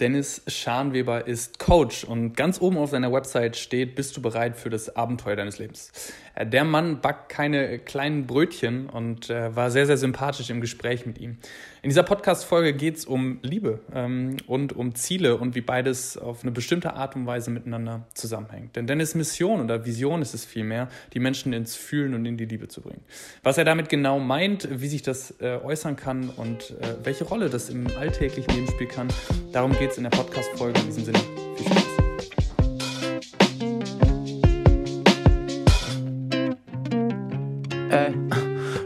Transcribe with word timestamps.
Dennis 0.00 0.42
Scharnweber 0.48 1.28
ist 1.28 1.60
Coach 1.60 2.02
und 2.02 2.36
ganz 2.36 2.60
oben 2.60 2.78
auf 2.78 2.90
seiner 2.90 3.12
Website 3.12 3.56
steht, 3.56 3.94
bist 3.94 4.16
du 4.16 4.22
bereit 4.22 4.56
für 4.56 4.68
das 4.68 4.96
Abenteuer 4.96 5.36
deines 5.36 5.58
Lebens? 5.58 5.92
Der 6.40 6.64
Mann 6.64 7.00
backt 7.00 7.28
keine 7.28 7.78
kleinen 7.78 8.26
Brötchen 8.26 8.88
und 8.88 9.30
äh, 9.30 9.54
war 9.54 9.70
sehr, 9.70 9.86
sehr 9.86 9.96
sympathisch 9.96 10.50
im 10.50 10.60
Gespräch 10.60 11.06
mit 11.06 11.18
ihm. 11.18 11.38
In 11.82 11.90
dieser 11.90 12.02
Podcast-Folge 12.02 12.72
geht 12.72 12.96
es 12.96 13.04
um 13.04 13.38
Liebe 13.42 13.80
ähm, 13.94 14.38
und 14.46 14.72
um 14.72 14.94
Ziele 14.94 15.36
und 15.36 15.54
wie 15.54 15.60
beides 15.60 16.16
auf 16.18 16.42
eine 16.42 16.50
bestimmte 16.50 16.94
Art 16.94 17.14
und 17.14 17.26
Weise 17.26 17.50
miteinander 17.50 18.06
zusammenhängt. 18.14 18.74
Denn 18.74 18.86
Dennis 18.86 19.14
Mission 19.14 19.60
oder 19.60 19.84
Vision 19.84 20.22
ist 20.22 20.34
es 20.34 20.44
vielmehr, 20.44 20.88
die 21.12 21.20
Menschen 21.20 21.52
ins 21.52 21.76
Fühlen 21.76 22.14
und 22.14 22.26
in 22.26 22.36
die 22.36 22.46
Liebe 22.46 22.68
zu 22.68 22.80
bringen. 22.80 23.04
Was 23.42 23.58
er 23.58 23.64
damit 23.64 23.88
genau 23.88 24.18
meint, 24.18 24.68
wie 24.70 24.88
sich 24.88 25.02
das 25.02 25.34
äh, 25.40 25.58
äußern 25.62 25.94
kann 25.94 26.30
und 26.30 26.70
äh, 26.80 27.04
welche 27.04 27.24
Rolle 27.24 27.48
das 27.48 27.68
im 27.68 27.86
alltäglichen 27.98 28.52
Leben 28.54 28.66
spielen 28.68 28.90
kann, 28.90 29.08
darum 29.52 29.72
geht 29.72 29.92
es 29.92 29.98
in 29.98 30.04
der 30.04 30.10
Podcast-Folge. 30.10 30.80
In 30.80 30.86
diesem 30.86 31.04
Sinne, 31.04 31.20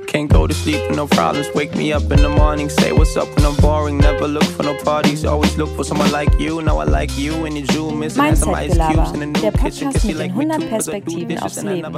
Can't 0.09 0.33
go 0.33 0.47
to 0.47 0.55
sleep 0.55 0.81
with 0.89 0.97
no 0.97 1.07
problems. 1.07 1.49
Wake 1.55 1.75
me 1.77 1.93
up 1.93 2.11
in 2.11 2.23
the 2.23 2.31
morning, 2.31 2.71
say 2.71 2.93
what's 2.93 3.15
up 3.15 3.29
when 3.37 3.45
I'm 3.45 3.55
boring. 3.57 3.99
Never 3.99 4.27
look 4.27 4.43
for 4.57 4.63
no 4.63 4.75
parties, 4.83 5.27
always 5.27 5.55
look 5.59 5.69
for 5.77 5.85
someone 5.85 6.11
like 6.11 6.33
you. 6.41 6.63
Now 6.63 6.79
I 6.79 6.85
like 6.85 7.19
you 7.19 7.45
and 7.45 7.59
you 7.59 7.67
jewel 7.67 7.93
missing 7.93 8.35
some 8.35 8.55
ice 8.55 8.75
cubes 8.75 9.13
in 9.13 9.23
a 9.23 9.27
new 9.27 9.41
der 9.43 9.53
Podcast 9.53 10.07
mit 10.07 10.19
den 10.19 10.31
100 10.31 10.67
Perspektiven 10.71 11.39
aufs 11.41 11.63
Leben. 11.63 11.93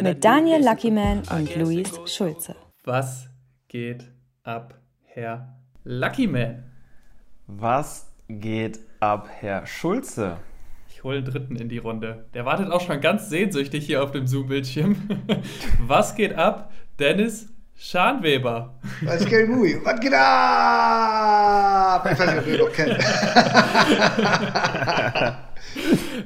Mit 0.00 0.24
Daniel 0.24 0.64
Luckyman 0.64 1.22
und 1.28 1.56
Luis 1.56 1.90
Schulze. 2.06 2.54
Was 2.84 3.28
geht 3.66 4.12
ab, 4.44 4.80
Herr 5.02 5.58
Luckyman? 5.82 6.62
Was 7.48 8.12
geht 8.28 8.78
ab, 9.00 9.28
Herr 9.40 9.66
Schulze? 9.66 10.36
Ich 10.88 11.02
hole 11.02 11.20
den 11.20 11.32
dritten 11.32 11.56
in 11.56 11.68
die 11.68 11.78
Runde. 11.78 12.26
Der 12.32 12.44
wartet 12.44 12.70
auch 12.70 12.80
schon 12.80 13.00
ganz 13.00 13.28
sehnsüchtig 13.28 13.84
hier 13.84 14.04
auf 14.04 14.12
dem 14.12 14.28
Zoom-Bildschirm. 14.28 14.96
Was 15.80 16.14
geht 16.14 16.34
ab, 16.34 16.72
Dennis 16.98 17.55
Scharnweber. 17.78 18.74
Was 19.02 19.24
geht 19.26 19.48
Mui? 19.48 19.78
Was 19.84 20.00
geht 20.00 20.14
ab? 20.14 22.08
Ich 22.10 22.18
weiß 22.18 22.26
nicht, 22.26 22.38
ob 22.38 22.46
ihr 22.46 22.58
noch 22.58 22.72
kennt. 22.72 22.98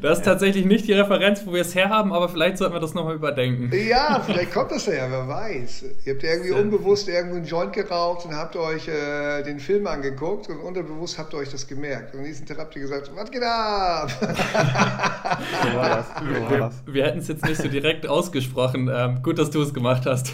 Das 0.01 0.19
ist 0.19 0.25
tatsächlich 0.25 0.65
nicht 0.65 0.87
die 0.87 0.93
Referenz, 0.93 1.45
wo 1.45 1.53
wir 1.53 1.63
es 1.63 1.75
herhaben, 1.75 2.13
aber 2.13 2.29
vielleicht 2.29 2.59
sollten 2.59 2.75
wir 2.75 2.81
das 2.81 2.95
nochmal 2.95 3.17
überdenken. 3.17 3.71
Ja, 3.73 4.23
vielleicht 4.25 4.53
kommt 4.53 4.71
das 4.71 4.87
ja, 4.87 5.11
wer 5.11 5.27
weiß. 5.27 5.85
Ihr 6.05 6.15
habt 6.15 6.23
irgendwie 6.23 6.53
unbewusst 6.53 7.09
irgendwo 7.09 7.37
einen 7.37 7.45
Joint 7.45 7.73
geraucht 7.73 8.27
und 8.27 8.35
habt 8.35 8.55
euch 8.57 8.87
äh, 8.89 9.43
den 9.43 9.59
Film 9.59 9.87
angeguckt 9.89 10.49
und 10.49 10.61
unterbewusst 10.61 11.19
habt 11.19 11.35
ihr 11.35 11.39
euch 11.39 11.51
das 11.51 11.67
gemerkt. 11.67 12.15
Und 12.15 12.23
nächsten 12.23 12.47
Tag 12.47 12.59
habt 12.59 12.77
ihr 12.77 12.83
gesagt, 12.83 13.11
was 13.15 13.31
geht 13.31 13.43
ab? 13.43 14.09
So 14.21 15.77
war 15.77 15.89
das. 15.89 16.07
So 16.07 16.51
war 16.51 16.59
das. 16.59 16.75
Wir, 16.87 16.95
wir 16.95 17.05
hätten 17.07 17.19
es 17.19 17.29
jetzt 17.29 17.45
nicht 17.45 17.61
so 17.61 17.69
direkt 17.69 18.07
ausgesprochen. 18.07 18.89
Ähm, 18.93 19.23
gut, 19.23 19.39
dass 19.39 19.51
du 19.51 19.61
es 19.63 19.75
gemacht 19.75 20.07
hast. 20.07 20.33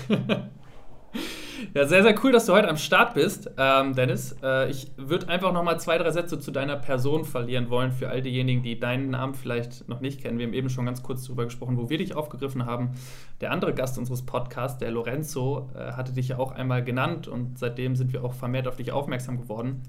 Ja, 1.75 1.87
sehr, 1.87 2.03
sehr 2.03 2.15
cool, 2.23 2.33
dass 2.33 2.47
du 2.47 2.53
heute 2.53 2.69
am 2.69 2.77
Start 2.77 3.15
bist, 3.15 3.51
ähm, 3.59 3.95
Dennis. 3.95 4.37
Äh, 4.43 4.71
ich 4.71 4.91
würde 4.97 5.29
einfach 5.29 5.53
noch 5.53 5.63
mal 5.63 5.79
zwei, 5.79 5.99
drei 5.99 6.11
Sätze 6.11 6.39
zu 6.39 6.51
deiner 6.51 6.77
Person 6.77 7.25
verlieren 7.25 7.71
wollen, 7.71 7.93
für 7.93 8.09
all 8.09 8.23
diejenigen, 8.23 8.63
die 8.63 8.79
deinen 8.79 9.11
Namen 9.11 9.35
vielleicht 9.35 9.89
noch 9.89 10.01
nicht 10.01 10.21
kennen. 10.21 10.39
Wir 10.39 10.47
haben 10.47 10.55
eben 10.55 10.71
schon 10.71 10.87
ganz 10.87 11.03
kurz 11.03 11.25
darüber 11.25 11.45
gesprochen, 11.45 11.77
wo 11.77 11.91
wir 11.91 11.99
dich 11.99 12.15
aufgegriffen 12.15 12.67
haben. 12.67 12.93
Der 13.41 13.53
andere 13.53 13.75
Gast 13.75 13.99
unseres 13.99 14.25
Podcasts, 14.25 14.79
der 14.79 14.91
Lorenzo, 14.91 15.71
äh, 15.75 15.93
hatte 15.93 16.13
dich 16.13 16.29
ja 16.29 16.39
auch 16.39 16.53
einmal 16.53 16.83
genannt 16.85 17.29
und 17.29 17.59
seitdem 17.59 17.97
sind 17.97 18.13
wir 18.13 18.25
auch 18.25 18.35
vermehrt 18.35 18.69
auf 18.69 18.77
dich 18.77 18.93
aufmerksam 18.93 19.39
geworden. 19.39 19.83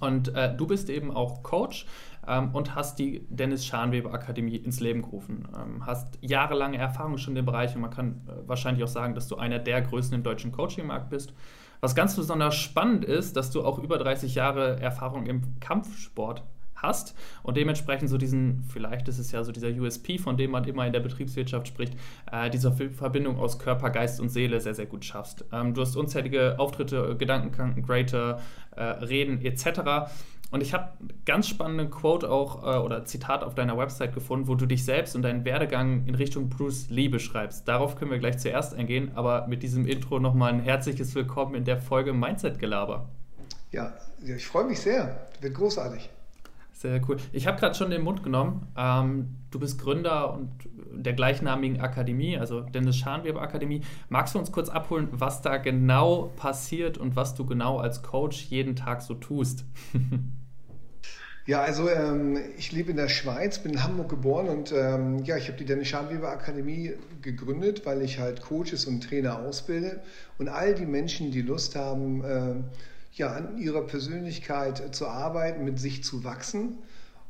Und 0.00 0.34
äh, 0.34 0.54
du 0.54 0.66
bist 0.66 0.90
eben 0.90 1.14
auch 1.14 1.42
Coach 1.42 1.86
ähm, 2.26 2.54
und 2.54 2.74
hast 2.74 2.98
die 2.98 3.26
Dennis 3.28 3.64
Scharnweber 3.66 4.12
Akademie 4.12 4.56
ins 4.56 4.80
Leben 4.80 5.02
gerufen. 5.02 5.48
Ähm, 5.56 5.86
hast 5.86 6.18
jahrelange 6.20 6.78
Erfahrung 6.78 7.18
schon 7.18 7.32
in 7.32 7.36
dem 7.36 7.46
Bereich 7.46 7.74
und 7.74 7.82
man 7.82 7.90
kann 7.90 8.22
äh, 8.26 8.48
wahrscheinlich 8.48 8.84
auch 8.84 8.88
sagen, 8.88 9.14
dass 9.14 9.28
du 9.28 9.36
einer 9.36 9.58
der 9.58 9.82
Größten 9.82 10.16
im 10.16 10.22
deutschen 10.22 10.52
Coaching-Markt 10.52 11.10
bist. 11.10 11.34
Was 11.80 11.94
ganz 11.94 12.16
besonders 12.16 12.54
spannend 12.54 13.04
ist, 13.04 13.36
dass 13.36 13.50
du 13.50 13.62
auch 13.62 13.78
über 13.78 13.98
30 13.98 14.34
Jahre 14.34 14.80
Erfahrung 14.80 15.26
im 15.26 15.60
Kampfsport 15.60 16.42
hast 16.84 17.16
und 17.42 17.56
dementsprechend 17.56 18.08
so 18.08 18.18
diesen, 18.18 18.64
vielleicht 18.68 19.08
ist 19.08 19.18
es 19.18 19.32
ja 19.32 19.42
so 19.42 19.52
dieser 19.52 19.68
USP, 19.68 20.18
von 20.18 20.36
dem 20.36 20.50
man 20.50 20.64
immer 20.64 20.86
in 20.86 20.92
der 20.92 21.00
Betriebswirtschaft 21.00 21.68
spricht, 21.68 21.94
äh, 22.30 22.50
diese 22.50 22.72
Verbindung 22.72 23.38
aus 23.38 23.58
Körper, 23.58 23.90
Geist 23.90 24.20
und 24.20 24.28
Seele 24.28 24.60
sehr, 24.60 24.74
sehr 24.74 24.86
gut 24.86 25.04
schaffst. 25.04 25.44
Ähm, 25.52 25.74
du 25.74 25.80
hast 25.80 25.96
unzählige 25.96 26.58
Auftritte, 26.58 27.16
Gedankenkranken, 27.16 27.82
Greater, 27.82 28.40
äh, 28.76 28.82
Reden 28.82 29.40
etc. 29.42 30.10
Und 30.54 30.60
ich 30.60 30.72
habe 30.72 30.92
einen 31.00 31.12
ganz 31.24 31.48
spannenden 31.48 31.90
Quote 31.90 32.30
auch 32.30 32.62
äh, 32.62 32.78
oder 32.78 33.04
Zitat 33.04 33.42
auf 33.42 33.56
deiner 33.56 33.76
Website 33.76 34.14
gefunden, 34.14 34.46
wo 34.46 34.54
du 34.54 34.66
dich 34.66 34.84
selbst 34.84 35.16
und 35.16 35.22
deinen 35.22 35.44
Werdegang 35.44 36.06
in 36.06 36.14
Richtung 36.14 36.48
Bruce 36.48 36.90
Lee 36.90 37.08
beschreibst. 37.08 37.66
Darauf 37.66 37.96
können 37.96 38.12
wir 38.12 38.20
gleich 38.20 38.38
zuerst 38.38 38.72
eingehen, 38.72 39.10
aber 39.16 39.48
mit 39.48 39.64
diesem 39.64 39.84
Intro 39.84 40.20
nochmal 40.20 40.52
ein 40.52 40.60
herzliches 40.60 41.12
Willkommen 41.16 41.56
in 41.56 41.64
der 41.64 41.78
Folge 41.78 42.12
Mindset 42.12 42.60
Gelaber. 42.60 43.08
Ja, 43.72 43.94
ich 44.24 44.46
freue 44.46 44.66
mich 44.66 44.78
sehr. 44.78 45.26
Wird 45.40 45.54
großartig. 45.54 46.08
Sehr 46.70 47.00
cool. 47.08 47.16
Ich 47.32 47.48
habe 47.48 47.58
gerade 47.58 47.74
schon 47.74 47.90
den 47.90 48.02
Mund 48.02 48.22
genommen. 48.22 48.68
Ähm, 48.76 49.34
du 49.50 49.58
bist 49.58 49.80
Gründer 49.80 50.34
und 50.34 50.50
der 50.92 51.14
gleichnamigen 51.14 51.80
Akademie, 51.80 52.38
also 52.38 52.60
Dennis 52.60 52.96
Scharnweber 52.96 53.42
Akademie. 53.42 53.80
Magst 54.08 54.36
du 54.36 54.38
uns 54.38 54.52
kurz 54.52 54.68
abholen, 54.68 55.08
was 55.10 55.42
da 55.42 55.56
genau 55.56 56.30
passiert 56.36 56.96
und 56.96 57.16
was 57.16 57.34
du 57.34 57.44
genau 57.44 57.78
als 57.78 58.04
Coach 58.04 58.44
jeden 58.44 58.76
Tag 58.76 59.02
so 59.02 59.14
tust? 59.14 59.64
Ja, 61.46 61.60
also 61.60 61.90
ähm, 61.90 62.38
ich 62.56 62.72
lebe 62.72 62.90
in 62.90 62.96
der 62.96 63.10
Schweiz, 63.10 63.58
bin 63.58 63.72
in 63.72 63.84
Hamburg 63.84 64.08
geboren 64.08 64.48
und 64.48 64.72
ähm, 64.72 65.22
ja, 65.24 65.36
ich 65.36 65.48
habe 65.48 65.58
die 65.58 65.66
Dennis 65.66 65.88
Scharnweber 65.88 66.30
Akademie 66.30 66.94
gegründet, 67.20 67.84
weil 67.84 68.00
ich 68.00 68.18
halt 68.18 68.40
Coaches 68.40 68.86
und 68.86 69.02
Trainer 69.02 69.40
ausbilde 69.40 70.00
und 70.38 70.48
all 70.48 70.74
die 70.74 70.86
Menschen, 70.86 71.32
die 71.32 71.42
Lust 71.42 71.76
haben, 71.76 72.24
äh, 72.24 72.54
ja, 73.12 73.32
an 73.32 73.58
ihrer 73.58 73.82
Persönlichkeit 73.82 74.94
zu 74.94 75.06
arbeiten, 75.06 75.64
mit 75.64 75.78
sich 75.78 76.02
zu 76.02 76.24
wachsen 76.24 76.78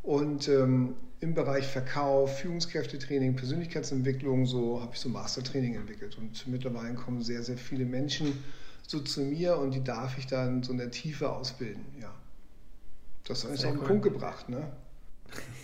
und 0.05 0.49
ähm, 0.49 0.95
im 1.19 1.35
Bereich 1.35 1.67
Verkauf, 1.67 2.39
Führungskräftetraining, 2.39 3.35
Persönlichkeitsentwicklung, 3.35 4.47
so 4.47 4.81
habe 4.81 4.93
ich 4.95 5.01
so 5.01 5.09
Mastertraining 5.09 5.75
entwickelt 5.75 6.17
und 6.19 6.47
mittlerweile 6.47 6.95
kommen 6.95 7.21
sehr, 7.23 7.43
sehr 7.43 7.59
viele 7.59 7.85
Menschen 7.85 8.45
so 8.87 9.01
zu 9.01 9.23
mir 9.23 9.59
und 9.59 9.75
die 9.75 9.83
darf 9.83 10.19
ich 10.19 10.29
dann 10.29 10.63
so 10.63 10.71
in 10.71 10.79
der 10.79 10.93
Tiefe 10.93 11.33
ausbilden, 11.33 11.85
ja. 12.01 12.15
Das 13.25 13.45
ist 13.45 13.65
auf 13.65 13.73
den 13.73 13.81
cool. 13.81 13.87
Punkt 13.87 14.03
gebracht, 14.05 14.49
ne? 14.49 14.73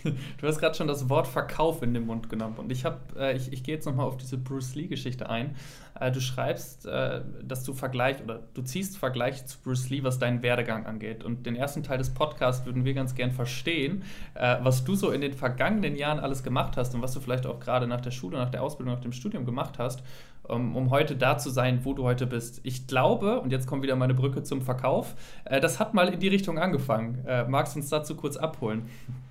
Du 0.37 0.47
hast 0.47 0.59
gerade 0.59 0.75
schon 0.75 0.87
das 0.87 1.07
Wort 1.09 1.27
Verkauf 1.27 1.83
in 1.83 1.93
den 1.93 2.05
Mund 2.05 2.29
genommen 2.29 2.57
und 2.57 2.71
ich 2.71 2.85
habe, 2.85 2.99
äh, 3.17 3.37
ich, 3.37 3.53
ich 3.53 3.63
gehe 3.63 3.75
jetzt 3.75 3.85
nochmal 3.85 4.07
auf 4.07 4.17
diese 4.17 4.37
Bruce 4.37 4.75
Lee-Geschichte 4.75 5.29
ein. 5.29 5.55
Äh, 6.01 6.11
du 6.11 6.19
schreibst, 6.19 6.87
äh, 6.87 7.21
dass 7.43 7.63
du 7.63 7.73
Vergleich 7.73 8.23
oder 8.23 8.39
du 8.55 8.63
ziehst 8.63 8.97
Vergleich 8.97 9.45
zu 9.45 9.59
Bruce 9.59 9.89
Lee, 9.91 10.03
was 10.03 10.17
deinen 10.17 10.41
Werdegang 10.41 10.87
angeht. 10.87 11.23
Und 11.23 11.45
den 11.45 11.55
ersten 11.55 11.83
Teil 11.83 11.99
des 11.99 12.09
Podcasts 12.09 12.65
würden 12.65 12.85
wir 12.85 12.95
ganz 12.95 13.13
gern 13.13 13.31
verstehen, 13.31 14.03
äh, 14.33 14.57
was 14.63 14.83
du 14.83 14.95
so 14.95 15.11
in 15.11 15.21
den 15.21 15.33
vergangenen 15.33 15.95
Jahren 15.95 16.19
alles 16.19 16.41
gemacht 16.41 16.75
hast 16.75 16.95
und 16.95 17.03
was 17.03 17.13
du 17.13 17.19
vielleicht 17.19 17.45
auch 17.45 17.59
gerade 17.59 17.85
nach 17.85 18.01
der 18.01 18.09
Schule, 18.09 18.37
nach 18.37 18.49
der 18.49 18.63
Ausbildung, 18.63 18.95
nach 18.95 19.01
dem 19.01 19.11
Studium 19.11 19.45
gemacht 19.45 19.77
hast, 19.77 20.01
um, 20.43 20.89
heute 20.89 21.15
da 21.15 21.37
zu 21.37 21.51
sein, 21.51 21.85
wo 21.85 21.93
du 21.93 22.03
heute 22.03 22.25
bist. 22.25 22.61
Ich 22.63 22.87
glaube, 22.87 23.39
und 23.39 23.51
jetzt 23.51 23.67
kommt 23.67 23.83
wieder 23.83 23.95
meine 23.95 24.15
Brücke 24.15 24.41
zum 24.41 24.61
Verkauf, 24.61 25.13
das 25.45 25.79
hat 25.79 25.93
mal 25.93 26.11
in 26.11 26.19
die 26.19 26.27
Richtung 26.27 26.57
angefangen. 26.57 27.23
Magst 27.47 27.75
du 27.75 27.79
uns 27.79 27.89
dazu 27.89 28.15
kurz 28.15 28.35
abholen? 28.35 28.89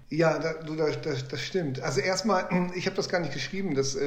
Ja, 0.09 0.39
das, 0.39 1.01
das, 1.03 1.29
das 1.29 1.41
stimmt. 1.41 1.83
Also 1.83 2.01
erstmal, 2.01 2.49
ich 2.75 2.87
habe 2.87 2.97
das 2.97 3.09
gar 3.09 3.21
nicht 3.21 3.35
geschrieben. 3.35 3.75
Das 3.75 3.99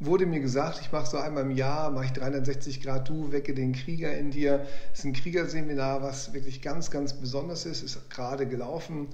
wurde 0.00 0.24
mir 0.24 0.40
gesagt, 0.40 0.80
ich 0.80 0.90
mache 0.92 1.06
so 1.06 1.18
einmal 1.18 1.44
im 1.44 1.50
Jahr, 1.50 1.90
mache 1.90 2.06
ich 2.06 2.12
360 2.12 2.82
Grad 2.82 3.08
Du, 3.08 3.32
wecke 3.32 3.54
den 3.54 3.72
Krieger 3.72 4.16
in 4.16 4.30
dir. 4.30 4.66
Das 4.90 5.00
ist 5.00 5.04
ein 5.04 5.12
Kriegerseminar, 5.12 6.02
was 6.02 6.32
wirklich 6.32 6.62
ganz, 6.62 6.90
ganz 6.90 7.12
besonders 7.12 7.66
ist. 7.66 7.82
Ist 7.82 8.10
gerade 8.10 8.46
gelaufen. 8.48 9.08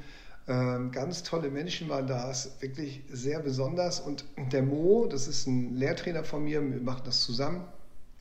Ähm, 0.49 0.93
ganz 0.93 1.25
tolle 1.25 1.51
Menschen 1.51 1.89
waren 1.89 2.07
da, 2.07 2.31
ist 2.31 2.63
wirklich 2.63 3.03
sehr 3.11 3.41
besonders. 3.41 3.99
Und 3.99 4.25
der 4.53 4.63
Mo, 4.63 5.07
das 5.11 5.27
ist 5.27 5.49
ein 5.49 5.75
Lehrtrainer 5.75 6.23
von 6.23 6.45
mir, 6.45 6.63
wir 6.63 6.81
machen 6.81 7.03
das 7.05 7.21
zusammen. 7.23 7.65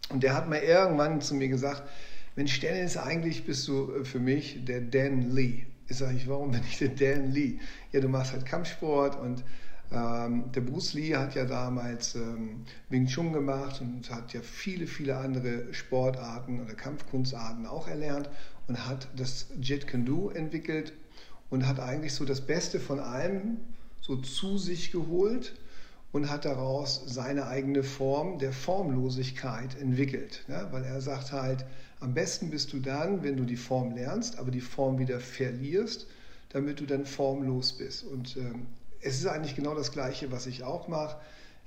Und 0.10 0.24
der 0.24 0.36
hat 0.36 0.50
mal 0.50 0.60
irgendwann 0.60 1.22
zu 1.22 1.36
mir 1.36 1.48
gesagt, 1.48 1.84
Mensch, 2.36 2.60
Dennis, 2.60 2.98
eigentlich 2.98 3.45
bist 3.45 3.68
du 3.68 3.94
äh, 3.94 4.06
für 4.06 4.19
mich 4.19 4.66
der 4.66 4.81
Dan 4.81 5.31
Lee. 5.31 5.66
Ich 5.88 5.98
sage, 5.98 6.19
warum 6.25 6.50
bin 6.50 6.62
ich 6.68 6.80
der 6.80 6.89
Dan 6.89 7.31
Lee? 7.31 7.60
Ja, 7.92 8.00
du 8.00 8.10
machst 8.10 8.34
halt 8.34 8.45
Kampfsport 8.45 9.19
und 9.19 9.44
ähm, 9.92 10.52
der 10.54 10.62
Bruce 10.62 10.94
Lee 10.94 11.16
hat 11.16 11.36
ja 11.36 11.46
damals 11.46 12.16
ähm, 12.16 12.66
Wing 12.90 13.06
Chun 13.06 13.34
gemacht 13.34 13.82
und 13.82 14.10
hat 14.10 14.34
ja 14.34 14.42
viele, 14.42 14.88
viele 14.88 15.18
andere 15.18 15.74
Sportarten 15.74 16.62
oder 16.62 16.74
Kampfkunstarten 16.74 17.66
auch 17.66 17.88
erlernt 17.88 18.30
und 18.68 18.88
hat 18.88 19.08
das 19.16 19.48
Jet 19.62 19.88
Can 19.88 20.06
Do 20.06 20.30
entwickelt 20.30 20.94
und 21.50 21.68
hat 21.68 21.80
eigentlich 21.80 22.14
so 22.14 22.26
das 22.26 22.42
Beste 22.42 22.80
von 22.80 23.00
allem 23.00 23.58
so 24.02 24.16
zu 24.18 24.58
sich 24.58 24.92
geholt 24.92 25.56
und 26.12 26.30
hat 26.30 26.46
daraus 26.46 27.04
seine 27.06 27.48
eigene 27.48 27.84
Form 27.84 28.40
der 28.40 28.54
Formlosigkeit 28.54 29.80
entwickelt. 29.80 30.46
Ja, 30.48 30.72
weil 30.72 30.84
er 30.84 31.02
sagt 31.02 31.32
halt, 31.32 31.66
am 32.00 32.14
besten 32.14 32.50
bist 32.50 32.74
du 32.74 32.80
dann, 32.80 33.24
wenn 33.24 33.38
du 33.38 33.44
die 33.44 33.58
Form 33.58 33.96
lernst, 33.96 34.40
aber 34.40 34.52
die 34.52 34.62
Form 34.62 34.98
wieder 34.98 35.20
verlierst, 35.20 36.08
damit 36.50 36.80
du 36.80 36.86
dann 36.86 37.06
formlos 37.06 37.74
bist. 37.74 38.06
Und 38.06 38.38
ähm, 38.38 38.68
es 39.06 39.19
ist 39.19 39.28
eigentlich 39.28 39.56
genau 39.56 39.75
das 39.75 39.92
Gleiche, 39.92 40.31
was 40.31 40.48
ich 40.48 40.63
auch 40.63 40.88
mache. 40.88 41.18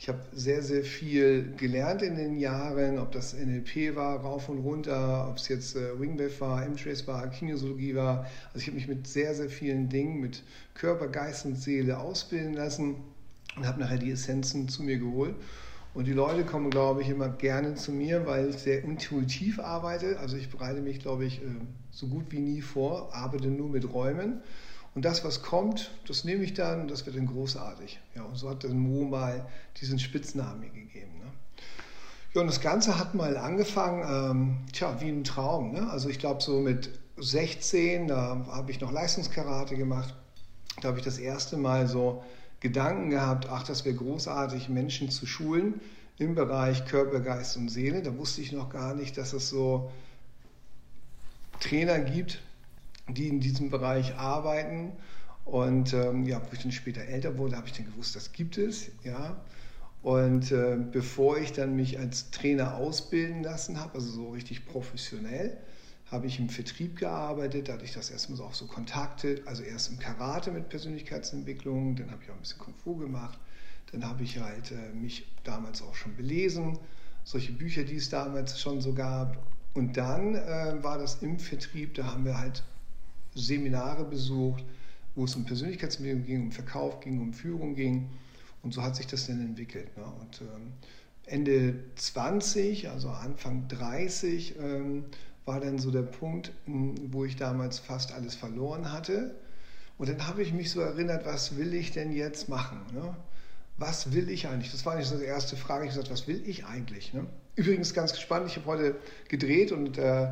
Ich 0.00 0.08
habe 0.08 0.20
sehr, 0.32 0.62
sehr 0.62 0.84
viel 0.84 1.54
gelernt 1.56 2.02
in 2.02 2.16
den 2.16 2.36
Jahren, 2.36 2.98
ob 2.98 3.10
das 3.12 3.34
NLP 3.34 3.96
war, 3.96 4.20
rauf 4.20 4.48
und 4.48 4.58
runter, 4.58 5.28
ob 5.28 5.38
es 5.38 5.48
jetzt 5.48 5.74
äh, 5.76 5.98
Wingwave 5.98 6.40
war, 6.40 6.64
M-Trace 6.64 7.06
war, 7.06 7.26
Kinesiologie 7.28 7.94
war. 7.96 8.26
Also 8.52 8.58
ich 8.58 8.66
habe 8.66 8.76
mich 8.76 8.86
mit 8.86 9.06
sehr, 9.08 9.34
sehr 9.34 9.50
vielen 9.50 9.88
Dingen, 9.88 10.20
mit 10.20 10.42
Körper, 10.74 11.08
Geist 11.08 11.46
und 11.46 11.56
Seele 11.56 11.98
ausbilden 11.98 12.54
lassen 12.54 12.96
und 13.56 13.66
habe 13.66 13.80
nachher 13.80 13.98
die 13.98 14.12
Essenzen 14.12 14.68
zu 14.68 14.82
mir 14.82 14.98
geholt. 14.98 15.34
Und 15.94 16.06
die 16.06 16.12
Leute 16.12 16.44
kommen, 16.44 16.70
glaube 16.70 17.02
ich, 17.02 17.08
immer 17.08 17.28
gerne 17.28 17.74
zu 17.74 17.90
mir, 17.90 18.24
weil 18.26 18.50
ich 18.50 18.56
sehr 18.58 18.84
intuitiv 18.84 19.58
arbeite. 19.58 20.20
Also 20.20 20.36
ich 20.36 20.48
bereite 20.48 20.80
mich, 20.80 21.00
glaube 21.00 21.24
ich, 21.24 21.42
äh, 21.42 21.46
so 21.90 22.06
gut 22.06 22.26
wie 22.30 22.38
nie 22.38 22.60
vor, 22.60 23.12
arbeite 23.14 23.48
nur 23.48 23.68
mit 23.68 23.92
Räumen. 23.92 24.42
Und 24.94 25.04
das, 25.04 25.24
was 25.24 25.42
kommt, 25.42 25.90
das 26.06 26.24
nehme 26.24 26.42
ich 26.44 26.54
dann 26.54 26.82
und 26.82 26.90
das 26.90 27.06
wird 27.06 27.16
dann 27.16 27.26
großartig. 27.26 28.00
Ja, 28.14 28.22
und 28.22 28.36
so 28.36 28.50
hat 28.50 28.64
dann 28.64 28.78
Mo 28.78 29.04
mal 29.04 29.46
diesen 29.80 29.98
Spitznamen 29.98 30.60
mir 30.60 30.70
gegeben. 30.70 31.18
Ne? 31.18 31.30
Ja, 32.34 32.40
und 32.40 32.46
das 32.46 32.60
Ganze 32.60 32.98
hat 32.98 33.14
mal 33.14 33.36
angefangen, 33.36 34.02
ähm, 34.08 34.58
tja, 34.72 35.00
wie 35.00 35.08
ein 35.08 35.24
Traum. 35.24 35.72
Ne? 35.72 35.88
Also 35.90 36.08
ich 36.08 36.18
glaube, 36.18 36.42
so 36.42 36.60
mit 36.60 36.90
16, 37.16 38.08
da 38.08 38.44
habe 38.50 38.70
ich 38.70 38.80
noch 38.80 38.92
Leistungskarate 38.92 39.76
gemacht. 39.76 40.14
Da 40.80 40.88
habe 40.88 40.98
ich 40.98 41.04
das 41.04 41.18
erste 41.18 41.56
Mal 41.56 41.86
so 41.86 42.22
Gedanken 42.60 43.10
gehabt, 43.10 43.48
ach, 43.50 43.62
das 43.62 43.84
wäre 43.84 43.94
großartig, 43.94 44.68
Menschen 44.68 45.10
zu 45.10 45.26
schulen 45.26 45.80
im 46.18 46.34
Bereich 46.34 46.84
Körper, 46.86 47.20
Geist 47.20 47.56
und 47.56 47.68
Seele. 47.68 48.02
Da 48.02 48.16
wusste 48.16 48.40
ich 48.40 48.52
noch 48.52 48.70
gar 48.70 48.94
nicht, 48.94 49.16
dass 49.16 49.32
es 49.32 49.48
so 49.48 49.90
Trainer 51.60 52.00
gibt, 52.00 52.40
die 53.08 53.28
in 53.28 53.40
diesem 53.40 53.70
Bereich 53.70 54.16
arbeiten. 54.16 54.92
Und 55.44 55.94
ähm, 55.94 56.26
ja, 56.26 56.40
wo 56.42 56.52
ich 56.52 56.60
dann 56.60 56.72
später 56.72 57.02
älter 57.02 57.38
wurde, 57.38 57.56
habe 57.56 57.66
ich 57.66 57.72
dann 57.72 57.86
gewusst, 57.86 58.14
das 58.14 58.32
gibt 58.32 58.58
es. 58.58 58.90
Ja. 59.02 59.40
Und 60.02 60.52
äh, 60.52 60.76
bevor 60.92 61.38
ich 61.38 61.52
dann 61.52 61.74
mich 61.74 61.98
als 61.98 62.30
Trainer 62.30 62.76
ausbilden 62.76 63.42
lassen 63.42 63.80
habe, 63.80 63.94
also 63.94 64.10
so 64.10 64.30
richtig 64.30 64.66
professionell, 64.66 65.56
habe 66.10 66.26
ich 66.26 66.38
im 66.38 66.48
Vertrieb 66.48 66.96
gearbeitet, 66.96 67.68
da 67.68 67.74
hatte 67.74 67.84
ich 67.84 67.92
das 67.92 68.10
erstmal 68.10 68.40
auch 68.40 68.54
so 68.54 68.66
Kontakte, 68.66 69.42
also 69.44 69.62
erst 69.62 69.90
im 69.90 69.98
Karate 69.98 70.50
mit 70.50 70.68
Persönlichkeitsentwicklung, 70.68 71.96
dann 71.96 72.10
habe 72.10 72.22
ich 72.22 72.30
auch 72.30 72.34
ein 72.34 72.40
bisschen 72.40 72.58
Kung 72.58 72.74
Fu 72.74 72.96
gemacht, 72.96 73.38
dann 73.92 74.06
habe 74.06 74.22
ich 74.22 74.40
halt 74.40 74.70
äh, 74.70 74.94
mich 74.94 75.30
damals 75.44 75.82
auch 75.82 75.94
schon 75.94 76.16
belesen, 76.16 76.78
solche 77.24 77.52
Bücher, 77.52 77.84
die 77.84 77.96
es 77.96 78.08
damals 78.08 78.58
schon 78.58 78.80
so 78.80 78.94
gab. 78.94 79.36
Und 79.74 79.96
dann 79.96 80.34
äh, 80.34 80.82
war 80.82 80.98
das 80.98 81.22
im 81.22 81.38
Vertrieb, 81.38 81.94
da 81.94 82.06
haben 82.06 82.24
wir 82.24 82.38
halt 82.38 82.62
Seminare 83.34 84.04
besucht, 84.04 84.64
wo 85.14 85.24
es 85.24 85.34
um 85.34 85.44
Persönlichkeitsentwicklung 85.44 86.24
ging, 86.24 86.42
um 86.42 86.52
Verkauf 86.52 87.00
ging, 87.00 87.20
um 87.20 87.32
Führung 87.32 87.74
ging. 87.74 88.08
Und 88.62 88.74
so 88.74 88.82
hat 88.82 88.96
sich 88.96 89.06
das 89.06 89.26
dann 89.26 89.40
entwickelt. 89.40 89.96
Ne? 89.96 90.04
Und 90.04 90.40
ähm, 90.42 90.72
Ende 91.26 91.74
20, 91.96 92.88
also 92.88 93.08
Anfang 93.10 93.68
30, 93.68 94.56
ähm, 94.58 95.04
war 95.44 95.60
dann 95.60 95.78
so 95.78 95.90
der 95.90 96.02
Punkt, 96.02 96.52
hm, 96.66 96.94
wo 97.12 97.24
ich 97.24 97.36
damals 97.36 97.78
fast 97.78 98.12
alles 98.12 98.34
verloren 98.34 98.92
hatte. 98.92 99.34
Und 99.96 100.08
dann 100.08 100.26
habe 100.26 100.42
ich 100.42 100.52
mich 100.52 100.70
so 100.70 100.80
erinnert, 100.80 101.26
was 101.26 101.56
will 101.56 101.74
ich 101.74 101.90
denn 101.90 102.12
jetzt 102.12 102.48
machen? 102.48 102.80
Ne? 102.94 103.16
Was 103.76 104.12
will 104.12 104.28
ich 104.28 104.46
eigentlich? 104.46 104.70
Das 104.70 104.86
war 104.86 104.96
nicht 104.96 105.08
so 105.08 105.18
die 105.18 105.24
erste 105.24 105.56
Frage. 105.56 105.84
Ich 105.84 105.90
habe 105.90 106.02
gesagt, 106.02 106.10
was 106.10 106.28
will 106.28 106.42
ich 106.46 106.66
eigentlich? 106.66 107.12
Ne? 107.14 107.26
Übrigens 107.56 107.94
ganz 107.94 108.12
gespannt, 108.12 108.46
ich 108.46 108.56
habe 108.56 108.66
heute 108.66 108.96
gedreht 109.28 109.72
und 109.72 109.98
äh, 109.98 110.28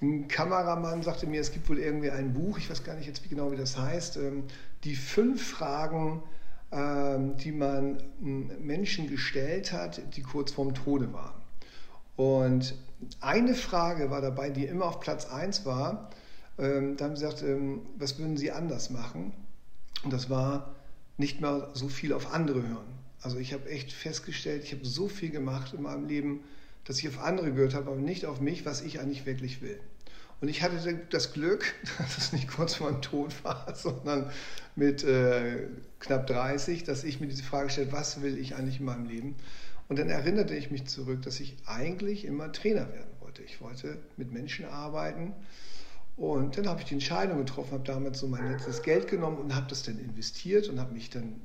ein 0.00 0.28
Kameramann 0.28 1.02
sagte 1.02 1.26
mir, 1.26 1.40
es 1.40 1.52
gibt 1.52 1.68
wohl 1.68 1.78
irgendwie 1.78 2.10
ein 2.10 2.32
Buch, 2.32 2.58
ich 2.58 2.70
weiß 2.70 2.84
gar 2.84 2.94
nicht 2.94 3.06
jetzt 3.06 3.24
wie 3.24 3.28
genau, 3.28 3.50
wie 3.50 3.56
das 3.56 3.76
heißt, 3.76 4.16
ähm, 4.18 4.44
die 4.84 4.94
fünf 4.94 5.44
Fragen, 5.44 6.22
ähm, 6.70 7.36
die 7.36 7.50
man 7.50 8.02
Menschen 8.20 9.08
gestellt 9.08 9.72
hat, 9.72 10.00
die 10.16 10.22
kurz 10.22 10.52
vorm 10.52 10.74
Tode 10.74 11.12
waren. 11.12 11.34
Und 12.16 12.74
eine 13.20 13.54
Frage 13.54 14.10
war 14.10 14.20
dabei, 14.20 14.50
die 14.50 14.66
immer 14.66 14.86
auf 14.86 15.00
Platz 15.00 15.26
1 15.26 15.64
war. 15.64 16.10
Ähm, 16.58 16.96
da 16.96 17.06
haben 17.06 17.16
sie 17.16 17.24
gesagt, 17.24 17.44
was 17.96 18.18
würden 18.18 18.36
Sie 18.36 18.50
anders 18.50 18.90
machen? 18.90 19.32
Und 20.02 20.12
das 20.12 20.28
war 20.28 20.74
nicht 21.16 21.40
mal 21.40 21.70
so 21.74 21.88
viel 21.88 22.12
auf 22.12 22.32
andere 22.32 22.62
hören. 22.62 22.86
Also 23.20 23.38
ich 23.38 23.52
habe 23.52 23.68
echt 23.68 23.92
festgestellt, 23.92 24.62
ich 24.64 24.72
habe 24.72 24.84
so 24.84 25.08
viel 25.08 25.30
gemacht 25.30 25.74
in 25.74 25.82
meinem 25.82 26.06
Leben, 26.06 26.40
dass 26.84 26.98
ich 26.98 27.08
auf 27.08 27.20
andere 27.20 27.52
gehört 27.52 27.74
habe, 27.74 27.90
aber 27.90 28.00
nicht 28.00 28.24
auf 28.24 28.40
mich, 28.40 28.64
was 28.64 28.80
ich 28.80 29.00
eigentlich 29.00 29.26
wirklich 29.26 29.60
will. 29.60 29.80
Und 30.40 30.48
ich 30.48 30.62
hatte 30.62 30.76
das 31.10 31.32
Glück, 31.32 31.74
dass 31.98 32.18
es 32.18 32.32
nicht 32.32 32.48
kurz 32.48 32.74
vor 32.74 32.90
dem 32.90 33.02
Tod 33.02 33.32
war, 33.44 33.72
sondern 33.74 34.30
mit 34.76 35.04
äh, 35.04 35.68
knapp 35.98 36.26
30, 36.26 36.84
dass 36.84 37.04
ich 37.04 37.20
mir 37.20 37.26
diese 37.26 37.42
Frage 37.42 37.70
stellte, 37.70 37.92
was 37.92 38.22
will 38.22 38.38
ich 38.38 38.54
eigentlich 38.54 38.80
in 38.80 38.86
meinem 38.86 39.06
Leben? 39.06 39.36
Und 39.88 39.98
dann 39.98 40.10
erinnerte 40.10 40.54
ich 40.54 40.70
mich 40.70 40.86
zurück, 40.86 41.22
dass 41.22 41.40
ich 41.40 41.56
eigentlich 41.66 42.24
immer 42.24 42.52
Trainer 42.52 42.92
werden 42.92 43.10
wollte. 43.20 43.42
Ich 43.42 43.60
wollte 43.60 43.98
mit 44.16 44.32
Menschen 44.32 44.66
arbeiten. 44.66 45.34
Und 46.16 46.58
dann 46.58 46.68
habe 46.68 46.80
ich 46.80 46.86
die 46.86 46.94
Entscheidung 46.94 47.38
getroffen, 47.38 47.72
habe 47.72 47.84
damals 47.84 48.18
so 48.18 48.26
mein 48.26 48.50
letztes 48.50 48.82
Geld 48.82 49.08
genommen 49.08 49.38
und 49.38 49.54
habe 49.54 49.66
das 49.68 49.84
dann 49.84 49.98
investiert 49.98 50.68
und 50.68 50.80
habe 50.80 50.92
mich 50.92 51.10
dann 51.10 51.40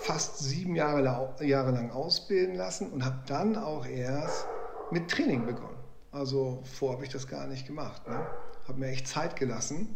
fast 0.00 0.40
sieben 0.40 0.74
Jahre, 0.74 1.02
Jahre 1.44 1.70
lang 1.70 1.90
ausbilden 1.90 2.56
lassen 2.56 2.90
und 2.90 3.04
habe 3.04 3.20
dann 3.26 3.56
auch 3.56 3.86
erst 3.86 4.46
mit 4.90 5.08
Training 5.08 5.46
begonnen. 5.46 5.77
Also 6.10 6.62
vorher 6.64 6.96
habe 6.96 7.06
ich 7.06 7.12
das 7.12 7.26
gar 7.26 7.46
nicht 7.46 7.66
gemacht. 7.66 8.06
Ne? 8.08 8.26
Habe 8.66 8.78
mir 8.78 8.88
echt 8.88 9.06
Zeit 9.06 9.36
gelassen. 9.36 9.94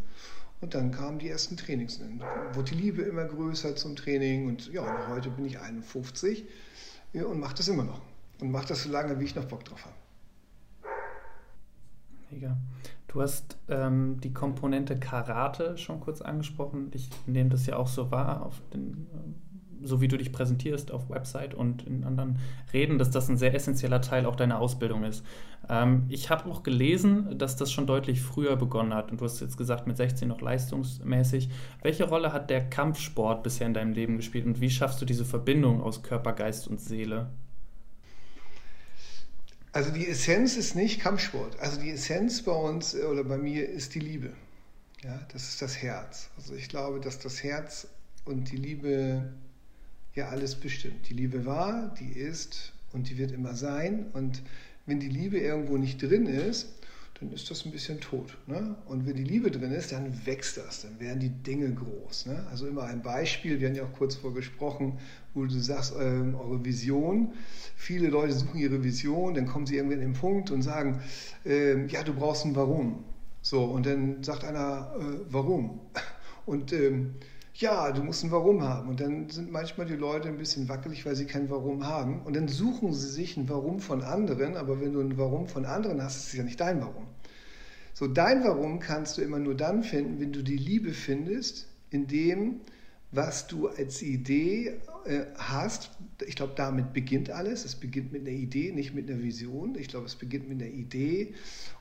Und 0.61 0.75
dann 0.75 0.93
kamen 0.93 1.19
die 1.19 1.29
ersten 1.29 1.57
Trainings. 1.57 1.99
Dann 1.99 2.21
wurde 2.55 2.71
die 2.71 2.77
Liebe 2.81 3.03
immer 3.03 3.25
größer 3.25 3.75
zum 3.75 3.97
Training. 3.97 4.47
Und 4.47 4.73
ja, 4.73 4.83
und 4.83 5.09
heute 5.09 5.31
bin 5.31 5.45
ich 5.45 5.59
51 5.59 6.45
ja, 7.13 7.25
und 7.25 7.41
mache 7.41 7.55
das 7.57 7.69
immer 7.69 7.85
noch. 7.85 8.01
Und 8.41 8.51
mache 8.51 8.69
das 8.69 8.85
so 8.85 8.91
lange, 8.91 9.19
wie 9.19 9.25
ich 9.25 9.35
noch 9.35 9.45
Bock 9.45 9.65
drauf 9.65 9.85
habe. 9.85 9.95
Mega. 12.31 12.57
Du 13.09 13.21
hast 13.21 13.59
ähm, 13.69 14.21
die 14.21 14.33
Komponente 14.33 14.99
Karate 14.99 15.77
schon 15.77 16.01
kurz 16.01 16.23
angesprochen. 16.23 16.91
Ich 16.95 17.11
nehme 17.27 17.51
das 17.51 17.67
ja 17.67 17.77
auch 17.77 17.89
so 17.89 18.11
wahr, 18.11 18.47
auf 18.47 18.63
den, 18.73 19.07
ähm, 19.13 19.35
so 19.85 20.01
wie 20.01 20.09
du 20.09 20.17
dich 20.17 20.33
präsentierst 20.33 20.91
auf 20.93 21.11
Website 21.11 21.55
und 21.55 21.87
in 21.87 22.05
anderen 22.05 22.39
Reden, 22.73 22.99
dass 22.99 23.11
das 23.11 23.29
ein 23.29 23.37
sehr 23.37 23.55
essentieller 23.55 24.01
Teil 24.01 24.27
auch 24.27 24.37
deiner 24.37 24.61
Ausbildung 24.61 25.05
ist. 25.05 25.25
Ähm, 25.69 26.07
ich 26.09 26.31
habe 26.31 26.51
auch 26.51 26.63
gelesen, 26.63 27.39
dass 27.39 27.57
das 27.57 27.71
schon 27.73 27.87
deutlich 27.87 28.21
früher 28.21 28.57
begonnen 28.57 28.95
hat. 28.95 29.11
Und 29.11 29.21
du 29.21 29.25
hast 29.25 29.41
jetzt 29.41 29.57
gesagt, 29.57 29.87
mit 29.87 29.97
16 29.97 30.29
noch 30.29 30.41
leistungsmäßig. 30.41 31.49
Welche 31.83 32.05
Rolle 32.05 32.33
hat 32.33 32.51
der 32.51 32.69
Kampfsport 32.69 33.43
bisher 33.43 33.67
in 33.67 33.75
deinem 33.75 33.93
Leben 33.93 34.17
gespielt 34.17 34.47
und 34.47 34.61
wie 34.61 34.71
schaffst 34.71 35.01
du 35.01 35.05
diese 35.05 35.25
Verbindung 35.25 35.83
aus 35.83 36.03
Körper, 36.03 36.33
Geist 36.33 36.69
und 36.69 36.81
Seele? 36.81 37.31
Also 39.73 39.91
die 39.91 40.07
Essenz 40.07 40.57
ist 40.57 40.77
nicht 40.77 41.01
Kampfsport. 41.01 41.59
Also 41.59 41.81
die 41.81 41.91
Essenz 41.91 42.43
bei 42.43 42.53
uns 42.53 42.95
äh, 42.95 43.05
oder 43.05 43.25
bei 43.25 43.39
mir 43.39 43.69
ist 43.69 43.95
die 43.95 44.01
Liebe. 44.01 44.33
Ja, 45.03 45.19
das 45.33 45.49
ist 45.49 45.63
das 45.63 45.83
Herz. 45.83 46.31
Also 46.37 46.55
ich 46.55 46.69
glaube, 46.69 47.01
dass 47.01 47.19
das 47.19 47.43
Herz 47.43 47.89
und 48.25 48.53
die 48.53 48.57
Liebe 48.57 49.33
ja 50.15 50.29
alles 50.29 50.55
bestimmt. 50.55 51.09
Die 51.09 51.15
Liebe 51.15 51.47
war, 51.47 51.95
die 52.01 52.13
ist 52.13 52.73
und 52.93 53.09
die 53.09 53.19
wird 53.19 53.33
immer 53.33 53.55
sein. 53.55 54.07
Und 54.13 54.43
wenn 54.87 55.01
die 55.01 55.09
Liebe 55.09 55.39
irgendwo 55.39 55.77
nicht 55.77 56.03
drin 56.03 56.27
ist, 56.27 56.69
dann 57.23 57.33
ist 57.33 57.51
das 57.51 57.65
ein 57.65 57.71
bisschen 57.71 58.01
tot. 58.01 58.37
Ne? 58.47 58.75
Und 58.87 59.07
wenn 59.07 59.15
die 59.15 59.25
Liebe 59.25 59.51
drin 59.51 59.71
ist, 59.71 59.93
dann 59.93 60.27
wächst 60.27 60.57
das, 60.57 60.83
dann 60.83 60.99
werden 60.99 61.21
die 61.21 61.31
Dinge 61.31 61.73
groß. 61.73 62.27
Ne? 62.27 62.45
Also 62.51 62.67
immer 62.67 62.85
ein 62.85 63.01
Beispiel, 63.03 63.61
wir 63.61 63.69
haben 63.69 63.77
ja 63.77 63.85
auch 63.85 63.93
kurz 63.93 64.17
vorgesprochen, 64.17 64.99
wo 65.33 65.45
du 65.45 65.59
sagst, 65.61 65.95
ähm, 65.99 66.35
eure 66.35 66.65
Vision. 66.65 67.33
Viele 67.77 68.09
Leute 68.09 68.33
suchen 68.33 68.59
ihre 68.59 68.83
Vision, 68.83 69.35
dann 69.35 69.47
kommen 69.47 69.67
sie 69.67 69.77
irgendwann 69.77 70.01
in 70.01 70.13
den 70.13 70.21
Punkt 70.21 70.51
und 70.51 70.63
sagen, 70.63 71.01
ähm, 71.45 71.89
ja, 71.89 72.03
du 72.03 72.13
brauchst 72.13 72.45
ein 72.45 72.57
Warum. 72.57 73.05
So, 73.41 73.65
und 73.65 73.87
dann 73.87 74.23
sagt 74.23 74.45
einer, 74.45 74.95
äh, 74.99 75.25
warum? 75.31 75.81
Und 76.45 76.73
ähm, 76.73 77.15
ja, 77.63 77.93
du 77.93 78.03
musst 78.03 78.25
ein 78.25 78.31
Warum 78.31 78.63
haben. 78.63 78.89
Und 78.91 79.01
dann 79.01 79.31
sind 79.31 79.51
manchmal 79.51 79.87
die 79.87 79.95
Leute 79.95 80.29
ein 80.29 80.37
bisschen 80.37 80.69
wackelig, 80.69 81.07
weil 81.07 81.17
sie 81.17 81.25
kein 81.25 81.49
Warum 81.49 81.87
haben. 81.87 82.21
Und 82.23 82.37
dann 82.37 82.49
suchen 82.49 82.93
sie 82.93 83.09
sich 83.09 83.37
ein 83.37 83.49
Warum 83.49 83.81
von 83.81 84.03
anderen, 84.03 84.57
aber 84.57 84.81
wenn 84.81 84.93
du 84.93 85.01
ein 85.01 85.17
Warum 85.17 85.47
von 85.47 85.65
anderen 85.65 86.03
hast, 86.03 86.17
ist 86.17 86.27
es 86.29 86.33
ja 86.35 86.45
nicht 86.45 86.61
dein 86.61 86.81
Warum. 86.81 87.07
So, 87.95 88.07
dein 88.09 88.45
Warum 88.45 88.81
kannst 88.81 89.17
du 89.17 89.23
immer 89.23 89.39
nur 89.39 89.55
dann 89.55 89.83
finden, 89.83 90.21
wenn 90.21 90.33
du 90.33 90.43
die 90.43 90.57
Liebe 90.57 90.93
findest, 90.93 91.69
in 91.91 92.07
dem, 92.07 92.61
was 93.13 93.47
du 93.47 93.69
als 93.69 94.03
Idee 94.03 94.81
äh, 95.05 95.27
hast. 95.37 95.91
Ich 96.27 96.35
glaube, 96.35 96.55
damit 96.57 96.95
beginnt 96.95 97.31
alles. 97.31 97.65
Es 97.65 97.77
beginnt 97.77 98.11
mit 98.11 98.23
einer 98.23 98.37
Idee, 98.37 98.73
nicht 98.73 98.95
mit 98.95 99.09
einer 99.09 99.23
Vision. 99.23 99.77
Ich 99.79 99.89
glaube, 99.89 100.07
es 100.07 100.17
beginnt 100.17 100.49
mit 100.49 100.61
einer 100.61 100.71
Idee. 100.71 101.35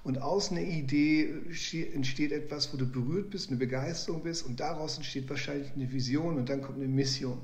Und 0.03 0.21
aus 0.21 0.51
einer 0.51 0.61
Idee 0.61 1.33
entsteht 1.93 2.33
etwas, 2.33 2.73
wo 2.73 2.77
du 2.77 2.85
berührt 2.85 3.29
bist, 3.29 3.49
eine 3.49 3.57
Begeisterung 3.57 4.23
bist. 4.23 4.45
Und 4.45 4.59
daraus 4.59 4.97
entsteht 4.97 5.29
wahrscheinlich 5.29 5.71
eine 5.73 5.91
Vision 5.91 6.37
und 6.37 6.49
dann 6.49 6.61
kommt 6.61 6.77
eine 6.79 6.87
Mission. 6.87 7.39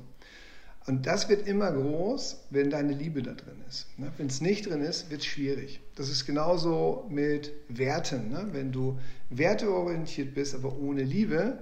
Und 0.86 1.06
das 1.06 1.28
wird 1.28 1.46
immer 1.46 1.70
groß, 1.70 2.46
wenn 2.50 2.70
deine 2.70 2.94
Liebe 2.94 3.22
da 3.22 3.32
drin 3.32 3.56
ist. 3.68 3.86
Ne? 3.98 4.10
Wenn 4.16 4.26
es 4.26 4.40
nicht 4.40 4.68
drin 4.68 4.80
ist, 4.80 5.10
wird 5.10 5.20
es 5.20 5.26
schwierig. 5.26 5.80
Das 5.96 6.08
ist 6.08 6.24
genauso 6.24 7.06
mit 7.10 7.52
Werten. 7.68 8.30
Ne? 8.30 8.48
Wenn 8.52 8.72
du 8.72 8.98
werteorientiert 9.28 10.34
bist, 10.34 10.54
aber 10.54 10.78
ohne 10.78 11.02
Liebe, 11.02 11.58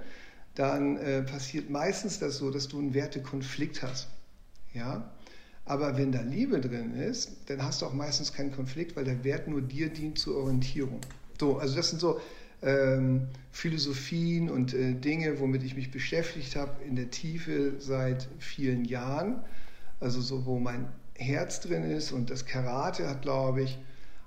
dann 0.57 0.97
äh, 0.97 1.23
passiert 1.23 1.71
meistens 1.71 2.19
das 2.19 2.39
so, 2.39 2.51
dass 2.51 2.67
du 2.67 2.79
einen 2.79 2.95
Wertekonflikt 2.95 3.83
hast. 3.83 4.09
Ja? 4.75 5.11
Aber 5.65 5.97
wenn 5.99 6.13
da 6.13 6.23
Liebe 6.23 6.61
drin 6.61 6.95
ist, 6.95 7.37
dann 7.47 7.63
hast 7.63 7.83
du 7.83 7.87
auch 7.87 7.93
meistens 7.93 8.33
keinen 8.33 8.53
Konflikt, 8.53 8.97
weil 8.97 9.05
der 9.05 9.23
Wert 9.23 9.49
nur 9.49 9.61
dir 9.61 9.91
dient 9.91 10.19
zur 10.19 10.37
Orientierung. 10.37 11.01
So, 11.39 11.59
also 11.59 11.77
das 11.77 11.91
sind 11.91 12.01
so 12.01 12.21
ähm, 12.63 13.29
Philosophien 13.53 14.49
und 14.49 14.73
äh, 14.73 14.95
Dinge, 14.95 15.39
womit 15.41 15.63
ich 15.63 15.77
mich 15.77 15.91
beschäftigt 15.91 16.57
habe 16.57 16.83
in 16.85 16.97
der 16.97 17.11
Tiefe 17.11 17.75
seit 17.79 18.29
vielen 18.39 18.85
Jahren. 18.85 19.43
Also 20.01 20.21
so, 20.21 20.47
wo 20.47 20.59
mein 20.59 20.89
Herz 21.15 21.61
drin 21.61 21.83
ist 21.83 22.13
und 22.13 22.31
das 22.31 22.47
Karate 22.47 23.09
hat, 23.09 23.23
glaube 23.23 23.63
ich, 23.63 23.79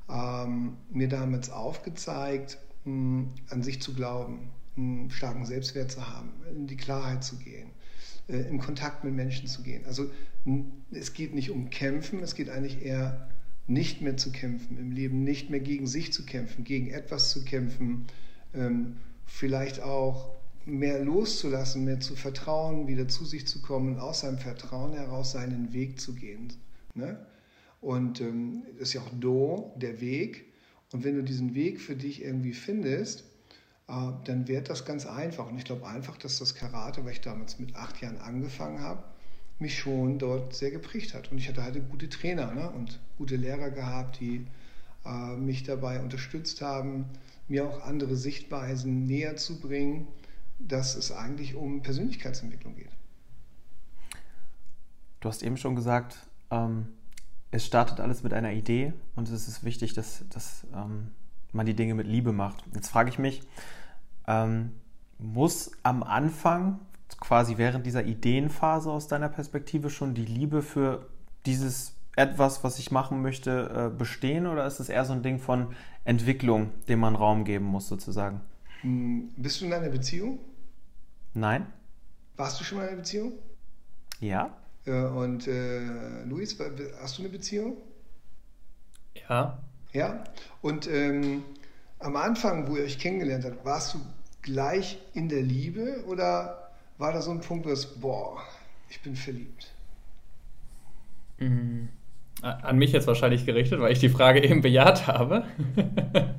ähm, 0.09 0.77
mir 0.91 1.07
damals 1.07 1.50
aufgezeigt, 1.50 2.57
mh, 2.86 3.27
an 3.50 3.63
sich 3.63 3.81
zu 3.81 3.93
glauben, 3.93 4.50
einen 4.79 5.12
starken 5.12 5.45
Selbstwert 5.45 5.91
zu 5.91 6.07
haben, 6.07 6.31
in 6.55 6.67
die 6.67 6.77
Klarheit 6.77 7.24
zu 7.24 7.38
gehen, 7.38 7.69
äh, 8.27 8.38
in 8.50 8.59
Kontakt 8.59 9.03
mit 9.03 9.13
Menschen 9.13 9.48
zu 9.48 9.62
gehen. 9.62 9.86
Also 9.86 10.09
es 10.91 11.13
geht 11.13 11.33
nicht 11.33 11.51
um 11.51 11.69
Kämpfen, 11.69 12.21
es 12.21 12.36
geht 12.36 12.50
eigentlich 12.50 12.83
eher 12.83 13.29
nicht 13.67 14.01
mehr 14.01 14.17
zu 14.17 14.31
kämpfen, 14.31 14.77
im 14.79 14.91
Leben 14.91 15.24
nicht 15.24 15.50
mehr 15.50 15.59
gegen 15.59 15.86
sich 15.86 16.12
zu 16.12 16.25
kämpfen, 16.25 16.63
gegen 16.63 16.89
etwas 16.89 17.29
zu 17.29 17.45
kämpfen, 17.45 18.07
ähm, 18.53 18.98
vielleicht 19.25 19.81
auch 19.81 20.36
mehr 20.65 21.03
loszulassen, 21.03 21.86
mehr 21.86 22.00
zu 22.00 22.15
vertrauen, 22.15 22.88
wieder 22.88 23.07
zu 23.07 23.25
sich 23.25 23.48
zu 23.48 23.62
kommen, 23.62 24.00
aus 24.00 24.21
seinem 24.21 24.39
Vertrauen 24.39 24.93
heraus 24.93 25.31
seinen 25.31 25.74
Weg 25.74 26.00
zu 26.00 26.15
gehen. 26.15 26.53
Ne? 26.95 27.19
Und 27.81 28.21
ähm, 28.21 28.63
das 28.77 28.89
ist 28.89 28.93
ja 28.93 29.01
auch 29.01 29.12
Do, 29.19 29.74
der 29.77 30.01
Weg. 30.01 30.45
Und 30.91 31.03
wenn 31.03 31.15
du 31.15 31.24
diesen 31.24 31.53
Weg 31.53 31.79
für 31.79 31.95
dich 31.95 32.24
irgendwie 32.24 32.53
findest, 32.53 33.24
dann 34.24 34.48
wird 34.48 34.69
das 34.69 34.86
ganz 34.86 35.05
einfach. 35.05 35.48
Und 35.48 35.58
ich 35.58 35.65
glaube 35.65 35.88
einfach, 35.88 36.17
dass 36.17 36.39
das 36.39 36.55
Karate, 36.55 37.03
weil 37.05 37.13
ich 37.13 37.22
damals 37.22 37.60
mit 37.60 37.75
acht 37.75 38.01
Jahren 38.01 38.17
angefangen 38.19 38.81
habe, 38.81 39.03
mich 39.60 39.77
schon 39.77 40.19
dort 40.19 40.53
sehr 40.53 40.72
geprägt 40.72 41.13
hat. 41.13 41.31
Und 41.31 41.38
ich 41.38 41.50
hatte 41.50 41.63
halt 41.63 41.89
gute 41.89 42.10
Trainer 42.10 42.53
ne? 42.53 42.69
und 42.69 43.00
gute 43.17 43.36
Lehrer 43.36 43.72
gehabt, 43.72 44.19
die 44.19 44.46
äh, 45.05 45.36
mich 45.36 45.63
dabei 45.63 46.00
unterstützt 46.01 46.62
haben, 46.62 47.05
mir 47.48 47.67
auch 47.67 47.81
andere 47.84 48.15
Sichtweisen 48.15 49.05
näher 49.05 49.36
zu 49.36 49.60
bringen, 49.60 50.08
dass 50.60 50.96
es 50.96 51.12
eigentlich 51.12 51.55
um 51.55 51.81
Persönlichkeitsentwicklung 51.81 52.75
geht. 52.75 52.91
Du 55.19 55.27
hast 55.27 55.43
eben 55.43 55.58
schon 55.58 55.75
gesagt, 55.75 56.15
ähm, 56.51 56.88
es 57.51 57.65
startet 57.65 58.00
alles 58.00 58.24
mit 58.24 58.34
einer 58.34 58.53
Idee 58.53 58.93
und 59.15 59.29
es 59.29 59.48
ist 59.48 59.63
wichtig, 59.63 59.93
dass, 59.93 60.24
dass 60.29 60.65
ähm, 60.74 61.12
man 61.51 61.65
die 61.65 61.74
Dinge 61.74 61.96
mit 61.96 62.08
Liebe 62.08 62.31
macht. 62.31 62.63
Jetzt 62.74 62.89
frage 62.89 63.10
ich 63.10 63.19
mich, 63.19 63.41
ähm, 64.29 64.71
muss 65.17 65.71
am 65.83 66.03
Anfang 66.03 66.79
quasi 67.19 67.57
während 67.57 67.86
dieser 67.86 68.05
Ideenphase 68.05 68.91
aus 68.91 69.07
deiner 69.07 69.27
Perspektive 69.27 69.89
schon 69.89 70.13
die 70.13 70.25
Liebe 70.25 70.62
für 70.62 71.07
dieses 71.45 71.95
etwas, 72.15 72.63
was 72.63 72.79
ich 72.79 72.91
machen 72.91 73.21
möchte, 73.21 73.91
äh, 73.91 73.98
bestehen 73.98 74.45
oder 74.45 74.65
ist 74.65 74.79
es 74.79 74.89
eher 74.89 75.05
so 75.05 75.13
ein 75.13 75.24
Ding 75.24 75.39
von 75.39 75.75
Entwicklung, 76.05 76.71
dem 76.88 77.00
man 77.00 77.15
Raum 77.15 77.43
geben 77.43 77.65
muss, 77.65 77.88
sozusagen? 77.88 78.41
Hm, 78.81 79.29
bist 79.36 79.62
du 79.62 79.65
in 79.65 79.74
einer 79.74 79.89
Beziehung? 79.89 80.39
Nein. 81.33 81.65
Warst 82.38 82.59
du 82.59 82.63
schon 82.63 82.77
mal 82.77 82.83
in 82.83 82.89
einer 82.89 82.98
Beziehung? 82.98 83.33
Ja. 84.19 84.55
Äh, 84.86 85.05
und 85.05 85.48
äh, 85.48 86.24
Luis, 86.25 86.57
hast 87.01 87.17
du 87.17 87.24
eine 87.24 87.29
Beziehung? 87.29 87.77
Ja. 89.27 89.59
Ja. 89.91 90.24
Und 90.62 90.88
ähm, 90.88 91.43
am 92.00 92.15
Anfang, 92.15 92.67
wo 92.67 92.77
ihr 92.77 92.83
euch 92.83 93.00
kennengelernt 93.00 93.45
habt, 93.45 93.63
warst 93.65 93.93
du 93.93 94.00
gleich 94.41 95.00
in 95.13 95.29
der 95.29 95.41
Liebe 95.41 96.03
oder 96.08 96.72
war 96.98 97.13
da 97.13 97.22
so 97.22 97.31
ein 97.31 97.41
Punkt, 97.41 97.65
wo 97.65 97.69
es, 97.69 97.86
boah, 97.86 98.41
ich 98.89 99.01
bin 99.01 99.15
verliebt? 99.15 99.72
Mhm. 101.38 101.89
An 102.41 102.77
mich 102.77 102.91
jetzt 102.91 103.08
wahrscheinlich 103.08 103.46
gerichtet, 103.46 103.79
weil 103.79 103.91
ich 103.91 104.00
die 104.00 104.10
Frage 104.10 104.43
eben 104.43 104.62
bejaht 104.62 105.08
habe. 105.08 105.46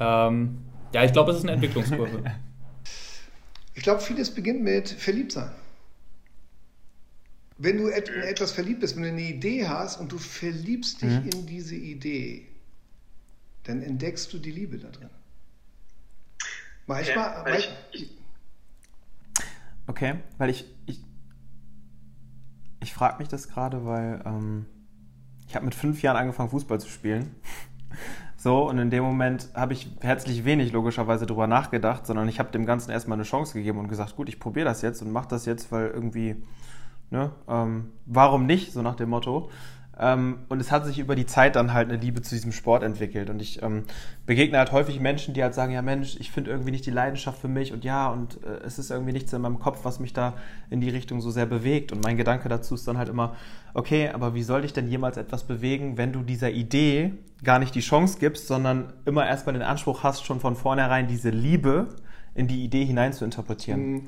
ähm, 0.00 0.58
ja, 0.92 1.04
ich 1.04 1.12
glaube, 1.12 1.32
es 1.32 1.38
ist 1.38 1.44
eine 1.44 1.52
Entwicklungskurve. 1.52 2.22
Ich 3.74 3.84
glaube, 3.84 4.00
vieles 4.00 4.34
beginnt 4.34 4.64
mit 4.64 4.88
Verliebtsein. 4.88 5.52
Wenn 7.58 7.78
du 7.78 7.86
in 7.86 8.22
etwas 8.24 8.50
verliebt 8.50 8.80
bist, 8.80 8.96
wenn 8.96 9.04
du 9.04 9.08
eine 9.10 9.22
Idee 9.22 9.68
hast 9.68 10.00
und 10.00 10.10
du 10.10 10.18
verliebst 10.18 11.00
dich 11.00 11.12
mhm. 11.12 11.28
in 11.32 11.46
diese 11.46 11.76
Idee, 11.76 12.48
dann 13.62 13.80
entdeckst 13.80 14.32
du 14.32 14.38
die 14.40 14.50
Liebe 14.50 14.78
da 14.78 14.88
drin. 14.88 15.10
Manchmal, 16.88 17.16
ja, 17.16 17.44
manchmal 17.44 17.76
ich, 17.92 18.18
Okay, 19.86 20.16
weil 20.36 20.50
ich, 20.50 20.66
ich, 20.86 21.02
ich 22.80 22.92
frage 22.92 23.18
mich 23.18 23.28
das 23.28 23.48
gerade, 23.48 23.84
weil 23.86 24.22
ähm, 24.24 24.66
ich 25.46 25.54
habe 25.54 25.64
mit 25.64 25.74
fünf 25.74 26.02
Jahren 26.02 26.16
angefangen, 26.16 26.50
Fußball 26.50 26.80
zu 26.80 26.88
spielen. 26.88 27.34
So, 28.40 28.68
und 28.68 28.78
in 28.78 28.88
dem 28.90 29.02
Moment 29.02 29.48
habe 29.52 29.72
ich 29.72 29.90
herzlich 30.00 30.44
wenig 30.44 30.70
logischerweise 30.70 31.26
drüber 31.26 31.48
nachgedacht, 31.48 32.06
sondern 32.06 32.28
ich 32.28 32.38
habe 32.38 32.52
dem 32.52 32.66
Ganzen 32.66 32.92
erstmal 32.92 33.16
eine 33.16 33.24
Chance 33.24 33.54
gegeben 33.54 33.80
und 33.80 33.88
gesagt, 33.88 34.14
gut, 34.14 34.28
ich 34.28 34.38
probiere 34.38 34.66
das 34.66 34.80
jetzt 34.80 35.02
und 35.02 35.10
mache 35.10 35.26
das 35.26 35.44
jetzt, 35.44 35.72
weil 35.72 35.88
irgendwie, 35.88 36.36
ne, 37.10 37.32
ähm, 37.48 37.90
warum 38.06 38.46
nicht, 38.46 38.72
so 38.72 38.80
nach 38.80 38.94
dem 38.94 39.08
Motto. 39.08 39.50
Ähm, 40.00 40.38
und 40.48 40.60
es 40.60 40.70
hat 40.70 40.86
sich 40.86 40.98
über 40.98 41.16
die 41.16 41.26
Zeit 41.26 41.56
dann 41.56 41.72
halt 41.72 41.88
eine 41.88 41.98
Liebe 41.98 42.22
zu 42.22 42.34
diesem 42.34 42.52
Sport 42.52 42.82
entwickelt. 42.82 43.30
Und 43.30 43.40
ich 43.42 43.62
ähm, 43.62 43.84
begegne 44.26 44.58
halt 44.58 44.72
häufig 44.72 45.00
Menschen, 45.00 45.34
die 45.34 45.42
halt 45.42 45.54
sagen, 45.54 45.72
ja 45.72 45.82
Mensch, 45.82 46.16
ich 46.20 46.30
finde 46.30 46.50
irgendwie 46.50 46.70
nicht 46.70 46.86
die 46.86 46.90
Leidenschaft 46.90 47.40
für 47.40 47.48
mich 47.48 47.72
und 47.72 47.84
ja, 47.84 48.08
und 48.08 48.42
äh, 48.44 48.64
es 48.64 48.78
ist 48.78 48.90
irgendwie 48.90 49.12
nichts 49.12 49.32
in 49.32 49.42
meinem 49.42 49.58
Kopf, 49.58 49.80
was 49.82 49.98
mich 49.98 50.12
da 50.12 50.34
in 50.70 50.80
die 50.80 50.90
Richtung 50.90 51.20
so 51.20 51.30
sehr 51.30 51.46
bewegt. 51.46 51.92
Und 51.92 52.04
mein 52.04 52.16
Gedanke 52.16 52.48
dazu 52.48 52.74
ist 52.74 52.86
dann 52.86 52.98
halt 52.98 53.08
immer, 53.08 53.34
okay, 53.74 54.08
aber 54.08 54.34
wie 54.34 54.42
soll 54.42 54.62
dich 54.62 54.72
denn 54.72 54.88
jemals 54.88 55.16
etwas 55.16 55.44
bewegen, 55.44 55.96
wenn 55.98 56.12
du 56.12 56.22
dieser 56.22 56.50
Idee 56.50 57.14
gar 57.42 57.58
nicht 57.58 57.74
die 57.74 57.80
Chance 57.80 58.18
gibst, 58.20 58.46
sondern 58.46 58.92
immer 59.04 59.26
erstmal 59.26 59.52
den 59.52 59.62
Anspruch 59.62 60.02
hast, 60.02 60.24
schon 60.24 60.40
von 60.40 60.56
vornherein 60.56 61.08
diese 61.08 61.30
Liebe 61.30 61.88
in 62.34 62.46
die 62.46 62.64
Idee 62.64 62.84
hinein 62.84 63.12
zu 63.12 63.24
interpretieren. 63.24 63.80
Mhm. 63.80 64.02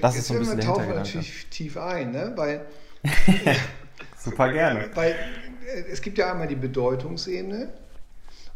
Das 0.00 0.14
Jetzt 0.14 0.18
ist 0.18 0.26
so 0.28 0.34
ein 0.34 0.40
bisschen 0.40 0.56
der 0.58 0.66
Hintergedanke. 0.66 1.08
natürlich 1.08 1.46
tief 1.50 1.76
ein, 1.76 2.12
ne? 2.12 2.32
weil 2.36 2.64
Super 4.18 4.52
gerne. 4.52 4.90
Weil 4.94 5.12
äh, 5.66 5.84
es 5.90 6.00
gibt 6.00 6.18
ja 6.18 6.32
einmal 6.32 6.48
die 6.48 6.56
Bedeutungsebene 6.56 7.72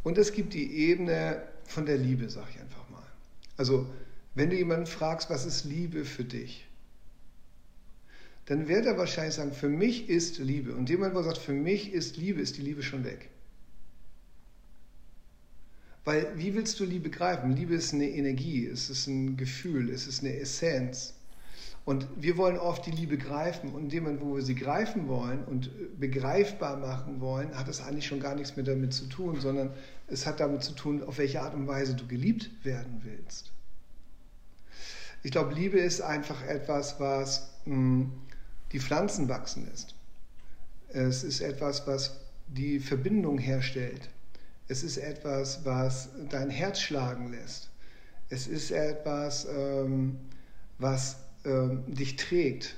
und 0.05 0.19
es 0.19 0.33
gibt 0.33 0.55
die 0.55 0.89
Ebene 0.89 1.43
von 1.65 1.87
der 1.87 1.99
Liebe, 1.99 2.29
sag 2.31 2.49
ich 2.51 2.61
einfach 2.61 2.89
mal. 2.91 3.03
Also, 3.57 3.87
wenn 4.35 4.51
du 4.51 4.57
jemanden 4.57 4.87
fragst, 4.87 5.31
was 5.31 5.45
ist 5.45 5.65
Liebe 5.65 6.05
für 6.05 6.25
dich? 6.25 6.67
Dann 8.47 8.67
wird 8.67 8.87
er 8.87 8.97
wahrscheinlich 8.97 9.35
sagen, 9.35 9.53
für 9.53 9.69
mich 9.69 10.09
ist 10.09 10.39
Liebe. 10.39 10.75
Und 10.75 10.89
jemand, 10.89 11.15
der 11.15 11.23
sagt, 11.23 11.39
für 11.39 11.53
mich 11.53 11.93
ist 11.93 12.17
Liebe, 12.17 12.41
ist 12.41 12.57
die 12.57 12.63
Liebe 12.63 12.83
schon 12.83 13.05
weg. 13.05 13.29
Weil 16.07 16.33
wie 16.37 16.55
willst 16.55 16.81
du 16.81 16.87
Liebe 16.87 17.11
greifen? 17.11 17.55
Liebe 17.55 17.75
ist 17.75 17.93
eine 17.93 18.09
Energie, 18.09 18.67
es 18.67 18.89
ist 18.89 19.07
ein 19.09 19.37
Gefühl, 19.37 19.91
es 19.91 20.07
ist 20.07 20.23
eine 20.23 20.35
Essenz. 20.39 21.13
Und 21.89 22.07
wir 22.21 22.37
wollen 22.37 22.59
oft 22.59 22.85
die 22.85 22.91
Liebe 22.91 23.17
greifen 23.17 23.71
und 23.71 23.85
in 23.85 23.89
dem 23.89 24.21
wo 24.21 24.37
wir 24.37 24.43
sie 24.43 24.55
greifen 24.55 25.09
wollen 25.09 25.43
und 25.45 25.71
begreifbar 25.99 26.77
machen 26.77 27.23
wollen, 27.23 27.57
hat 27.57 27.67
es 27.67 27.81
eigentlich 27.81 28.07
schon 28.07 28.21
gar 28.21 28.35
nichts 28.35 28.57
mehr 28.57 28.65
damit 28.67 28.93
zu 28.93 29.07
tun, 29.07 29.41
sondern 29.41 29.71
es 30.07 30.27
hat 30.27 30.39
damit 30.39 30.63
zu 30.63 30.75
tun, 30.75 31.03
auf 31.03 31.17
welche 31.17 31.41
Art 31.41 31.55
und 31.55 31.67
Weise 31.67 31.95
du 31.95 32.07
geliebt 32.07 32.51
werden 32.63 33.01
willst. 33.05 33.53
Ich 35.23 35.31
glaube, 35.31 35.55
Liebe 35.55 35.79
ist 35.79 36.03
einfach 36.03 36.45
etwas, 36.45 37.01
was 37.01 37.55
mh, 37.65 37.75
hm, 37.75 38.13
die 38.73 38.81
Pflanzen 38.81 39.31
wachsen 39.31 39.67
lässt. 39.71 39.95
Es 40.89 41.25
ist 41.25 41.41
etwas, 41.41 41.87
was 41.87 42.21
die 42.49 42.81
Verbindung 42.81 43.39
herstellt. 43.39 44.11
Es 44.69 44.83
ist 44.83 44.99
etwas, 44.99 45.65
was 45.65 46.11
dein 46.29 46.51
Herz 46.51 46.81
schlagen 46.81 47.31
lässt. 47.31 47.71
Es 48.29 48.47
ist 48.47 48.73
etwas, 48.73 49.47
ähm, 49.51 50.19
was 50.77 51.17
äh, 51.45 51.69
dich 51.87 52.17
trägt. 52.17 52.77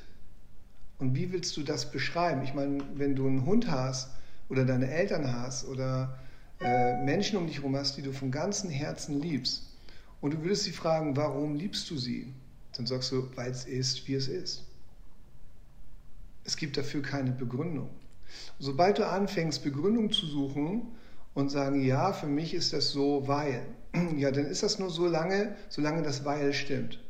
Und 0.99 1.15
wie 1.15 1.33
willst 1.33 1.57
du 1.57 1.63
das 1.63 1.91
beschreiben? 1.91 2.43
Ich 2.43 2.55
meine, 2.55 2.83
wenn 2.95 3.17
du 3.17 3.27
einen 3.27 3.47
Hund 3.47 3.71
hast 3.71 4.11
oder 4.49 4.65
deine 4.65 4.91
Eltern 4.91 5.33
hast 5.33 5.65
oder 5.67 6.19
äh, 6.61 7.03
Menschen 7.05 7.39
um 7.39 7.47
dich 7.47 7.57
herum 7.57 7.77
hast, 7.77 7.97
die 7.97 8.03
du 8.03 8.13
von 8.13 8.31
ganzem 8.31 8.71
Herzen 8.71 9.21
liebst, 9.21 9.71
und 10.21 10.35
du 10.35 10.43
würdest 10.43 10.65
sie 10.65 10.73
fragen, 10.73 11.17
warum 11.17 11.55
liebst 11.57 11.91
du 11.91 11.97
sie? 11.97 12.35
Dann 12.77 12.87
sagst 12.87 13.11
du, 13.13 13.29
weil 13.37 13.51
es 13.51 13.65
ist, 13.65 14.07
wie 14.07 14.15
es 14.15 14.29
ist. 14.29 14.65
Es 16.45 16.57
gibt 16.57 16.77
dafür 16.77 17.03
keine 17.03 17.33
Begründung. 17.33 17.89
Sobald 18.59 18.99
du 18.99 19.09
anfängst, 19.09 19.65
Begründung 19.65 20.13
zu 20.13 20.27
suchen 20.27 20.89
und 21.35 21.51
sagen, 21.51 21.83
ja, 21.83 22.13
für 22.13 22.27
mich 22.27 22.55
ist 22.55 22.73
das 22.73 22.91
so, 22.91 23.27
weil, 23.27 23.67
ja, 24.17 24.31
dann 24.31 24.47
ist 24.47 24.63
das 24.63 24.79
nur 24.79 24.91
so 24.91 25.07
lange, 25.07 25.57
solange 25.69 26.03
das 26.03 26.25
weil 26.25 26.53
stimmt. 26.53 27.01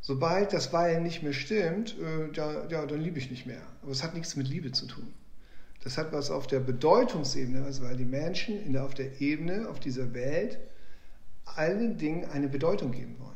Sobald 0.00 0.52
das 0.52 0.72
Weil 0.72 1.00
nicht 1.00 1.22
mehr 1.22 1.32
stimmt, 1.32 1.96
äh, 1.98 2.32
ja, 2.32 2.66
ja, 2.68 2.86
dann 2.86 3.00
liebe 3.00 3.18
ich 3.18 3.30
nicht 3.30 3.46
mehr. 3.46 3.62
Aber 3.82 3.90
es 3.90 4.02
hat 4.02 4.14
nichts 4.14 4.36
mit 4.36 4.48
Liebe 4.48 4.72
zu 4.72 4.86
tun. 4.86 5.12
Das 5.82 5.98
hat 5.98 6.12
was 6.12 6.30
auf 6.30 6.46
der 6.46 6.60
Bedeutungsebene, 6.60 7.64
also 7.64 7.82
weil 7.82 7.96
die 7.96 8.04
Menschen 8.04 8.60
in 8.64 8.72
der, 8.72 8.84
auf 8.84 8.94
der 8.94 9.20
Ebene, 9.20 9.68
auf 9.68 9.80
dieser 9.80 10.12
Welt, 10.14 10.58
allen 11.44 11.98
Dingen 11.98 12.24
eine 12.26 12.48
Bedeutung 12.48 12.92
geben 12.92 13.16
wollen. 13.18 13.28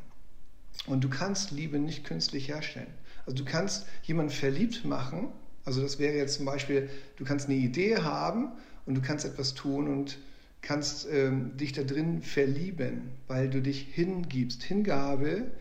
Und 0.87 1.04
du 1.04 1.09
kannst 1.09 1.50
Liebe 1.50 1.78
nicht 1.78 2.04
künstlich 2.04 2.49
herstellen. 2.49 2.92
Also 3.26 3.37
du 3.37 3.45
kannst 3.45 3.87
jemanden 4.02 4.33
verliebt 4.33 4.85
machen. 4.85 5.28
Also 5.64 5.81
das 5.81 5.99
wäre 5.99 6.16
jetzt 6.16 6.35
zum 6.35 6.45
Beispiel, 6.45 6.90
du 7.16 7.25
kannst 7.25 7.49
eine 7.49 7.57
Idee 7.57 7.99
haben 7.99 8.52
und 8.87 8.97
du 8.97 9.02
kannst 9.02 9.25
etwas 9.25 9.54
tun 9.54 9.88
und 9.88 10.19
kannst 10.61 11.09
ähm, 11.11 11.57
dich 11.57 11.73
da 11.73 11.83
drin 11.83 12.23
verlieben, 12.23 13.12
weil 13.28 13.49
du 13.49 13.61
dich 13.61 13.88
hingibst. 13.92 14.62
Hingabe 14.62 15.52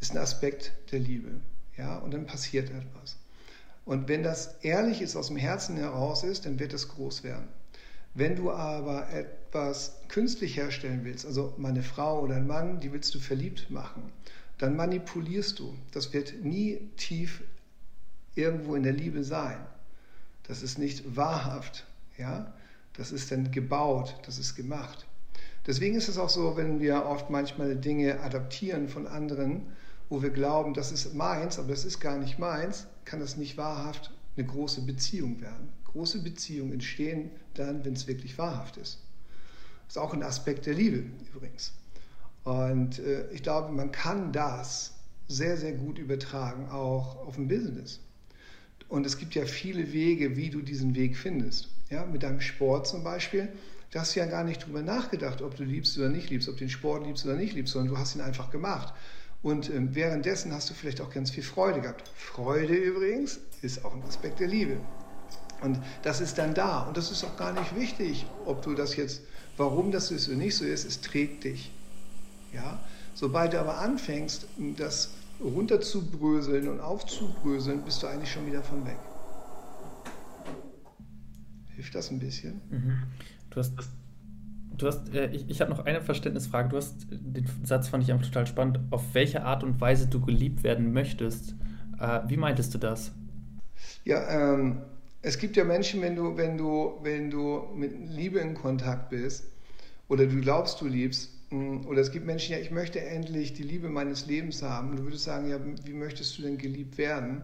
ist 0.00 0.12
ein 0.12 0.18
Aspekt 0.18 0.72
der 0.92 0.98
Liebe. 0.98 1.40
Ja, 1.76 1.98
und 1.98 2.12
dann 2.12 2.26
passiert 2.26 2.70
etwas. 2.70 3.16
Und 3.84 4.08
wenn 4.08 4.22
das 4.22 4.56
ehrlich 4.62 5.02
ist, 5.02 5.16
aus 5.16 5.28
dem 5.28 5.36
Herzen 5.36 5.76
heraus 5.76 6.24
ist, 6.24 6.46
dann 6.46 6.58
wird 6.58 6.72
es 6.72 6.88
groß 6.88 7.22
werden. 7.24 7.48
Wenn 8.14 8.36
du 8.36 8.50
aber 8.50 9.08
etwas 9.10 10.00
künstlich 10.08 10.56
herstellen 10.56 11.04
willst, 11.04 11.24
also 11.24 11.54
meine 11.58 11.82
Frau 11.82 12.20
oder 12.20 12.36
ein 12.36 12.46
Mann, 12.46 12.80
die 12.80 12.92
willst 12.92 13.14
du 13.14 13.20
verliebt 13.20 13.70
machen, 13.70 14.12
dann 14.58 14.76
manipulierst 14.76 15.58
du. 15.58 15.74
Das 15.92 16.12
wird 16.12 16.44
nie 16.44 16.90
tief 16.96 17.42
irgendwo 18.34 18.74
in 18.74 18.82
der 18.82 18.92
Liebe 18.92 19.24
sein. 19.24 19.58
Das 20.46 20.62
ist 20.62 20.78
nicht 20.78 21.16
wahrhaft. 21.16 21.86
Ja? 22.18 22.52
Das 22.94 23.12
ist 23.12 23.30
dann 23.30 23.50
gebaut, 23.52 24.16
das 24.26 24.38
ist 24.38 24.56
gemacht. 24.56 25.06
Deswegen 25.66 25.96
ist 25.96 26.08
es 26.08 26.18
auch 26.18 26.28
so, 26.28 26.56
wenn 26.56 26.80
wir 26.80 27.06
oft 27.06 27.30
manchmal 27.30 27.76
Dinge 27.76 28.20
adaptieren 28.20 28.88
von 28.88 29.06
anderen, 29.06 29.72
wo 30.10 30.20
wir 30.20 30.30
glauben, 30.30 30.74
das 30.74 30.92
ist 30.92 31.14
meins, 31.14 31.58
aber 31.58 31.68
das 31.68 31.84
ist 31.84 32.00
gar 32.00 32.18
nicht 32.18 32.38
meins, 32.38 32.86
kann 33.04 33.20
das 33.20 33.36
nicht 33.36 33.56
wahrhaft 33.56 34.12
eine 34.36 34.46
große 34.46 34.82
Beziehung 34.82 35.40
werden. 35.40 35.68
Große 35.84 36.22
Beziehungen 36.22 36.72
entstehen 36.72 37.30
dann, 37.54 37.84
wenn 37.84 37.94
es 37.94 38.06
wirklich 38.06 38.36
wahrhaft 38.36 38.76
ist. 38.76 38.98
Das 39.86 39.96
ist 39.96 39.98
auch 39.98 40.12
ein 40.12 40.22
Aspekt 40.22 40.66
der 40.66 40.74
Liebe 40.74 41.04
übrigens. 41.34 41.72
Und 42.44 42.98
äh, 42.98 43.30
ich 43.30 43.42
glaube, 43.42 43.72
man 43.72 43.92
kann 43.92 44.32
das 44.32 44.94
sehr, 45.28 45.56
sehr 45.56 45.72
gut 45.72 45.98
übertragen, 45.98 46.68
auch 46.68 47.16
auf 47.26 47.38
ein 47.38 47.48
Business. 47.48 48.00
Und 48.88 49.06
es 49.06 49.18
gibt 49.18 49.36
ja 49.36 49.44
viele 49.46 49.92
Wege, 49.92 50.36
wie 50.36 50.50
du 50.50 50.62
diesen 50.62 50.96
Weg 50.96 51.16
findest. 51.16 51.68
Ja, 51.88 52.04
mit 52.04 52.24
deinem 52.24 52.40
Sport 52.40 52.88
zum 52.88 53.04
Beispiel, 53.04 53.48
da 53.92 54.00
hast 54.00 54.14
du 54.14 54.20
ja 54.20 54.26
gar 54.26 54.42
nicht 54.42 54.66
drüber 54.66 54.82
nachgedacht, 54.82 55.42
ob 55.42 55.56
du 55.56 55.64
liebst 55.64 55.96
oder 55.98 56.08
nicht 56.08 56.30
liebst, 56.30 56.48
ob 56.48 56.56
du 56.56 56.60
den 56.60 56.70
Sport 56.70 57.06
liebst 57.06 57.24
oder 57.24 57.36
nicht 57.36 57.54
liebst, 57.54 57.72
sondern 57.72 57.94
du 57.94 57.98
hast 57.98 58.14
ihn 58.16 58.20
einfach 58.20 58.50
gemacht. 58.50 58.94
Und 59.42 59.70
ähm, 59.70 59.94
währenddessen 59.94 60.52
hast 60.52 60.68
du 60.68 60.74
vielleicht 60.74 61.00
auch 61.00 61.10
ganz 61.10 61.30
viel 61.30 61.42
Freude 61.42 61.80
gehabt. 61.80 62.08
Freude 62.14 62.74
übrigens 62.74 63.40
ist 63.62 63.84
auch 63.84 63.94
ein 63.94 64.02
Aspekt 64.02 64.40
der 64.40 64.48
Liebe. 64.48 64.76
Und 65.62 65.78
das 66.02 66.20
ist 66.20 66.38
dann 66.38 66.54
da. 66.54 66.82
Und 66.82 66.96
das 66.96 67.10
ist 67.10 67.24
auch 67.24 67.36
gar 67.36 67.52
nicht 67.52 67.74
wichtig, 67.74 68.26
ob 68.44 68.62
du 68.62 68.74
das 68.74 68.96
jetzt, 68.96 69.22
warum 69.56 69.90
das 69.92 70.10
ist 70.10 70.28
oder 70.28 70.36
nicht 70.36 70.56
so 70.56 70.64
ist, 70.64 70.84
es 70.84 71.00
trägt 71.00 71.44
dich. 71.44 71.72
Ja? 72.52 72.80
Sobald 73.14 73.52
du 73.52 73.60
aber 73.60 73.78
anfängst, 73.78 74.46
das 74.76 75.10
runterzubröseln 75.42 76.68
und 76.68 76.80
aufzubröseln, 76.80 77.82
bist 77.82 78.02
du 78.02 78.06
eigentlich 78.06 78.30
schon 78.30 78.46
wieder 78.46 78.62
von 78.62 78.86
weg. 78.86 78.98
Hilft 81.74 81.94
das 81.94 82.10
ein 82.10 82.18
bisschen? 82.18 82.60
Mhm. 82.70 83.02
Du 83.48 83.56
hast, 83.56 83.72
du 84.76 84.86
hast 84.86 85.14
äh, 85.14 85.30
ich, 85.30 85.48
ich 85.48 85.60
habe 85.60 85.70
noch 85.70 85.84
eine 85.84 86.00
Verständnisfrage. 86.00 86.68
Du 86.68 86.76
hast 86.76 87.06
den 87.10 87.46
Satz 87.64 87.88
fand 87.88 88.04
ich 88.04 88.12
einfach 88.12 88.26
total 88.26 88.46
spannend. 88.46 88.80
Auf 88.90 89.02
welche 89.12 89.42
Art 89.44 89.64
und 89.64 89.80
Weise 89.80 90.06
du 90.06 90.20
geliebt 90.20 90.62
werden 90.62 90.92
möchtest. 90.92 91.54
Äh, 92.00 92.20
wie 92.28 92.36
meintest 92.36 92.74
du 92.74 92.78
das? 92.78 93.12
Ja, 94.04 94.54
ähm, 94.54 94.82
es 95.22 95.38
gibt 95.38 95.56
ja 95.56 95.64
Menschen, 95.64 96.00
wenn 96.00 96.16
du, 96.16 96.36
wenn 96.36 96.56
du, 96.56 96.98
wenn 97.02 97.30
du 97.30 97.66
mit 97.74 97.92
Liebe 98.08 98.38
in 98.38 98.54
Kontakt 98.54 99.10
bist 99.10 99.44
oder 100.08 100.26
du 100.26 100.40
glaubst, 100.40 100.80
du 100.80 100.86
liebst, 100.86 101.30
mm, 101.50 101.86
oder 101.86 102.00
es 102.00 102.10
gibt 102.10 102.26
Menschen, 102.26 102.52
ja, 102.52 102.58
ich 102.58 102.70
möchte 102.70 103.00
endlich 103.00 103.52
die 103.52 103.62
Liebe 103.62 103.88
meines 103.88 104.26
Lebens 104.26 104.62
haben. 104.62 104.96
Du 104.96 105.04
würdest 105.04 105.24
sagen, 105.24 105.48
ja, 105.48 105.58
wie 105.84 105.92
möchtest 105.92 106.38
du 106.38 106.42
denn 106.42 106.56
geliebt 106.56 106.96
werden? 106.96 107.42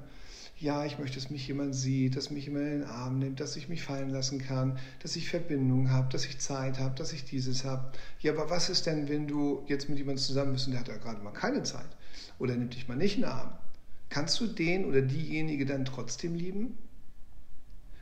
Ja, 0.59 0.87
ich 0.87 0.99
möchte, 0.99 1.17
dass 1.17 1.29
mich 1.29 1.47
jemand 1.49 1.75
sieht, 1.75 2.17
dass 2.17 2.31
mich 2.31 2.47
jemand 2.47 2.65
in 2.65 2.81
den 2.81 2.85
Arm 2.85 3.19
nimmt, 3.19 3.41
dass 3.41 3.57
ich 3.57 3.69
mich 3.69 3.83
fallen 3.83 4.09
lassen 4.09 4.39
kann, 4.39 4.79
dass 5.03 5.15
ich 5.15 5.29
Verbindung 5.29 5.91
habe, 5.91 6.09
dass 6.11 6.25
ich 6.25 6.39
Zeit 6.39 6.79
habe, 6.79 6.95
dass 6.95 7.13
ich 7.13 7.25
dieses 7.25 7.65
habe. 7.65 7.93
Ja, 8.21 8.33
aber 8.33 8.49
was 8.49 8.71
ist 8.71 8.87
denn, 8.87 9.07
wenn 9.11 9.27
du 9.27 9.65
jetzt 9.67 9.91
mit 9.91 9.99
jemandem 9.99 10.25
zusammen 10.25 10.55
bist 10.55 10.67
und 10.67 10.73
der 10.73 10.81
hat 10.81 10.89
ja 10.89 10.97
gerade 10.97 11.23
mal 11.23 11.33
keine 11.33 11.63
Zeit 11.63 11.89
oder 12.39 12.57
nimmt 12.57 12.75
dich 12.75 12.89
mal 12.89 12.97
nicht 12.97 13.17
in 13.17 13.23
den 13.23 13.31
Arm? 13.31 13.53
Kannst 14.09 14.41
du 14.41 14.47
den 14.47 14.87
oder 14.87 15.03
diejenige 15.03 15.67
dann 15.67 15.85
trotzdem 15.85 16.35
lieben? 16.35 16.79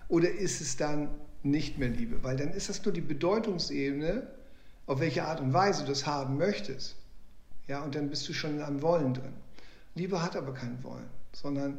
Oder 0.06 0.30
ist 0.30 0.60
es 0.60 0.76
dann 0.76 1.08
nicht 1.42 1.78
mehr 1.78 1.88
Liebe? 1.88 2.22
Weil 2.22 2.36
dann 2.36 2.52
ist 2.52 2.68
das 2.68 2.84
nur 2.84 2.94
die 2.94 3.00
Bedeutungsebene, 3.00 4.28
auf 4.86 5.00
welche 5.00 5.24
Art 5.24 5.40
und 5.40 5.52
Weise 5.52 5.82
du 5.82 5.88
das 5.88 6.06
haben 6.06 6.36
möchtest. 6.36 6.94
Ja, 7.66 7.82
und 7.82 7.96
dann 7.96 8.10
bist 8.10 8.28
du 8.28 8.32
schon 8.32 8.56
in 8.56 8.62
einem 8.62 8.82
Wollen 8.82 9.14
drin. 9.14 9.32
Liebe 9.96 10.22
hat 10.22 10.36
aber 10.36 10.54
kein 10.54 10.84
Wollen, 10.84 11.08
sondern 11.32 11.78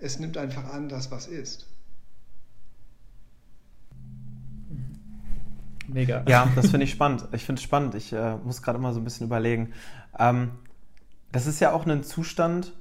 es 0.00 0.18
nimmt 0.18 0.36
einfach 0.36 0.72
an, 0.72 0.88
das, 0.88 1.10
was 1.10 1.26
ist. 1.26 1.66
Mega. 5.86 6.24
Ja, 6.28 6.48
das 6.54 6.70
finde 6.70 6.84
ich 6.84 6.90
spannend. 6.90 7.26
Ich 7.32 7.44
finde 7.44 7.58
es 7.58 7.64
spannend. 7.64 7.94
Ich 7.94 8.12
äh, 8.12 8.36
muss 8.36 8.62
gerade 8.62 8.78
immer 8.78 8.92
so 8.92 9.00
ein 9.00 9.04
bisschen 9.04 9.26
überlegen. 9.26 9.72
Ähm, 10.18 10.52
das 11.32 11.46
ist 11.46 11.60
ja 11.60 11.72
auch 11.72 11.86
ein 11.86 12.02
Zustand, 12.04 12.72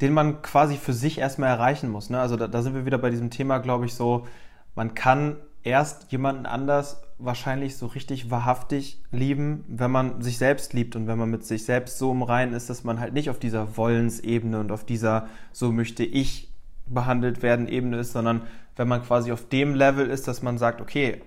den 0.00 0.12
man 0.12 0.42
quasi 0.42 0.76
für 0.76 0.92
sich 0.92 1.18
erstmal 1.18 1.50
erreichen 1.50 1.88
muss. 1.88 2.10
Ne? 2.10 2.20
Also 2.20 2.36
da, 2.36 2.48
da 2.48 2.62
sind 2.62 2.74
wir 2.74 2.86
wieder 2.86 2.98
bei 2.98 3.10
diesem 3.10 3.30
Thema, 3.30 3.58
glaube 3.58 3.86
ich, 3.86 3.94
so, 3.94 4.26
man 4.74 4.94
kann 4.94 5.36
erst 5.62 6.10
jemanden 6.10 6.46
anders 6.46 7.02
wahrscheinlich 7.24 7.76
so 7.76 7.86
richtig 7.86 8.30
wahrhaftig 8.30 9.00
lieben, 9.10 9.64
wenn 9.68 9.90
man 9.90 10.22
sich 10.22 10.38
selbst 10.38 10.72
liebt 10.72 10.96
und 10.96 11.06
wenn 11.06 11.18
man 11.18 11.30
mit 11.30 11.44
sich 11.44 11.64
selbst 11.64 11.98
so 11.98 12.12
im 12.12 12.22
Reinen 12.22 12.54
ist, 12.54 12.70
dass 12.70 12.84
man 12.84 13.00
halt 13.00 13.12
nicht 13.12 13.30
auf 13.30 13.38
dieser 13.38 13.76
Wollensebene 13.76 14.58
und 14.58 14.72
auf 14.72 14.84
dieser 14.84 15.28
so 15.52 15.72
möchte 15.72 16.04
ich 16.04 16.52
behandelt 16.86 17.42
werden 17.42 17.68
Ebene 17.68 17.98
ist, 17.98 18.12
sondern 18.12 18.42
wenn 18.76 18.88
man 18.88 19.02
quasi 19.02 19.32
auf 19.32 19.48
dem 19.48 19.74
Level 19.74 20.08
ist, 20.08 20.28
dass 20.28 20.42
man 20.42 20.58
sagt, 20.58 20.80
okay, 20.80 21.22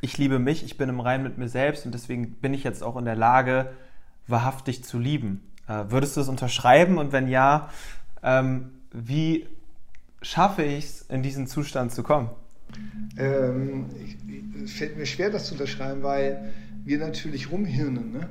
ich 0.00 0.18
liebe 0.18 0.38
mich, 0.38 0.64
ich 0.64 0.76
bin 0.76 0.88
im 0.88 1.00
Reinen 1.00 1.24
mit 1.24 1.38
mir 1.38 1.48
selbst 1.48 1.86
und 1.86 1.92
deswegen 1.92 2.34
bin 2.34 2.54
ich 2.54 2.64
jetzt 2.64 2.82
auch 2.82 2.96
in 2.96 3.04
der 3.04 3.16
Lage, 3.16 3.70
wahrhaftig 4.26 4.84
zu 4.84 4.98
lieben. 4.98 5.52
Äh, 5.68 5.84
würdest 5.88 6.16
du 6.16 6.20
es 6.20 6.28
unterschreiben 6.28 6.98
und 6.98 7.12
wenn 7.12 7.28
ja, 7.28 7.70
ähm, 8.22 8.72
wie 8.92 9.46
schaffe 10.22 10.62
ich 10.62 10.84
es, 10.84 11.02
in 11.02 11.22
diesen 11.22 11.46
Zustand 11.46 11.92
zu 11.92 12.02
kommen? 12.02 12.30
Ähm, 13.16 13.86
es 14.64 14.72
fällt 14.72 14.96
mir 14.96 15.06
schwer, 15.06 15.30
das 15.30 15.46
zu 15.46 15.54
unterschreiben, 15.54 16.02
weil 16.02 16.52
wir 16.84 16.98
natürlich 16.98 17.50
rumhirnen. 17.50 18.12
Ne? 18.12 18.28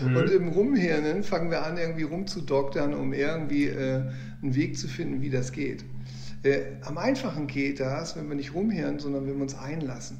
mhm. 0.06 0.16
Und 0.16 0.30
im 0.30 0.48
Rumhirnen 0.48 1.22
fangen 1.22 1.50
wir 1.50 1.64
an, 1.64 1.78
irgendwie 1.78 2.02
rumzudoktern, 2.02 2.94
um 2.94 3.12
irgendwie 3.12 3.66
äh, 3.66 4.02
einen 4.42 4.54
Weg 4.54 4.78
zu 4.78 4.88
finden, 4.88 5.22
wie 5.22 5.30
das 5.30 5.52
geht. 5.52 5.84
Äh, 6.42 6.76
am 6.82 6.98
einfachen 6.98 7.46
geht 7.46 7.80
das, 7.80 8.16
wenn 8.16 8.28
wir 8.28 8.36
nicht 8.36 8.54
rumhirnen, 8.54 8.98
sondern 8.98 9.26
wenn 9.26 9.36
wir 9.36 9.42
uns 9.42 9.56
einlassen. 9.56 10.18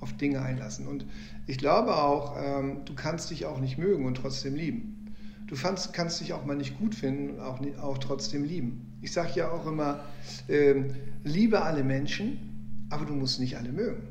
Auf 0.00 0.16
Dinge 0.16 0.42
einlassen. 0.42 0.86
Und 0.86 1.06
ich 1.46 1.58
glaube 1.58 1.96
auch, 1.96 2.36
ähm, 2.42 2.84
du 2.84 2.94
kannst 2.94 3.30
dich 3.30 3.46
auch 3.46 3.60
nicht 3.60 3.78
mögen 3.78 4.04
und 4.04 4.16
trotzdem 4.16 4.54
lieben. 4.54 5.14
Du 5.46 5.56
fandst, 5.56 5.92
kannst 5.92 6.20
dich 6.20 6.32
auch 6.32 6.44
mal 6.44 6.56
nicht 6.56 6.78
gut 6.78 6.94
finden 6.94 7.30
und 7.30 7.40
auch, 7.40 7.60
auch 7.82 7.98
trotzdem 7.98 8.44
lieben. 8.44 8.91
Ich 9.02 9.12
sage 9.12 9.32
ja 9.34 9.50
auch 9.50 9.66
immer, 9.66 10.04
äh, 10.48 10.84
liebe 11.24 11.62
alle 11.62 11.82
Menschen, 11.84 12.86
aber 12.88 13.04
du 13.04 13.14
musst 13.14 13.40
nicht 13.40 13.58
alle 13.58 13.72
mögen. 13.72 14.02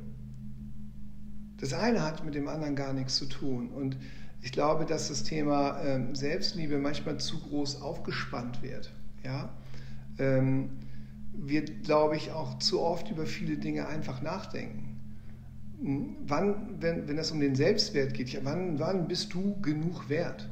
Das 1.57 1.73
eine 1.73 2.03
hat 2.03 2.25
mit 2.25 2.35
dem 2.35 2.47
anderen 2.47 2.75
gar 2.75 2.91
nichts 2.91 3.15
zu 3.15 3.25
tun. 3.25 3.69
Und 3.69 3.95
ich 4.41 4.51
glaube, 4.51 4.85
dass 4.85 5.07
das 5.07 5.23
Thema 5.23 5.81
ähm, 5.81 6.13
Selbstliebe 6.13 6.77
manchmal 6.77 7.17
zu 7.17 7.39
groß 7.39 7.81
aufgespannt 7.81 8.61
wird. 8.61 8.91
Ja? 9.23 9.53
Ähm, 10.19 10.71
wir, 11.33 11.63
glaube 11.63 12.17
ich, 12.17 12.31
auch 12.31 12.59
zu 12.59 12.81
oft 12.81 13.09
über 13.11 13.25
viele 13.25 13.57
Dinge 13.57 13.87
einfach 13.87 14.21
nachdenken. 14.21 14.99
Hm, 15.81 16.17
wann, 16.25 16.81
wenn, 16.81 17.07
wenn 17.07 17.17
es 17.17 17.31
um 17.31 17.39
den 17.39 17.55
Selbstwert 17.55 18.13
geht, 18.13 18.37
wann, 18.43 18.79
wann 18.79 19.07
bist 19.07 19.33
du 19.33 19.61
genug 19.61 20.09
wert? 20.09 20.49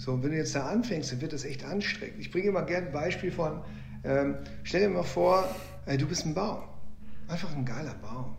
So, 0.00 0.12
und 0.12 0.22
wenn 0.22 0.30
du 0.30 0.38
jetzt 0.38 0.54
da 0.54 0.66
anfängst, 0.66 1.12
dann 1.12 1.20
wird 1.20 1.34
das 1.34 1.44
echt 1.44 1.62
anstrengend. 1.62 2.18
Ich 2.20 2.30
bringe 2.30 2.48
immer 2.48 2.62
gerne 2.62 2.86
ein 2.86 2.92
Beispiel 2.92 3.30
von, 3.30 3.60
ähm, 4.02 4.36
stell 4.62 4.80
dir 4.80 4.88
mal 4.88 5.02
vor, 5.02 5.46
äh, 5.84 5.98
du 5.98 6.06
bist 6.06 6.24
ein 6.24 6.32
Baum. 6.32 6.62
Einfach 7.28 7.54
ein 7.54 7.66
geiler 7.66 7.94
Baum. 8.00 8.34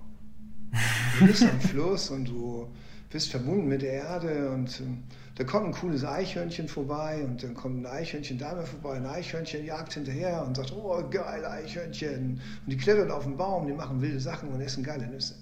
Du 1.19 1.27
bist 1.27 1.43
am 1.43 1.61
Fluss 1.61 2.09
und 2.09 2.25
du 2.25 2.67
bist 3.11 3.29
verbunden 3.29 3.67
mit 3.67 3.83
der 3.83 3.93
Erde 3.93 4.49
und 4.49 4.79
ähm, 4.79 5.03
da 5.35 5.43
kommt 5.43 5.67
ein 5.67 5.73
cooles 5.73 6.03
Eichhörnchen 6.03 6.67
vorbei 6.67 7.23
und 7.23 7.43
dann 7.43 7.53
kommt 7.53 7.85
ein 7.85 7.85
Eichhörnchen 7.85 8.39
da 8.39 8.55
mehr 8.55 8.65
vorbei, 8.65 8.95
ein 8.95 9.05
Eichhörnchen 9.05 9.63
jagt 9.63 9.93
hinterher 9.93 10.43
und 10.43 10.57
sagt, 10.57 10.73
oh, 10.75 10.99
geil 11.11 11.45
Eichhörnchen. 11.45 12.41
Und 12.65 12.71
die 12.71 12.77
klettern 12.77 13.11
auf 13.11 13.25
den 13.25 13.37
Baum, 13.37 13.67
die 13.67 13.73
machen 13.73 14.01
wilde 14.01 14.19
Sachen 14.19 14.49
und 14.49 14.61
essen 14.61 14.83
geile 14.83 15.05
Nüsse. 15.05 15.35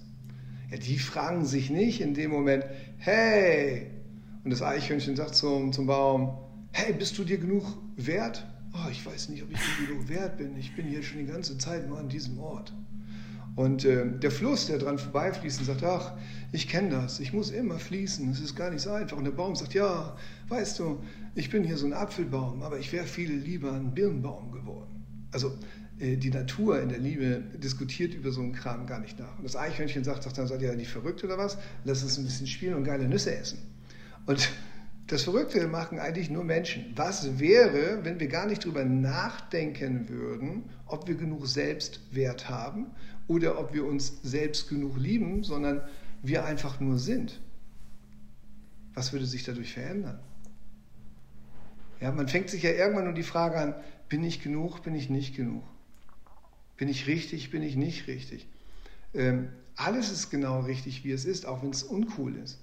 Ja, 0.70 0.76
die 0.76 0.98
fragen 0.98 1.46
sich 1.46 1.70
nicht 1.70 2.02
in 2.02 2.12
dem 2.12 2.30
Moment, 2.30 2.66
hey, 2.98 3.99
und 4.44 4.50
das 4.50 4.62
Eichhörnchen 4.62 5.16
sagt 5.16 5.34
zum, 5.34 5.72
zum 5.72 5.86
Baum, 5.86 6.38
hey, 6.72 6.92
bist 6.92 7.18
du 7.18 7.24
dir 7.24 7.38
genug 7.38 7.64
wert? 7.96 8.46
Oh, 8.72 8.88
ich 8.90 9.04
weiß 9.04 9.28
nicht, 9.28 9.42
ob 9.42 9.50
ich 9.50 9.58
dir 9.58 9.86
genug 9.86 10.08
wert 10.08 10.38
bin. 10.38 10.56
Ich 10.56 10.74
bin 10.74 10.86
hier 10.86 11.02
schon 11.02 11.18
die 11.18 11.26
ganze 11.26 11.58
Zeit 11.58 11.88
nur 11.88 11.98
an 11.98 12.08
diesem 12.08 12.38
Ort. 12.38 12.72
Und 13.56 13.84
äh, 13.84 14.06
der 14.06 14.30
Fluss, 14.30 14.66
der 14.66 14.78
dran 14.78 14.98
vorbeifließt 14.98 15.64
sagt, 15.64 15.82
ach, 15.82 16.12
ich 16.52 16.68
kenne 16.68 16.90
das, 16.90 17.20
ich 17.20 17.32
muss 17.32 17.50
immer 17.50 17.78
fließen, 17.78 18.30
es 18.30 18.40
ist 18.40 18.54
gar 18.54 18.70
nicht 18.70 18.82
so 18.82 18.90
einfach. 18.90 19.16
Und 19.16 19.24
der 19.24 19.32
Baum 19.32 19.56
sagt, 19.56 19.74
ja, 19.74 20.16
weißt 20.48 20.78
du, 20.78 21.00
ich 21.34 21.50
bin 21.50 21.64
hier 21.64 21.76
so 21.76 21.86
ein 21.86 21.92
Apfelbaum, 21.92 22.62
aber 22.62 22.78
ich 22.78 22.92
wäre 22.92 23.06
viel 23.06 23.32
lieber 23.32 23.72
ein 23.72 23.92
Birnbaum 23.92 24.52
geworden. 24.52 25.04
Also 25.32 25.52
äh, 25.98 26.16
die 26.16 26.30
Natur 26.30 26.80
in 26.80 26.88
der 26.88 26.98
Liebe 26.98 27.42
diskutiert 27.58 28.14
über 28.14 28.30
so 28.30 28.40
einen 28.40 28.52
Kram 28.52 28.86
gar 28.86 29.00
nicht 29.00 29.18
nach. 29.18 29.36
Und 29.36 29.44
das 29.44 29.56
Eichhörnchen 29.56 30.04
sagt, 30.04 30.22
sagt 30.22 30.38
dann, 30.38 30.46
seid 30.46 30.62
ihr 30.62 30.68
ja 30.68 30.76
nicht 30.76 30.90
verrückt 30.90 31.22
oder 31.24 31.36
was? 31.36 31.58
Lass 31.84 32.02
uns 32.02 32.18
ein 32.18 32.24
bisschen 32.24 32.46
spielen 32.46 32.74
und 32.74 32.84
geile 32.84 33.08
Nüsse 33.08 33.36
essen. 33.36 33.58
Und 34.30 34.48
das 35.08 35.24
Verrückte 35.24 35.66
machen 35.66 35.98
eigentlich 35.98 36.30
nur 36.30 36.44
Menschen. 36.44 36.92
Was 36.94 37.40
wäre, 37.40 38.04
wenn 38.04 38.20
wir 38.20 38.28
gar 38.28 38.46
nicht 38.46 38.64
drüber 38.64 38.84
nachdenken 38.84 40.08
würden, 40.08 40.70
ob 40.86 41.08
wir 41.08 41.16
genug 41.16 41.48
Selbstwert 41.48 42.48
haben 42.48 42.86
oder 43.26 43.58
ob 43.58 43.74
wir 43.74 43.84
uns 43.84 44.22
selbst 44.22 44.68
genug 44.68 44.96
lieben, 44.96 45.42
sondern 45.42 45.82
wir 46.22 46.44
einfach 46.44 46.78
nur 46.78 46.96
sind? 46.96 47.40
Was 48.94 49.12
würde 49.12 49.26
sich 49.26 49.42
dadurch 49.42 49.72
verändern? 49.72 50.20
Ja, 52.00 52.12
man 52.12 52.28
fängt 52.28 52.50
sich 52.50 52.62
ja 52.62 52.70
irgendwann 52.70 53.08
um 53.08 53.16
die 53.16 53.24
Frage 53.24 53.58
an, 53.58 53.74
bin 54.08 54.22
ich 54.22 54.44
genug, 54.44 54.84
bin 54.84 54.94
ich 54.94 55.10
nicht 55.10 55.34
genug? 55.34 55.64
Bin 56.76 56.86
ich 56.86 57.08
richtig, 57.08 57.50
bin 57.50 57.64
ich 57.64 57.74
nicht 57.74 58.06
richtig? 58.06 58.46
Ähm, 59.12 59.48
alles 59.74 60.12
ist 60.12 60.30
genau 60.30 60.60
richtig, 60.60 61.02
wie 61.02 61.10
es 61.10 61.24
ist, 61.24 61.46
auch 61.46 61.64
wenn 61.64 61.70
es 61.70 61.82
uncool 61.82 62.36
ist. 62.36 62.60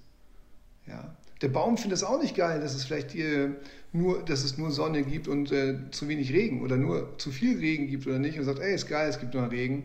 Ja. 0.88 1.15
Der 1.41 1.50
Baum 1.50 1.78
findet 1.78 1.97
es 1.97 2.04
auch 2.04 2.19
nicht 2.19 2.36
geil, 2.36 2.60
dass 2.62 2.73
es 2.73 2.86
vielleicht 2.86 3.13
äh, 3.15 3.50
nur, 3.93 4.23
dass 4.23 4.43
es 4.43 4.58
nur 4.58 4.71
Sonne 4.71 5.04
gibt 5.04 5.28
und 5.28 5.52
äh, 5.52 5.91
zu 5.91 6.08
wenig 6.08 6.32
Regen 6.34 6.62
oder 6.62 6.78
nur 6.78 7.17
zu 7.17 7.32
viel 7.32 7.60
Regen 7.60 7.88
gibt 7.88 8.08
oder 8.08 8.19
nicht 8.19 8.39
und 8.39 8.45
sagt, 8.45 8.60
ey, 8.60 8.73
ist 8.73 8.88
geil, 8.88 9.10
es 9.10 9.19
gibt 9.19 9.34
nur 9.34 9.50
Regen. 9.52 9.84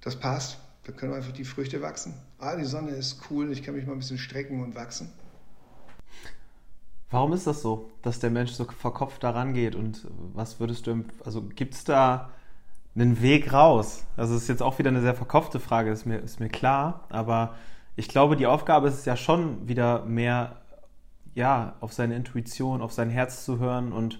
Das 0.00 0.16
passt. 0.16 0.58
Da 0.84 0.92
können 0.92 1.14
einfach 1.14 1.32
die 1.32 1.44
Früchte 1.44 1.80
wachsen. 1.80 2.14
Ah, 2.38 2.56
die 2.56 2.64
Sonne 2.64 2.90
ist 2.90 3.18
cool, 3.30 3.50
ich 3.50 3.62
kann 3.62 3.74
mich 3.74 3.86
mal 3.86 3.92
ein 3.92 4.00
bisschen 4.00 4.18
strecken 4.18 4.62
und 4.62 4.74
wachsen. 4.74 5.10
Warum 7.10 7.32
ist 7.32 7.46
das 7.46 7.62
so, 7.62 7.90
dass 8.02 8.18
der 8.18 8.30
Mensch 8.30 8.52
so 8.52 8.64
verkopft 8.64 9.22
daran 9.22 9.54
geht? 9.54 9.76
Und 9.76 10.06
was 10.34 10.60
würdest 10.60 10.86
du, 10.86 11.04
also 11.24 11.42
gibt 11.42 11.74
es 11.74 11.84
da 11.84 12.32
einen 12.94 13.22
Weg 13.22 13.52
raus? 13.52 14.04
Also, 14.16 14.34
es 14.34 14.42
ist 14.42 14.48
jetzt 14.48 14.62
auch 14.62 14.78
wieder 14.78 14.90
eine 14.90 15.00
sehr 15.00 15.14
verkopfte 15.14 15.60
Frage, 15.60 15.90
ist 15.90 16.06
mir, 16.06 16.18
ist 16.18 16.40
mir 16.40 16.48
klar, 16.48 17.06
aber 17.08 17.54
ich 17.96 18.08
glaube, 18.08 18.36
die 18.36 18.46
Aufgabe 18.46 18.88
ist 18.88 18.94
es 18.94 19.04
ja 19.04 19.16
schon 19.16 19.68
wieder 19.68 20.04
mehr, 20.04 20.62
ja, 21.34 21.76
auf 21.80 21.92
seine 21.92 22.16
Intuition, 22.16 22.82
auf 22.82 22.92
sein 22.92 23.10
Herz 23.10 23.44
zu 23.44 23.58
hören 23.58 23.92
und 23.92 24.18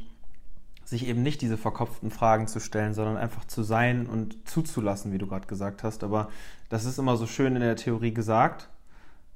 sich 0.84 1.06
eben 1.06 1.22
nicht 1.22 1.40
diese 1.40 1.56
verkopften 1.56 2.10
Fragen 2.10 2.46
zu 2.46 2.60
stellen, 2.60 2.94
sondern 2.94 3.16
einfach 3.16 3.44
zu 3.46 3.62
sein 3.62 4.06
und 4.06 4.48
zuzulassen, 4.48 5.12
wie 5.12 5.18
du 5.18 5.26
gerade 5.26 5.46
gesagt 5.46 5.82
hast. 5.82 6.04
Aber 6.04 6.28
das 6.68 6.84
ist 6.84 6.98
immer 6.98 7.16
so 7.16 7.26
schön 7.26 7.56
in 7.56 7.62
der 7.62 7.76
Theorie 7.76 8.12
gesagt. 8.12 8.68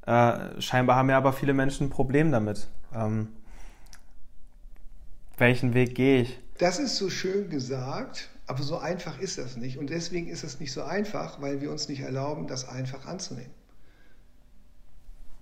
Äh, 0.06 0.60
scheinbar 0.60 0.96
haben 0.96 1.08
ja 1.10 1.16
aber 1.16 1.32
viele 1.32 1.54
Menschen 1.54 1.86
ein 1.86 1.90
Problem 1.90 2.32
damit. 2.32 2.68
Ähm, 2.94 3.28
welchen 5.38 5.74
Weg 5.74 5.94
gehe 5.94 6.22
ich? 6.22 6.38
Das 6.58 6.78
ist 6.78 6.96
so 6.96 7.08
schön 7.08 7.48
gesagt, 7.48 8.28
aber 8.46 8.62
so 8.62 8.78
einfach 8.78 9.18
ist 9.18 9.38
das 9.38 9.56
nicht. 9.56 9.78
Und 9.78 9.90
deswegen 9.90 10.28
ist 10.28 10.44
es 10.44 10.60
nicht 10.60 10.72
so 10.72 10.82
einfach, 10.82 11.40
weil 11.40 11.60
wir 11.60 11.70
uns 11.70 11.88
nicht 11.88 12.00
erlauben, 12.00 12.46
das 12.46 12.68
einfach 12.68 13.06
anzunehmen. 13.06 13.52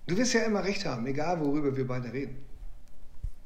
Du 0.07 0.17
wirst 0.17 0.33
ja 0.33 0.41
immer 0.43 0.63
recht 0.63 0.85
haben, 0.85 1.05
egal 1.05 1.39
worüber 1.41 1.75
wir 1.75 1.85
beide 1.85 2.11
reden. 2.11 2.37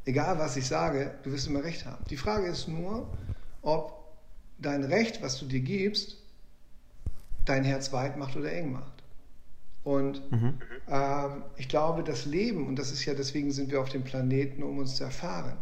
Egal 0.05 0.37
was 0.39 0.57
ich 0.57 0.67
sage, 0.67 1.15
du 1.23 1.31
wirst 1.31 1.47
immer 1.47 1.63
recht 1.63 1.85
haben. 1.85 2.03
Die 2.09 2.17
Frage 2.17 2.47
ist 2.47 2.67
nur, 2.67 3.07
ob 3.61 4.01
dein 4.59 4.83
Recht, 4.83 5.21
was 5.21 5.39
du 5.39 5.45
dir 5.45 5.59
gibst, 5.59 6.17
dein 7.45 7.63
Herz 7.63 7.91
weit 7.91 8.17
macht 8.17 8.35
oder 8.35 8.51
eng 8.51 8.71
macht. 8.71 9.03
Und 9.83 10.31
mhm. 10.31 10.59
ähm, 10.87 11.43
ich 11.57 11.67
glaube, 11.67 12.03
das 12.03 12.25
Leben, 12.25 12.67
und 12.67 12.77
das 12.77 12.91
ist 12.91 13.05
ja 13.05 13.15
deswegen 13.15 13.51
sind 13.51 13.71
wir 13.71 13.81
auf 13.81 13.89
dem 13.89 14.03
Planeten, 14.03 14.61
um 14.61 14.77
uns 14.77 14.95
zu 14.97 15.03
erfahren. 15.03 15.57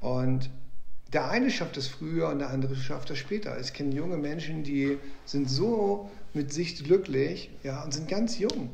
Und 0.00 0.50
der 1.12 1.30
eine 1.30 1.50
schafft 1.50 1.76
es 1.76 1.86
früher 1.86 2.28
und 2.28 2.38
der 2.38 2.50
andere 2.50 2.74
schafft 2.76 3.10
es 3.10 3.18
später. 3.18 3.58
Ich 3.60 3.74
kenne 3.74 3.94
junge 3.94 4.16
Menschen, 4.16 4.64
die 4.64 4.98
sind 5.26 5.48
so 5.48 6.10
mit 6.32 6.52
sich 6.52 6.82
glücklich 6.82 7.50
ja, 7.62 7.84
und 7.84 7.92
sind 7.92 8.08
ganz 8.08 8.38
jung. 8.38 8.70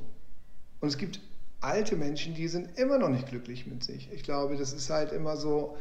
Und 0.80 0.88
es 0.88 0.98
gibt 0.98 1.20
alte 1.60 1.96
Menschen, 1.96 2.34
die 2.34 2.48
sind 2.48 2.78
immer 2.78 2.98
noch 2.98 3.10
nicht 3.10 3.28
glücklich 3.28 3.66
mit 3.66 3.84
sich. 3.84 4.10
Ich 4.12 4.22
glaube, 4.22 4.56
das 4.56 4.72
ist 4.72 4.90
halt 4.90 5.12
immer 5.12 5.36
so, 5.36 5.76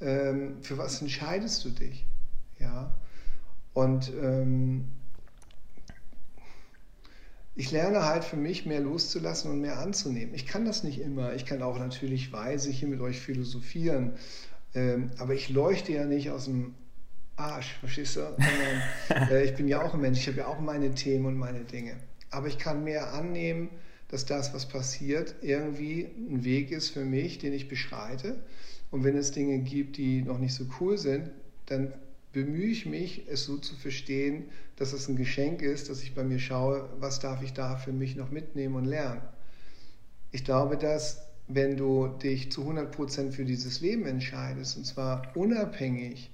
ähm, 0.00 0.62
für 0.62 0.78
was 0.78 1.00
entscheidest 1.00 1.64
du 1.64 1.70
dich? 1.70 2.06
Ja. 2.58 2.92
Und 3.74 4.10
ähm, 4.20 4.88
ich 7.54 7.70
lerne 7.72 8.04
halt 8.04 8.24
für 8.24 8.36
mich 8.36 8.66
mehr 8.66 8.80
loszulassen 8.80 9.50
und 9.50 9.60
mehr 9.60 9.78
anzunehmen. 9.78 10.34
Ich 10.34 10.46
kann 10.46 10.64
das 10.64 10.84
nicht 10.84 11.00
immer. 11.00 11.34
Ich 11.34 11.44
kann 11.44 11.62
auch 11.62 11.78
natürlich 11.78 12.32
weise 12.32 12.70
hier 12.70 12.88
mit 12.88 13.00
euch 13.00 13.20
philosophieren. 13.20 14.12
Ähm, 14.74 15.10
aber 15.18 15.34
ich 15.34 15.48
leuchte 15.48 15.92
ja 15.92 16.04
nicht 16.04 16.30
aus 16.30 16.44
dem 16.44 16.74
Arsch, 17.36 17.74
verstehst 17.80 18.16
du? 18.16 18.20
Sondern, 18.20 19.28
äh, 19.30 19.44
ich 19.44 19.54
bin 19.54 19.68
ja 19.68 19.82
auch 19.82 19.94
ein 19.94 20.00
Mensch. 20.00 20.20
Ich 20.20 20.28
habe 20.28 20.38
ja 20.38 20.46
auch 20.46 20.60
meine 20.60 20.94
Themen 20.94 21.26
und 21.26 21.36
meine 21.36 21.64
Dinge. 21.64 21.96
Aber 22.30 22.46
ich 22.46 22.58
kann 22.58 22.84
mehr 22.84 23.12
annehmen 23.12 23.70
dass 24.08 24.24
das, 24.24 24.54
was 24.54 24.66
passiert, 24.66 25.36
irgendwie 25.42 26.08
ein 26.16 26.44
Weg 26.44 26.70
ist 26.70 26.90
für 26.90 27.04
mich, 27.04 27.38
den 27.38 27.52
ich 27.52 27.68
beschreite. 27.68 28.42
Und 28.90 29.04
wenn 29.04 29.16
es 29.16 29.32
Dinge 29.32 29.58
gibt, 29.58 29.98
die 29.98 30.22
noch 30.22 30.38
nicht 30.38 30.54
so 30.54 30.64
cool 30.80 30.96
sind, 30.96 31.30
dann 31.66 31.92
bemühe 32.32 32.68
ich 32.68 32.86
mich, 32.86 33.26
es 33.28 33.44
so 33.44 33.58
zu 33.58 33.74
verstehen, 33.76 34.44
dass 34.76 34.92
es 34.92 35.08
ein 35.08 35.16
Geschenk 35.16 35.60
ist, 35.60 35.90
dass 35.90 36.02
ich 36.02 36.14
bei 36.14 36.24
mir 36.24 36.38
schaue, 36.38 36.88
was 36.98 37.20
darf 37.20 37.42
ich 37.42 37.52
da 37.52 37.76
für 37.76 37.92
mich 37.92 38.16
noch 38.16 38.30
mitnehmen 38.30 38.76
und 38.76 38.84
lernen. 38.84 39.20
Ich 40.30 40.44
glaube, 40.44 40.76
dass 40.76 41.22
wenn 41.48 41.76
du 41.76 42.08
dich 42.08 42.52
zu 42.52 42.70
100% 42.70 43.32
für 43.32 43.44
dieses 43.44 43.80
Leben 43.80 44.04
entscheidest, 44.06 44.76
und 44.76 44.84
zwar 44.84 45.34
unabhängig 45.34 46.30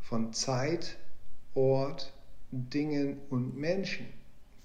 von 0.00 0.32
Zeit, 0.32 0.96
Ort, 1.54 2.12
Dingen 2.50 3.18
und 3.30 3.56
Menschen, 3.56 4.06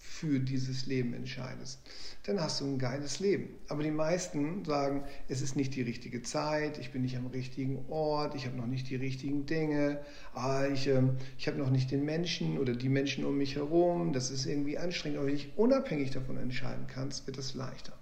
für 0.06 0.42
dieses 0.42 0.86
Leben 0.86 1.13
entscheidest, 1.13 1.80
dann 2.24 2.39
hast 2.42 2.60
du 2.60 2.66
ein 2.66 2.78
geiles 2.78 3.20
Leben. 3.20 3.56
Aber 3.70 3.84
die 3.84 3.92
meisten 3.92 4.66
sagen, 4.66 5.06
es 5.30 5.42
ist 5.42 5.56
nicht 5.56 5.76
die 5.76 5.82
richtige 5.82 6.22
Zeit, 6.22 6.78
ich 6.78 6.92
bin 6.92 7.04
nicht 7.04 7.16
am 7.16 7.28
richtigen 7.28 7.86
Ort, 7.89 8.36
ich 8.36 8.46
habe 8.46 8.58
noch 8.58 8.68
nicht 8.68 8.89
die 8.89 8.98
richtigen 8.98 9.46
Dinge, 9.46 10.02
ah, 10.34 10.66
ich, 10.68 10.88
äh, 10.88 11.02
ich 11.38 11.48
habe 11.48 11.58
noch 11.58 11.70
nicht 11.70 11.89
den 11.89 12.04
Menschen 12.04 12.60
oder 12.60 12.76
die 12.76 12.89
Menschen 12.89 13.24
um 13.24 13.38
mich 13.38 13.56
herum, 13.56 14.12
das 14.12 14.30
ist 14.30 14.46
irgendwie 14.46 14.78
anstrengend. 14.78 15.20
Aber 15.20 15.28
wenn 15.28 15.36
ich 15.36 15.58
unabhängig 15.58 16.12
davon 16.12 16.38
entscheiden 16.38 16.86
kannst, 16.88 17.26
wird 17.26 17.38
es 17.38 17.54
leichter. 17.54 17.94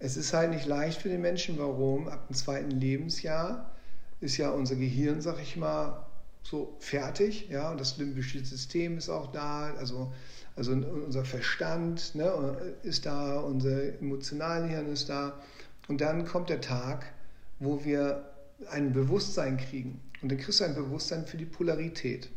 Es 0.00 0.16
ist 0.16 0.34
halt 0.34 0.50
nicht 0.50 0.66
leicht 0.66 1.00
für 1.00 1.08
den 1.08 1.22
Menschen. 1.22 1.56
Warum? 1.56 2.08
Ab 2.08 2.26
dem 2.26 2.34
zweiten 2.34 2.72
Lebensjahr 2.72 3.72
ist 4.20 4.36
ja 4.36 4.50
unser 4.50 4.74
Gehirn, 4.74 5.20
sag 5.20 5.40
ich 5.40 5.56
mal, 5.56 6.04
so 6.42 6.76
fertig, 6.78 7.48
ja, 7.50 7.70
und 7.72 7.80
das 7.80 7.96
limbische 7.96 8.44
System 8.44 8.98
ist 8.98 9.08
auch 9.08 9.32
da, 9.32 9.74
also 9.74 10.12
also 10.56 10.72
unser 10.72 11.24
Verstand 11.24 12.14
ne, 12.14 12.74
ist 12.82 13.06
da, 13.06 13.38
unser 13.40 14.00
Emotionalhirn 14.00 14.88
ist 14.88 15.10
da. 15.10 15.40
Und 15.86 16.00
dann 16.00 16.24
kommt 16.24 16.48
der 16.48 16.62
Tag, 16.62 17.12
wo 17.58 17.84
wir 17.84 18.30
ein 18.70 18.92
Bewusstsein 18.92 19.58
kriegen. 19.58 20.00
Und 20.22 20.32
dann 20.32 20.38
kriegst 20.38 20.60
du 20.60 20.64
ein 20.64 20.74
Bewusstsein 20.74 21.26
für 21.26 21.36
die 21.36 21.44
Polarität. 21.44 22.30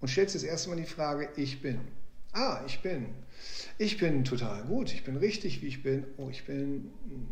Und 0.00 0.08
stellst 0.08 0.34
das 0.34 0.42
erste 0.42 0.68
Mal 0.68 0.76
die 0.76 0.84
Frage, 0.84 1.28
ich 1.36 1.62
bin. 1.62 1.80
Ah, 2.32 2.60
ich 2.66 2.80
bin. 2.80 3.06
Ich 3.78 3.98
bin 3.98 4.24
total 4.24 4.64
gut, 4.64 4.92
ich 4.92 5.04
bin 5.04 5.16
richtig, 5.16 5.62
wie 5.62 5.68
ich 5.68 5.82
bin. 5.82 6.04
Oh, 6.16 6.28
ich 6.30 6.44
bin 6.44 6.90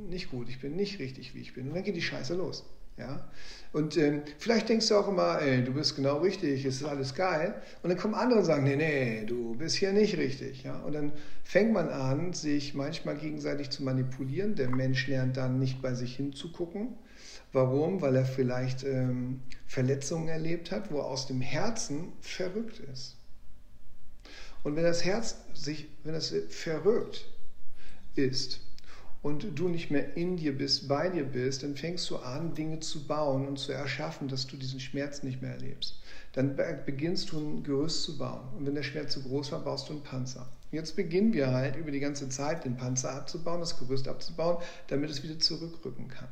nicht 0.08 0.30
gut, 0.30 0.48
ich 0.48 0.60
bin 0.60 0.76
nicht 0.76 1.00
richtig, 1.00 1.34
wie 1.34 1.40
ich 1.40 1.52
bin. 1.52 1.68
Und 1.68 1.74
dann 1.74 1.82
geht 1.82 1.96
die 1.96 2.02
Scheiße 2.02 2.34
los. 2.34 2.64
Ja? 3.02 3.24
Und 3.72 3.96
ähm, 3.96 4.22
vielleicht 4.38 4.68
denkst 4.68 4.88
du 4.88 4.96
auch 4.96 5.08
immer, 5.08 5.40
ey, 5.40 5.64
du 5.64 5.72
bist 5.72 5.96
genau 5.96 6.18
richtig, 6.18 6.64
es 6.64 6.76
ist 6.76 6.84
alles 6.84 7.14
geil. 7.14 7.54
Und 7.82 7.90
dann 7.90 7.98
kommen 7.98 8.14
andere 8.14 8.40
und 8.40 8.44
sagen, 8.44 8.64
nee, 8.64 8.76
nee, 8.76 9.24
du 9.24 9.54
bist 9.56 9.76
hier 9.76 9.92
nicht 9.92 10.18
richtig. 10.18 10.62
Ja? 10.62 10.78
Und 10.80 10.92
dann 10.92 11.12
fängt 11.42 11.72
man 11.72 11.88
an, 11.88 12.34
sich 12.34 12.74
manchmal 12.74 13.16
gegenseitig 13.16 13.70
zu 13.70 13.82
manipulieren. 13.82 14.54
Der 14.54 14.68
Mensch 14.68 15.08
lernt 15.08 15.38
dann 15.38 15.58
nicht 15.58 15.80
bei 15.80 15.94
sich 15.94 16.16
hinzugucken. 16.16 16.96
Warum? 17.52 18.02
Weil 18.02 18.16
er 18.16 18.24
vielleicht 18.26 18.84
ähm, 18.84 19.40
Verletzungen 19.66 20.28
erlebt 20.28 20.70
hat, 20.70 20.90
wo 20.90 20.98
er 20.98 21.06
aus 21.06 21.26
dem 21.26 21.40
Herzen 21.40 22.12
verrückt 22.20 22.80
ist. 22.92 23.16
Und 24.62 24.76
wenn 24.76 24.84
das 24.84 25.04
Herz 25.04 25.36
sich, 25.54 25.88
wenn 26.04 26.12
das 26.12 26.34
verrückt 26.48 27.26
ist, 28.14 28.60
und 29.22 29.46
du 29.54 29.68
nicht 29.68 29.90
mehr 29.90 30.16
in 30.16 30.36
dir 30.36 30.56
bist, 30.56 30.88
bei 30.88 31.08
dir 31.08 31.24
bist, 31.24 31.62
dann 31.62 31.76
fängst 31.76 32.10
du 32.10 32.16
an, 32.16 32.54
Dinge 32.54 32.80
zu 32.80 33.06
bauen 33.06 33.46
und 33.46 33.58
zu 33.58 33.72
erschaffen, 33.72 34.26
dass 34.28 34.48
du 34.48 34.56
diesen 34.56 34.80
Schmerz 34.80 35.22
nicht 35.22 35.40
mehr 35.40 35.52
erlebst. 35.52 36.00
Dann 36.32 36.56
beginnst 36.84 37.30
du 37.30 37.38
ein 37.38 37.62
Gerüst 37.62 38.02
zu 38.02 38.18
bauen. 38.18 38.48
Und 38.56 38.66
wenn 38.66 38.74
der 38.74 38.82
Schmerz 38.82 39.12
zu 39.12 39.22
groß 39.22 39.52
war, 39.52 39.60
baust 39.60 39.88
du 39.88 39.92
einen 39.92 40.02
Panzer. 40.02 40.48
Jetzt 40.72 40.96
beginnen 40.96 41.32
wir 41.32 41.52
halt 41.52 41.76
über 41.76 41.90
die 41.90 42.00
ganze 42.00 42.28
Zeit 42.30 42.64
den 42.64 42.76
Panzer 42.76 43.12
abzubauen, 43.12 43.60
das 43.60 43.78
Gerüst 43.78 44.08
abzubauen, 44.08 44.56
damit 44.88 45.10
es 45.10 45.22
wieder 45.22 45.38
zurückrücken 45.38 46.08
kann. 46.08 46.28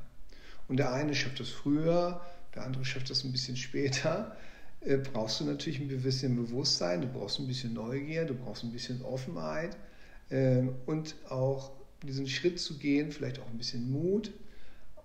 Und 0.66 0.78
der 0.78 0.92
eine 0.92 1.14
schafft 1.14 1.38
das 1.38 1.50
früher, 1.50 2.20
der 2.54 2.64
andere 2.64 2.84
schafft 2.84 3.10
das 3.10 3.22
ein 3.22 3.32
bisschen 3.32 3.56
später. 3.56 4.36
äh, 4.80 4.96
brauchst 4.96 5.40
du 5.40 5.44
natürlich 5.44 5.80
ein 5.80 5.88
bisschen 5.88 6.36
Bewusstsein, 6.36 7.02
du 7.02 7.06
brauchst 7.06 7.38
ein 7.38 7.46
bisschen 7.46 7.74
Neugier, 7.74 8.24
du 8.24 8.34
brauchst 8.34 8.64
ein 8.64 8.72
bisschen 8.72 9.02
Offenheit 9.02 9.76
äh, 10.30 10.62
und 10.86 11.14
auch 11.28 11.72
diesen 12.02 12.26
Schritt 12.26 12.58
zu 12.60 12.78
gehen, 12.78 13.12
vielleicht 13.12 13.40
auch 13.40 13.48
ein 13.48 13.58
bisschen 13.58 13.90
Mut 13.90 14.32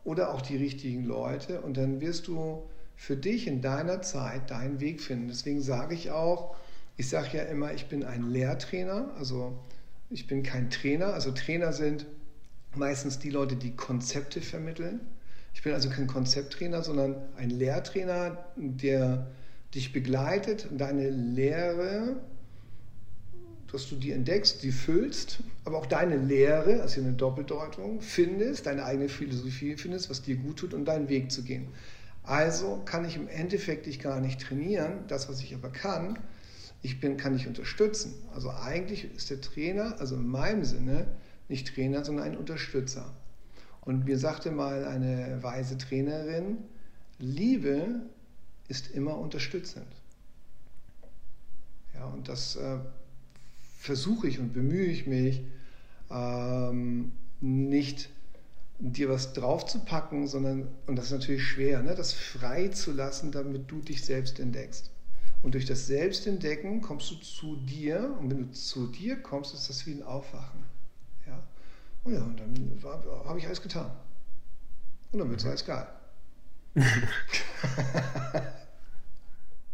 oder 0.03 0.33
auch 0.33 0.41
die 0.41 0.57
richtigen 0.57 1.05
Leute 1.05 1.61
und 1.61 1.77
dann 1.77 2.01
wirst 2.01 2.27
du 2.27 2.63
für 2.95 3.17
dich 3.17 3.47
in 3.47 3.61
deiner 3.61 4.01
Zeit 4.01 4.51
deinen 4.51 4.79
Weg 4.79 5.01
finden. 5.01 5.27
Deswegen 5.27 5.61
sage 5.61 5.95
ich 5.95 6.11
auch, 6.11 6.55
ich 6.97 7.09
sage 7.09 7.37
ja 7.37 7.43
immer, 7.43 7.73
ich 7.73 7.87
bin 7.87 8.03
ein 8.03 8.29
Lehrtrainer, 8.31 9.11
also 9.17 9.59
ich 10.09 10.27
bin 10.27 10.43
kein 10.43 10.69
Trainer. 10.69 11.13
Also 11.13 11.31
Trainer 11.31 11.73
sind 11.73 12.05
meistens 12.73 13.19
die 13.19 13.29
Leute, 13.29 13.55
die 13.55 13.75
Konzepte 13.75 14.41
vermitteln. 14.41 15.01
Ich 15.53 15.61
bin 15.63 15.73
also 15.73 15.89
kein 15.89 16.07
Konzepttrainer, 16.07 16.83
sondern 16.83 17.15
ein 17.37 17.49
Lehrtrainer, 17.49 18.45
der 18.55 19.27
dich 19.73 19.91
begleitet, 19.91 20.67
deine 20.71 21.09
Lehre, 21.09 22.17
dass 23.75 23.89
du 23.89 23.97
die 23.97 24.11
entdeckst, 24.11 24.63
die 24.63 24.71
füllst, 24.71 25.39
aber 25.65 25.77
auch 25.77 25.85
deine 25.85 26.15
Lehre, 26.15 26.81
also 26.81 27.01
eine 27.01 27.11
Doppeldeutung, 27.11 27.99
findest, 27.99 28.65
deine 28.67 28.85
eigene 28.85 29.09
Philosophie 29.09 29.75
findest, 29.75 30.09
was 30.09 30.21
dir 30.21 30.37
gut 30.37 30.57
tut 30.57 30.73
um 30.73 30.85
deinen 30.85 31.09
Weg 31.09 31.29
zu 31.29 31.43
gehen. 31.43 31.67
Also 32.23 32.81
kann 32.85 33.03
ich 33.03 33.17
im 33.17 33.27
Endeffekt 33.27 33.85
dich 33.85 33.99
gar 33.99 34.21
nicht 34.21 34.39
trainieren. 34.39 35.03
Das, 35.09 35.27
was 35.27 35.41
ich 35.41 35.53
aber 35.53 35.69
kann, 35.69 36.17
ich 36.83 37.01
bin, 37.01 37.17
kann 37.17 37.33
dich 37.33 37.47
unterstützen. 37.47 38.13
Also 38.33 38.49
eigentlich 38.49 39.13
ist 39.13 39.29
der 39.29 39.41
Trainer, 39.41 39.99
also 39.99 40.15
in 40.15 40.27
meinem 40.27 40.63
Sinne, 40.63 41.07
nicht 41.49 41.75
Trainer, 41.75 42.05
sondern 42.05 42.25
ein 42.25 42.37
Unterstützer. 42.37 43.13
Und 43.81 44.05
mir 44.05 44.17
sagte 44.17 44.51
mal 44.51 44.85
eine 44.85 45.43
weise 45.43 45.77
Trainerin, 45.77 46.59
Liebe 47.19 48.03
ist 48.69 48.89
immer 48.91 49.17
unterstützend. 49.17 49.87
Ja, 51.93 52.05
und 52.05 52.29
das 52.29 52.55
äh, 52.55 52.77
versuche 53.85 54.27
ich 54.27 54.39
und 54.39 54.53
bemühe 54.53 54.85
ich 54.85 55.07
mich, 55.07 55.43
ähm, 56.09 57.11
nicht 57.39 58.09
dir 58.79 59.09
was 59.09 59.33
draufzupacken, 59.33 60.27
sondern, 60.27 60.67
und 60.87 60.97
das 60.97 61.05
ist 61.05 61.11
natürlich 61.11 61.43
schwer, 61.43 61.81
ne, 61.81 61.95
das 61.95 62.13
frei 62.13 62.67
zu 62.69 62.91
lassen, 62.91 63.31
damit 63.31 63.71
du 63.71 63.79
dich 63.79 64.03
selbst 64.03 64.39
entdeckst. 64.39 64.91
Und 65.43 65.53
durch 65.53 65.65
das 65.65 65.85
Selbstentdecken 65.85 66.81
kommst 66.81 67.11
du 67.11 67.15
zu 67.15 67.55
dir 67.57 68.15
und 68.19 68.31
wenn 68.31 68.47
du 68.47 68.51
zu 68.51 68.87
dir 68.87 69.17
kommst, 69.17 69.53
ist 69.53 69.69
das 69.69 69.85
wie 69.85 69.91
ein 69.91 70.03
Aufwachen. 70.03 70.63
Ja? 71.27 71.43
Und 72.03 72.13
ja, 72.13 72.23
und 72.23 72.39
dann 72.39 72.79
habe 73.25 73.37
ich 73.39 73.45
alles 73.45 73.61
getan. 73.61 73.91
Und 75.11 75.19
dann 75.19 75.29
wird 75.29 75.39
es 75.39 75.45
alles 75.45 75.63
geil. 75.63 75.87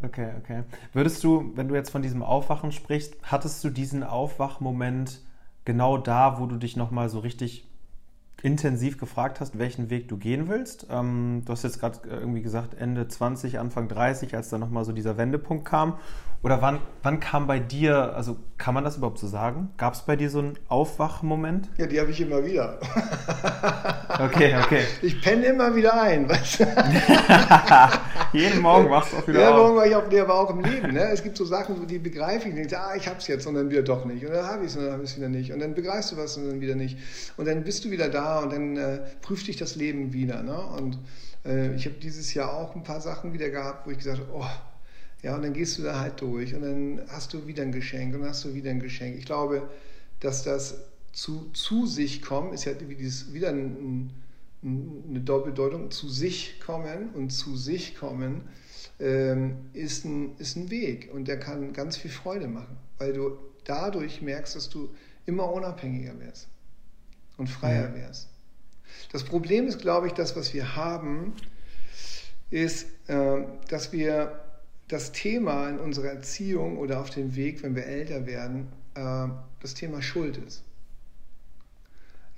okay, 0.04 0.32
okay. 0.38 0.62
Würdest 0.92 1.22
du, 1.24 1.52
wenn 1.54 1.68
du 1.68 1.74
jetzt 1.74 1.90
von 1.90 2.02
diesem 2.02 2.22
Aufwachen 2.22 2.72
sprichst, 2.72 3.16
hattest 3.22 3.62
du 3.64 3.70
diesen 3.70 4.02
Aufwachmoment 4.02 5.20
genau 5.64 5.98
da, 5.98 6.40
wo 6.40 6.46
du 6.46 6.56
dich 6.56 6.76
nochmal 6.76 7.08
so 7.08 7.20
richtig 7.20 7.68
intensiv 8.42 8.98
gefragt 8.98 9.40
hast, 9.40 9.58
welchen 9.58 9.90
Weg 9.90 10.08
du 10.08 10.16
gehen 10.16 10.48
willst. 10.48 10.86
Ähm, 10.90 11.42
du 11.44 11.52
hast 11.52 11.62
jetzt 11.62 11.78
gerade 11.80 11.98
äh, 12.08 12.14
irgendwie 12.14 12.42
gesagt, 12.42 12.74
Ende 12.74 13.06
20, 13.06 13.58
Anfang 13.58 13.88
30, 13.88 14.34
als 14.34 14.48
dann 14.48 14.60
nochmal 14.60 14.84
so 14.84 14.92
dieser 14.92 15.16
Wendepunkt 15.16 15.64
kam. 15.64 15.98
Oder 16.44 16.60
wann, 16.60 16.80
wann 17.04 17.20
kam 17.20 17.46
bei 17.46 17.60
dir, 17.60 18.16
also 18.16 18.36
kann 18.58 18.74
man 18.74 18.82
das 18.82 18.96
überhaupt 18.96 19.18
so 19.18 19.28
sagen? 19.28 19.70
Gab 19.76 19.94
es 19.94 20.02
bei 20.02 20.16
dir 20.16 20.28
so 20.28 20.40
einen 20.40 20.58
Aufwachmoment? 20.68 21.68
Ja, 21.78 21.86
die 21.86 22.00
habe 22.00 22.10
ich 22.10 22.20
immer 22.20 22.44
wieder. 22.44 22.80
okay, 24.18 24.56
okay. 24.60 24.80
Ich 25.02 25.22
penne 25.22 25.46
immer 25.46 25.76
wieder 25.76 26.02
ein. 26.02 26.28
Jeden 28.32 28.60
Morgen 28.60 28.90
wachst 28.90 29.12
du 29.12 29.18
auch 29.18 29.28
wieder 29.28 29.40
ja, 29.40 29.50
auf. 29.50 29.56
Morgen 29.58 29.76
war 29.76 29.86
ich 29.86 29.94
auf, 29.94 30.04
aber 30.12 30.34
auch 30.34 30.50
im 30.50 30.64
Leben. 30.64 30.92
Ne? 30.94 31.10
Es 31.12 31.22
gibt 31.22 31.36
so 31.36 31.44
Sachen, 31.44 31.86
die 31.86 32.00
begreife 32.00 32.48
ich 32.48 32.54
nicht. 32.54 32.74
Ah, 32.74 32.94
ich 32.96 33.06
habe 33.06 33.18
es 33.18 33.28
jetzt 33.28 33.46
und 33.46 33.54
dann 33.54 33.70
wieder 33.70 33.82
doch 33.82 34.04
nicht. 34.04 34.26
Und 34.26 34.32
dann 34.32 34.44
habe 34.44 34.64
ich 34.64 34.72
es 34.72 34.76
und 34.76 34.84
dann 34.84 34.94
habe 34.94 35.04
ich 35.04 35.10
es 35.10 35.16
wieder 35.16 35.28
nicht. 35.28 35.52
Und 35.52 35.60
dann 35.60 35.74
begreifst 35.74 36.10
du 36.10 36.16
was 36.16 36.36
und 36.38 36.48
dann 36.48 36.60
wieder 36.60 36.74
nicht. 36.74 36.98
Und 37.36 37.46
dann 37.46 37.62
bist 37.62 37.84
du 37.84 37.90
wieder 37.92 38.08
da 38.08 38.21
und 38.42 38.52
dann 38.52 38.76
äh, 38.76 39.00
prüft 39.20 39.46
dich 39.46 39.56
das 39.56 39.76
Leben 39.76 40.12
wieder. 40.12 40.42
Ne? 40.42 40.56
Und 40.56 40.98
äh, 41.44 41.74
ich 41.74 41.86
habe 41.86 41.96
dieses 41.96 42.34
Jahr 42.34 42.54
auch 42.54 42.74
ein 42.74 42.82
paar 42.82 43.00
Sachen 43.00 43.32
wieder 43.32 43.50
gehabt, 43.50 43.86
wo 43.86 43.90
ich 43.90 43.98
gesagt 43.98 44.20
habe, 44.20 44.30
oh, 44.32 44.46
ja, 45.22 45.36
und 45.36 45.42
dann 45.42 45.52
gehst 45.52 45.78
du 45.78 45.82
da 45.82 46.00
halt 46.00 46.20
durch 46.20 46.54
und 46.54 46.62
dann 46.62 47.00
hast 47.08 47.32
du 47.32 47.46
wieder 47.46 47.62
ein 47.62 47.72
Geschenk 47.72 48.14
und 48.14 48.22
dann 48.22 48.30
hast 48.30 48.44
du 48.44 48.54
wieder 48.54 48.70
ein 48.70 48.80
Geschenk. 48.80 49.16
Ich 49.16 49.24
glaube, 49.24 49.68
dass 50.20 50.42
das 50.42 50.78
zu, 51.12 51.50
zu 51.52 51.86
sich 51.86 52.22
kommen, 52.22 52.52
ist 52.52 52.64
ja 52.64 52.72
wie 52.88 52.96
dieses, 52.96 53.32
wieder 53.32 53.50
ein, 53.50 54.10
ein, 54.62 55.04
eine 55.08 55.20
Doppelbedeutung, 55.20 55.90
zu 55.90 56.08
sich 56.08 56.60
kommen 56.60 57.10
und 57.14 57.30
zu 57.30 57.56
sich 57.56 57.94
kommen 57.94 58.42
ähm, 58.98 59.56
ist, 59.72 60.04
ein, 60.04 60.36
ist 60.38 60.56
ein 60.56 60.70
Weg 60.70 61.10
und 61.12 61.28
der 61.28 61.38
kann 61.38 61.72
ganz 61.72 61.96
viel 61.96 62.10
Freude 62.10 62.48
machen, 62.48 62.76
weil 62.98 63.12
du 63.12 63.36
dadurch 63.64 64.22
merkst, 64.22 64.56
dass 64.56 64.68
du 64.68 64.90
immer 65.26 65.52
unabhängiger 65.52 66.18
wirst 66.20 66.48
und 67.42 67.48
freier 67.48 67.92
wärst. 67.94 68.28
Das 69.10 69.24
Problem 69.24 69.66
ist, 69.66 69.80
glaube 69.80 70.06
ich, 70.06 70.12
das, 70.12 70.36
was 70.36 70.54
wir 70.54 70.76
haben, 70.76 71.34
ist, 72.50 72.86
äh, 73.08 73.42
dass 73.68 73.92
wir 73.92 74.40
das 74.86 75.10
Thema 75.10 75.68
in 75.68 75.78
unserer 75.80 76.10
Erziehung 76.10 76.78
oder 76.78 77.00
auf 77.00 77.10
dem 77.10 77.34
Weg, 77.34 77.64
wenn 77.64 77.74
wir 77.74 77.86
älter 77.86 78.26
werden, 78.26 78.68
äh, 78.94 79.26
das 79.60 79.74
Thema 79.74 80.02
Schuld 80.02 80.36
ist. 80.36 80.62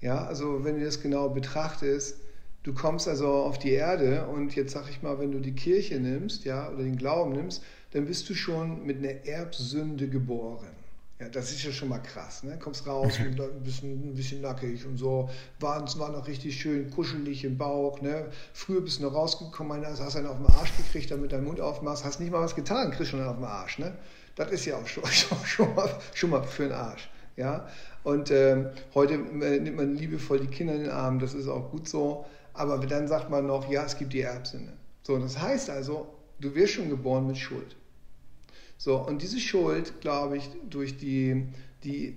Ja, 0.00 0.24
also 0.24 0.64
wenn 0.64 0.78
du 0.78 0.84
das 0.84 1.02
genau 1.02 1.28
betrachtest, 1.28 2.16
du 2.62 2.72
kommst 2.72 3.06
also 3.06 3.28
auf 3.28 3.58
die 3.58 3.72
Erde 3.72 4.26
und 4.26 4.54
jetzt 4.54 4.72
sag 4.72 4.88
ich 4.88 5.02
mal, 5.02 5.18
wenn 5.18 5.32
du 5.32 5.40
die 5.40 5.54
Kirche 5.54 6.00
nimmst, 6.00 6.44
ja, 6.44 6.70
oder 6.70 6.82
den 6.82 6.96
Glauben 6.96 7.32
nimmst, 7.32 7.62
dann 7.90 8.06
bist 8.06 8.28
du 8.30 8.34
schon 8.34 8.86
mit 8.86 8.98
einer 8.98 9.26
Erbsünde 9.26 10.08
geboren. 10.08 10.83
Ja, 11.20 11.28
das 11.28 11.52
ist 11.52 11.62
ja 11.62 11.70
schon 11.70 11.88
mal 11.88 12.00
krass. 12.00 12.42
Ne? 12.42 12.58
Kommst 12.58 12.86
raus, 12.86 13.14
ein 13.18 13.62
bisschen, 13.62 14.10
ein 14.10 14.14
bisschen 14.14 14.40
nackig 14.40 14.84
und 14.84 14.96
so. 14.96 15.30
War, 15.60 15.82
war 15.98 16.10
noch 16.10 16.26
richtig 16.26 16.60
schön 16.60 16.90
kuschelig 16.90 17.44
im 17.44 17.56
Bauch. 17.56 18.00
Ne? 18.00 18.26
Früher 18.52 18.80
bist 18.80 18.98
du 18.98 19.04
noch 19.04 19.14
rausgekommen, 19.14 19.86
hast 19.86 20.16
einen 20.16 20.26
auf 20.26 20.38
den 20.38 20.46
Arsch 20.46 20.76
gekriegt, 20.76 21.10
damit 21.10 21.32
deinen 21.32 21.44
Mund 21.44 21.60
aufmachst. 21.60 22.04
Hast 22.04 22.18
nicht 22.20 22.32
mal 22.32 22.40
was 22.40 22.56
getan, 22.56 22.90
kriegst 22.90 23.10
schon 23.10 23.20
einen 23.20 23.28
auf 23.28 23.36
den 23.36 23.44
Arsch. 23.44 23.78
Ne? 23.78 23.96
Das 24.34 24.50
ist 24.50 24.64
ja 24.64 24.76
auch 24.76 24.86
schon, 24.86 25.06
schon, 25.12 25.38
schon, 25.44 25.74
mal, 25.74 25.88
schon 26.14 26.30
mal 26.30 26.42
für 26.42 26.64
den 26.64 26.72
Arsch. 26.72 27.08
Ja? 27.36 27.68
Und 28.02 28.30
ähm, 28.30 28.70
heute 28.94 29.14
äh, 29.14 29.60
nimmt 29.60 29.76
man 29.76 29.94
liebevoll 29.94 30.40
die 30.40 30.48
Kinder 30.48 30.74
in 30.74 30.82
den 30.82 30.90
Arm, 30.90 31.18
das 31.20 31.34
ist 31.34 31.48
auch 31.48 31.70
gut 31.70 31.88
so. 31.88 32.26
Aber 32.52 32.78
dann 32.78 33.08
sagt 33.08 33.30
man 33.30 33.46
noch, 33.46 33.70
ja, 33.70 33.84
es 33.84 33.96
gibt 33.96 34.12
die 34.12 34.20
Erbsinne. 34.20 34.72
So, 35.02 35.18
das 35.18 35.40
heißt 35.40 35.70
also, 35.70 36.06
du 36.40 36.54
wirst 36.54 36.74
schon 36.74 36.90
geboren 36.90 37.26
mit 37.26 37.38
Schuld. 37.38 37.76
So, 38.76 38.98
und 38.98 39.22
diese 39.22 39.40
Schuld, 39.40 40.00
glaube 40.00 40.36
ich, 40.36 40.50
durch 40.68 40.96
die, 40.98 41.46
die 41.84 42.16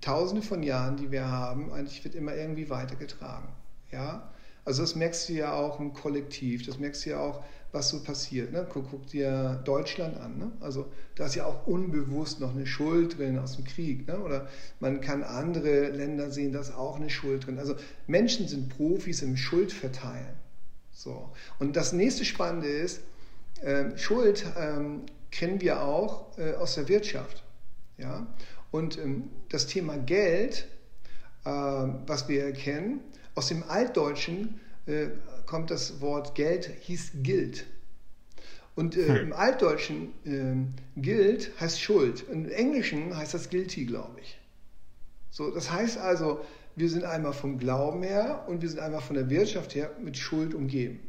Tausende 0.00 0.42
von 0.42 0.62
Jahren, 0.62 0.96
die 0.96 1.10
wir 1.10 1.26
haben, 1.26 1.72
eigentlich 1.72 2.04
wird 2.04 2.14
immer 2.14 2.34
irgendwie 2.34 2.70
weitergetragen. 2.70 3.48
Ja? 3.90 4.30
Also 4.64 4.82
das 4.82 4.94
merkst 4.94 5.28
du 5.28 5.32
ja 5.32 5.54
auch 5.54 5.80
im 5.80 5.94
Kollektiv, 5.94 6.66
das 6.66 6.78
merkst 6.78 7.06
du 7.06 7.10
ja 7.10 7.20
auch, 7.20 7.42
was 7.72 7.90
so 7.90 8.02
passiert. 8.02 8.52
Ne? 8.52 8.66
Guck, 8.70 8.90
guck 8.90 9.06
dir 9.08 9.60
Deutschland 9.64 10.16
an. 10.18 10.38
Ne? 10.38 10.52
Also 10.60 10.86
da 11.16 11.26
ist 11.26 11.34
ja 11.34 11.44
auch 11.44 11.66
unbewusst 11.66 12.40
noch 12.40 12.54
eine 12.54 12.66
Schuld 12.66 13.18
drin 13.18 13.38
aus 13.38 13.56
dem 13.56 13.64
Krieg. 13.64 14.06
Ne? 14.06 14.18
Oder 14.20 14.48
man 14.80 15.00
kann 15.00 15.22
andere 15.22 15.88
Länder 15.88 16.30
sehen, 16.30 16.52
da 16.52 16.60
ist 16.60 16.74
auch 16.74 16.96
eine 16.96 17.10
Schuld 17.10 17.46
drin. 17.46 17.58
Also 17.58 17.74
Menschen 18.06 18.48
sind 18.48 18.70
Profis 18.70 19.22
im 19.22 19.36
Schuldverteilen. 19.36 20.36
So. 20.92 21.30
Und 21.58 21.76
das 21.76 21.92
nächste 21.92 22.24
Spannende 22.24 22.68
ist, 22.68 23.00
äh, 23.62 23.96
Schuld 23.96 24.46
ähm, 24.58 25.02
kennen 25.30 25.60
wir 25.60 25.82
auch 25.82 26.38
äh, 26.38 26.54
aus 26.54 26.74
der 26.74 26.88
Wirtschaft. 26.88 27.44
Ja? 27.96 28.26
Und 28.70 28.98
ähm, 28.98 29.30
das 29.48 29.66
Thema 29.66 29.96
Geld, 29.96 30.68
äh, 31.44 31.50
was 31.50 32.28
wir 32.28 32.44
erkennen, 32.44 33.00
aus 33.34 33.48
dem 33.48 33.62
Altdeutschen 33.62 34.60
äh, 34.86 35.08
kommt 35.46 35.70
das 35.70 36.00
Wort 36.00 36.34
Geld, 36.34 36.70
hieß 36.80 37.12
Gilt. 37.22 37.66
Und 38.74 38.96
äh, 38.96 39.08
hm. 39.08 39.16
im 39.16 39.32
Altdeutschen 39.32 40.12
ähm, 40.24 40.74
Gilt 40.96 41.50
heißt 41.60 41.80
Schuld. 41.80 42.24
Im 42.30 42.48
Englischen 42.48 43.16
heißt 43.16 43.34
das 43.34 43.50
Guilty, 43.50 43.86
glaube 43.86 44.20
ich. 44.20 44.38
So, 45.30 45.50
das 45.50 45.70
heißt 45.70 45.98
also, 45.98 46.44
wir 46.76 46.88
sind 46.88 47.04
einmal 47.04 47.32
vom 47.32 47.58
Glauben 47.58 48.02
her 48.02 48.44
und 48.46 48.62
wir 48.62 48.68
sind 48.68 48.78
einmal 48.78 49.00
von 49.00 49.16
der 49.16 49.30
Wirtschaft 49.30 49.74
her 49.74 49.90
mit 50.00 50.16
Schuld 50.16 50.54
umgeben. 50.54 51.00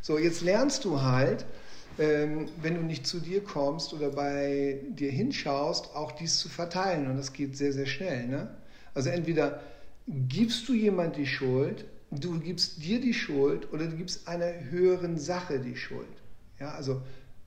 So, 0.00 0.18
jetzt 0.18 0.40
lernst 0.40 0.84
du 0.84 1.02
halt, 1.02 1.44
ähm, 1.98 2.48
wenn 2.62 2.74
du 2.74 2.82
nicht 2.82 3.06
zu 3.06 3.20
dir 3.20 3.42
kommst 3.42 3.92
oder 3.92 4.10
bei 4.10 4.80
dir 4.90 5.10
hinschaust, 5.10 5.94
auch 5.94 6.12
dies 6.12 6.38
zu 6.38 6.48
verteilen. 6.48 7.10
Und 7.10 7.16
das 7.16 7.32
geht 7.32 7.56
sehr, 7.56 7.72
sehr 7.72 7.86
schnell. 7.86 8.26
Ne? 8.26 8.56
Also 8.94 9.10
entweder 9.10 9.60
gibst 10.06 10.68
du 10.68 10.74
jemand 10.74 11.16
die 11.16 11.26
Schuld, 11.26 11.84
du 12.10 12.38
gibst 12.40 12.82
dir 12.82 13.00
die 13.00 13.14
Schuld 13.14 13.72
oder 13.72 13.86
du 13.86 13.96
gibst 13.96 14.28
einer 14.28 14.52
höheren 14.70 15.18
Sache 15.18 15.58
die 15.60 15.76
Schuld. 15.76 16.06
Ja, 16.58 16.70
also 16.70 17.02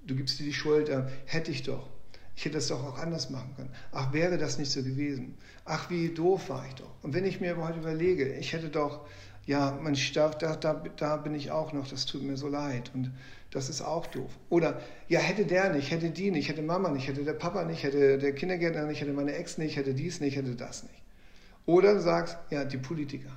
du 0.05 0.15
gibst 0.15 0.39
dir 0.39 0.45
die 0.45 0.53
Schuld, 0.53 0.89
äh, 0.89 1.03
hätte 1.25 1.51
ich 1.51 1.63
doch. 1.63 1.89
Ich 2.35 2.45
hätte 2.45 2.55
das 2.55 2.67
doch 2.67 2.83
auch 2.83 2.97
anders 2.97 3.29
machen 3.29 3.53
können. 3.55 3.71
Ach, 3.91 4.13
wäre 4.13 4.37
das 4.37 4.57
nicht 4.57 4.71
so 4.71 4.81
gewesen. 4.83 5.35
Ach, 5.65 5.89
wie 5.89 6.09
doof 6.09 6.49
war 6.49 6.65
ich 6.67 6.75
doch. 6.75 6.91
Und 7.03 7.13
wenn 7.13 7.25
ich 7.25 7.41
mir 7.41 7.57
heute 7.57 7.79
überlege, 7.79 8.33
ich 8.35 8.53
hätte 8.53 8.69
doch 8.69 9.01
ja, 9.45 9.77
man 9.81 9.97
da, 10.13 10.29
da, 10.29 10.83
da 10.95 11.17
bin 11.17 11.33
ich 11.33 11.51
auch 11.51 11.73
noch, 11.73 11.87
das 11.87 12.05
tut 12.05 12.23
mir 12.23 12.37
so 12.37 12.47
leid. 12.47 12.91
Und 12.93 13.11
das 13.51 13.69
ist 13.69 13.81
auch 13.81 14.07
doof. 14.07 14.31
Oder, 14.49 14.81
ja, 15.07 15.19
hätte 15.19 15.45
der 15.45 15.73
nicht, 15.73 15.91
hätte 15.91 16.09
die 16.09 16.31
nicht, 16.31 16.49
hätte 16.49 16.61
Mama 16.61 16.89
nicht, 16.89 17.07
hätte 17.07 17.23
der 17.23 17.33
Papa 17.33 17.65
nicht, 17.65 17.83
hätte 17.83 18.17
der 18.17 18.33
Kindergärtner 18.33 18.85
nicht, 18.85 19.01
hätte 19.01 19.13
meine 19.13 19.33
Ex 19.35 19.57
nicht, 19.57 19.75
hätte 19.75 19.93
dies 19.93 20.21
nicht, 20.21 20.37
hätte 20.37 20.55
das 20.55 20.83
nicht. 20.83 21.01
Oder 21.65 21.93
du 21.93 22.01
sagst, 22.01 22.37
ja, 22.49 22.63
die 22.63 22.77
Politiker. 22.77 23.31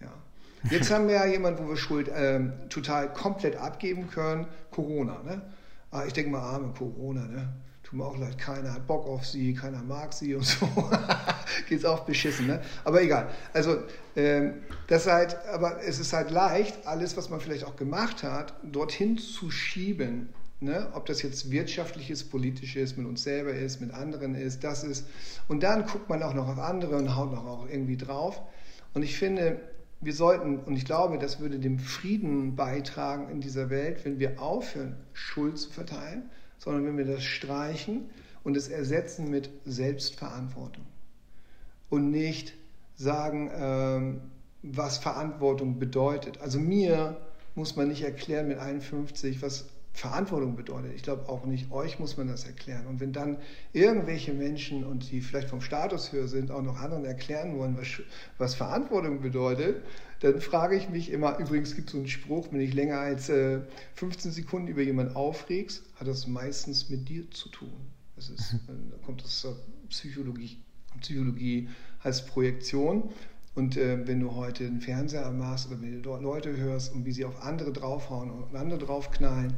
Ja. 0.00 0.12
Jetzt 0.70 0.90
haben 0.90 1.08
wir 1.08 1.14
ja 1.14 1.26
jemanden, 1.26 1.64
wo 1.64 1.70
wir 1.70 1.76
Schuld 1.76 2.10
ähm, 2.14 2.52
total 2.68 3.12
komplett 3.12 3.56
abgeben 3.56 4.08
können, 4.08 4.46
Corona. 4.70 5.22
Ne? 5.24 5.42
Ah, 5.90 6.04
ich 6.06 6.12
denke 6.12 6.30
mal, 6.30 6.40
arme 6.40 6.72
Corona. 6.76 7.26
Ne? 7.26 7.48
Tut 7.88 7.98
mir 7.98 8.04
auch 8.04 8.18
leid, 8.18 8.36
keiner 8.36 8.74
hat 8.74 8.86
Bock 8.86 9.06
auf 9.06 9.26
sie, 9.26 9.54
keiner 9.54 9.82
mag 9.82 10.12
sie 10.12 10.34
und 10.34 10.44
so. 10.44 10.68
Geht's 11.68 11.86
auch 11.86 12.00
beschissen, 12.00 12.46
ne? 12.46 12.60
Aber 12.84 13.02
egal. 13.02 13.28
Also, 13.54 13.78
ähm, 14.14 14.54
das 14.88 15.06
halt, 15.06 15.38
aber 15.46 15.82
es 15.82 15.98
ist 15.98 16.12
halt 16.12 16.30
leicht, 16.30 16.86
alles, 16.86 17.16
was 17.16 17.30
man 17.30 17.40
vielleicht 17.40 17.64
auch 17.64 17.76
gemacht 17.76 18.22
hat, 18.22 18.52
dorthin 18.62 19.16
zu 19.16 19.50
schieben. 19.50 20.28
Ne? 20.60 20.88
Ob 20.92 21.06
das 21.06 21.22
jetzt 21.22 21.50
wirtschaftliches, 21.50 22.24
politisches, 22.24 22.96
mit 22.96 23.06
uns 23.06 23.22
selber 23.22 23.52
ist, 23.52 23.80
mit 23.80 23.94
anderen 23.94 24.34
ist, 24.34 24.64
das 24.64 24.84
ist. 24.84 25.06
Und 25.46 25.62
dann 25.62 25.86
guckt 25.86 26.10
man 26.10 26.22
auch 26.22 26.34
noch 26.34 26.48
auf 26.48 26.58
andere 26.58 26.96
und 26.96 27.16
haut 27.16 27.32
noch 27.32 27.46
auch 27.46 27.68
irgendwie 27.68 27.96
drauf. 27.96 28.42
Und 28.92 29.02
ich 29.02 29.16
finde, 29.16 29.60
wir 30.00 30.12
sollten, 30.12 30.58
und 30.58 30.76
ich 30.76 30.84
glaube, 30.84 31.16
das 31.18 31.40
würde 31.40 31.58
dem 31.58 31.78
Frieden 31.78 32.54
beitragen 32.54 33.30
in 33.30 33.40
dieser 33.40 33.70
Welt, 33.70 34.04
wenn 34.04 34.18
wir 34.18 34.42
aufhören, 34.42 34.96
Schuld 35.12 35.58
zu 35.58 35.70
verteilen, 35.70 36.28
sondern 36.58 36.86
wenn 36.86 36.98
wir 36.98 37.06
das 37.06 37.24
streichen 37.24 38.10
und 38.44 38.56
es 38.56 38.68
ersetzen 38.68 39.30
mit 39.30 39.50
Selbstverantwortung 39.64 40.84
und 41.88 42.10
nicht 42.10 42.54
sagen, 42.96 43.50
ähm, 43.54 44.20
was 44.62 44.98
Verantwortung 44.98 45.78
bedeutet. 45.78 46.40
Also 46.40 46.58
mir 46.58 47.16
muss 47.54 47.76
man 47.76 47.88
nicht 47.88 48.02
erklären 48.02 48.48
mit 48.48 48.58
51, 48.58 49.40
was 49.42 49.66
Verantwortung 49.98 50.54
bedeutet. 50.56 50.92
Ich 50.94 51.02
glaube 51.02 51.28
auch 51.28 51.44
nicht, 51.44 51.70
euch 51.72 51.98
muss 51.98 52.16
man 52.16 52.28
das 52.28 52.44
erklären. 52.44 52.86
Und 52.86 53.00
wenn 53.00 53.12
dann 53.12 53.38
irgendwelche 53.72 54.32
Menschen, 54.32 54.84
und 54.84 55.10
die 55.10 55.20
vielleicht 55.20 55.48
vom 55.48 55.60
Status 55.60 56.12
höher 56.12 56.28
sind, 56.28 56.50
auch 56.50 56.62
noch 56.62 56.80
anderen 56.80 57.04
erklären 57.04 57.58
wollen, 57.58 57.76
was, 57.76 57.88
was 58.38 58.54
Verantwortung 58.54 59.20
bedeutet, 59.20 59.82
dann 60.20 60.40
frage 60.40 60.76
ich 60.76 60.88
mich 60.88 61.10
immer, 61.10 61.38
übrigens 61.38 61.74
gibt 61.74 61.88
es 61.88 61.92
so 61.92 61.98
einen 61.98 62.08
Spruch, 62.08 62.48
wenn 62.52 62.60
ich 62.60 62.74
länger 62.74 62.98
als 62.98 63.28
äh, 63.28 63.60
15 63.94 64.32
Sekunden 64.32 64.68
über 64.68 64.82
jemanden 64.82 65.16
aufregst, 65.16 65.82
hat 65.96 66.06
das 66.06 66.26
meistens 66.26 66.88
mit 66.88 67.08
dir 67.08 67.30
zu 67.30 67.48
tun. 67.48 67.72
Das 68.16 68.30
ist, 68.30 68.52
mhm. 68.52 68.90
da 68.90 68.96
kommt 69.04 69.22
das 69.22 69.46
Psychologie. 69.88 70.58
Psychologie 71.00 71.68
heißt 72.04 72.28
Projektion. 72.28 73.10
Und 73.54 73.76
äh, 73.76 74.06
wenn 74.06 74.20
du 74.20 74.36
heute 74.36 74.64
einen 74.64 74.80
Fernseher 74.80 75.30
machst 75.32 75.66
oder 75.66 75.80
wenn 75.80 75.92
du 75.92 76.02
dort 76.02 76.22
Leute 76.22 76.56
hörst 76.56 76.94
und 76.94 77.04
wie 77.04 77.12
sie 77.12 77.24
auf 77.24 77.42
andere 77.42 77.72
draufhauen 77.72 78.30
und 78.30 78.54
andere 78.54 78.78
draufknallen, 78.78 79.54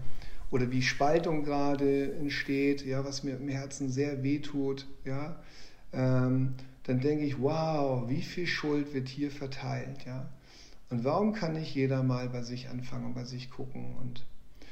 oder 0.50 0.70
wie 0.70 0.82
Spaltung 0.82 1.44
gerade 1.44 2.14
entsteht, 2.14 2.84
ja, 2.84 3.04
was 3.04 3.22
mir 3.22 3.36
im 3.36 3.48
Herzen 3.48 3.90
sehr 3.90 4.22
wehtut, 4.22 4.86
ja, 5.04 5.40
ähm, 5.92 6.54
dann 6.84 7.00
denke 7.00 7.24
ich, 7.24 7.40
wow, 7.40 8.08
wie 8.08 8.22
viel 8.22 8.46
Schuld 8.46 8.94
wird 8.94 9.08
hier 9.08 9.30
verteilt, 9.30 10.04
ja. 10.06 10.28
Und 10.90 11.04
warum 11.04 11.32
kann 11.32 11.52
nicht 11.52 11.74
jeder 11.74 12.02
mal 12.02 12.28
bei 12.28 12.42
sich 12.42 12.68
anfangen 12.68 13.06
und 13.06 13.14
bei 13.14 13.24
sich 13.24 13.50
gucken 13.50 13.94
und 14.00 14.24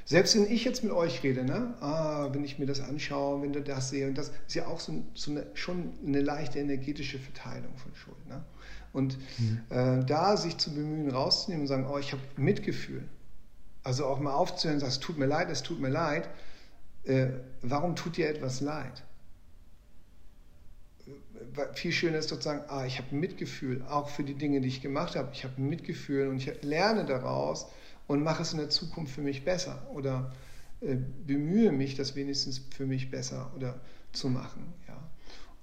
selbst 0.09 0.35
wenn 0.37 0.51
ich 0.51 0.64
jetzt 0.64 0.83
mit 0.83 0.91
euch 0.91 1.23
rede, 1.23 1.45
ne? 1.45 1.75
ah, 1.81 2.31
wenn 2.33 2.43
ich 2.43 2.59
mir 2.59 2.64
das 2.64 2.81
anschaue, 2.81 3.43
wenn 3.43 3.53
du 3.53 3.61
das 3.61 3.91
sehe, 3.91 4.09
und 4.09 4.17
das 4.17 4.33
ist 4.47 4.55
ja 4.55 4.67
auch 4.67 4.81
so, 4.81 5.05
so 5.12 5.31
eine, 5.31 5.47
schon 5.53 5.93
eine 6.05 6.23
leichte 6.23 6.59
energetische 6.59 7.19
Verteilung 7.19 7.77
von 7.77 7.95
Schuld. 7.95 8.27
Ne? 8.27 8.43
Und 8.95 9.19
mhm. 9.38 9.61
äh, 9.69 10.03
da 10.07 10.38
sich 10.38 10.57
zu 10.57 10.73
bemühen, 10.73 11.11
rauszunehmen 11.11 11.64
und 11.64 11.69
sagen, 11.69 11.87
oh, 11.87 11.99
ich 11.99 12.12
habe 12.12 12.23
Mitgefühl, 12.38 13.05
also 13.88 14.05
auch 14.05 14.20
mal 14.20 14.35
aufzuhören, 14.35 14.81
sagst, 14.81 14.98
es 14.98 15.01
tut 15.01 15.16
mir 15.16 15.24
leid, 15.24 15.48
es 15.48 15.62
tut 15.62 15.81
mir 15.81 15.88
leid. 15.88 16.29
Äh, 17.05 17.29
warum 17.62 17.96
tut 17.96 18.18
dir 18.18 18.29
etwas 18.29 18.61
leid? 18.61 19.03
Äh, 21.07 21.72
viel 21.72 21.92
schöner 21.92 22.18
ist 22.18 22.29
sozusagen, 22.29 22.68
ah, 22.68 22.85
ich 22.85 22.98
habe 22.98 23.16
Mitgefühl, 23.16 23.83
auch 23.88 24.11
für 24.11 24.24
die 24.24 24.35
Dinge, 24.35 24.61
die 24.61 24.68
ich 24.68 24.83
gemacht 24.83 25.16
habe. 25.16 25.31
Ich 25.33 25.42
habe 25.42 25.59
Mitgefühl 25.59 26.29
und 26.29 26.37
ich 26.37 26.62
lerne 26.62 27.07
daraus 27.07 27.66
und 28.07 28.22
mache 28.22 28.42
es 28.42 28.53
in 28.53 28.59
der 28.59 28.68
Zukunft 28.68 29.14
für 29.14 29.22
mich 29.22 29.46
besser 29.46 29.88
oder 29.94 30.33
äh, 30.83 30.96
bemühe 31.27 31.72
mich, 31.72 31.94
das 31.94 32.14
wenigstens 32.14 32.59
für 32.59 32.85
mich 32.85 33.11
besser 33.11 33.51
oder 33.57 33.81
zu 34.12 34.29
machen. 34.29 34.74
Ja. 34.87 34.98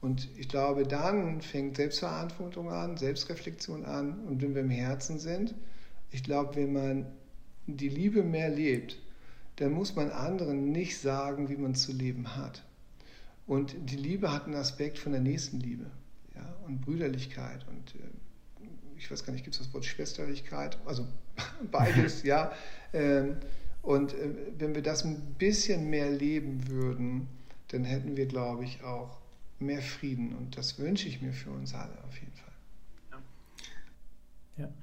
Und 0.01 0.29
ich 0.35 0.49
glaube, 0.49 0.81
dann 0.81 1.41
fängt 1.41 1.75
Selbstverantwortung 1.75 2.71
an, 2.71 2.97
Selbstreflexion 2.97 3.85
an. 3.85 4.25
Und 4.25 4.41
wenn 4.41 4.55
wir 4.55 4.63
im 4.63 4.71
Herzen 4.71 5.19
sind, 5.19 5.53
ich 6.09 6.23
glaube, 6.23 6.55
wenn 6.55 6.73
man 6.73 7.05
die 7.67 7.89
Liebe 7.89 8.23
mehr 8.23 8.49
lebt, 8.49 8.99
dann 9.57 9.71
muss 9.71 9.95
man 9.95 10.11
anderen 10.11 10.71
nicht 10.71 10.97
sagen, 10.97 11.49
wie 11.49 11.55
man 11.55 11.75
zu 11.75 11.91
leben 11.91 12.35
hat. 12.35 12.63
Und 13.47 13.75
die 13.77 13.95
Liebe 13.95 14.31
hat 14.31 14.45
einen 14.45 14.55
Aspekt 14.55 14.99
von 14.99 15.11
der 15.11 15.21
Nächstenliebe 15.21 15.85
ja, 16.35 16.55
und 16.65 16.81
Brüderlichkeit 16.81 17.65
und 17.67 17.95
äh, 17.95 18.67
ich 18.97 19.11
weiß 19.11 19.23
gar 19.25 19.33
nicht, 19.33 19.43
gibt 19.43 19.55
es 19.55 19.61
das 19.61 19.73
Wort 19.73 19.85
Schwesterlichkeit? 19.85 20.77
Also 20.85 21.05
beides, 21.71 22.23
ja. 22.23 22.51
Ähm, 22.93 23.37
und 23.81 24.13
äh, 24.13 24.29
wenn 24.57 24.73
wir 24.73 24.81
das 24.81 25.03
ein 25.03 25.35
bisschen 25.37 25.89
mehr 25.89 26.09
leben 26.09 26.67
würden, 26.67 27.27
dann 27.67 27.83
hätten 27.83 28.17
wir, 28.17 28.25
glaube 28.25 28.63
ich, 28.63 28.83
auch 28.83 29.19
mehr 29.59 29.81
Frieden. 29.81 30.35
Und 30.35 30.57
das 30.57 30.79
wünsche 30.79 31.07
ich 31.07 31.21
mir 31.21 31.33
für 31.33 31.51
uns 31.51 31.73
alle 31.73 32.03
auf 32.03 32.17
jeden 32.17 32.33
Fall. 32.33 32.53
Ja. 33.11 34.63
ja. 34.63 34.73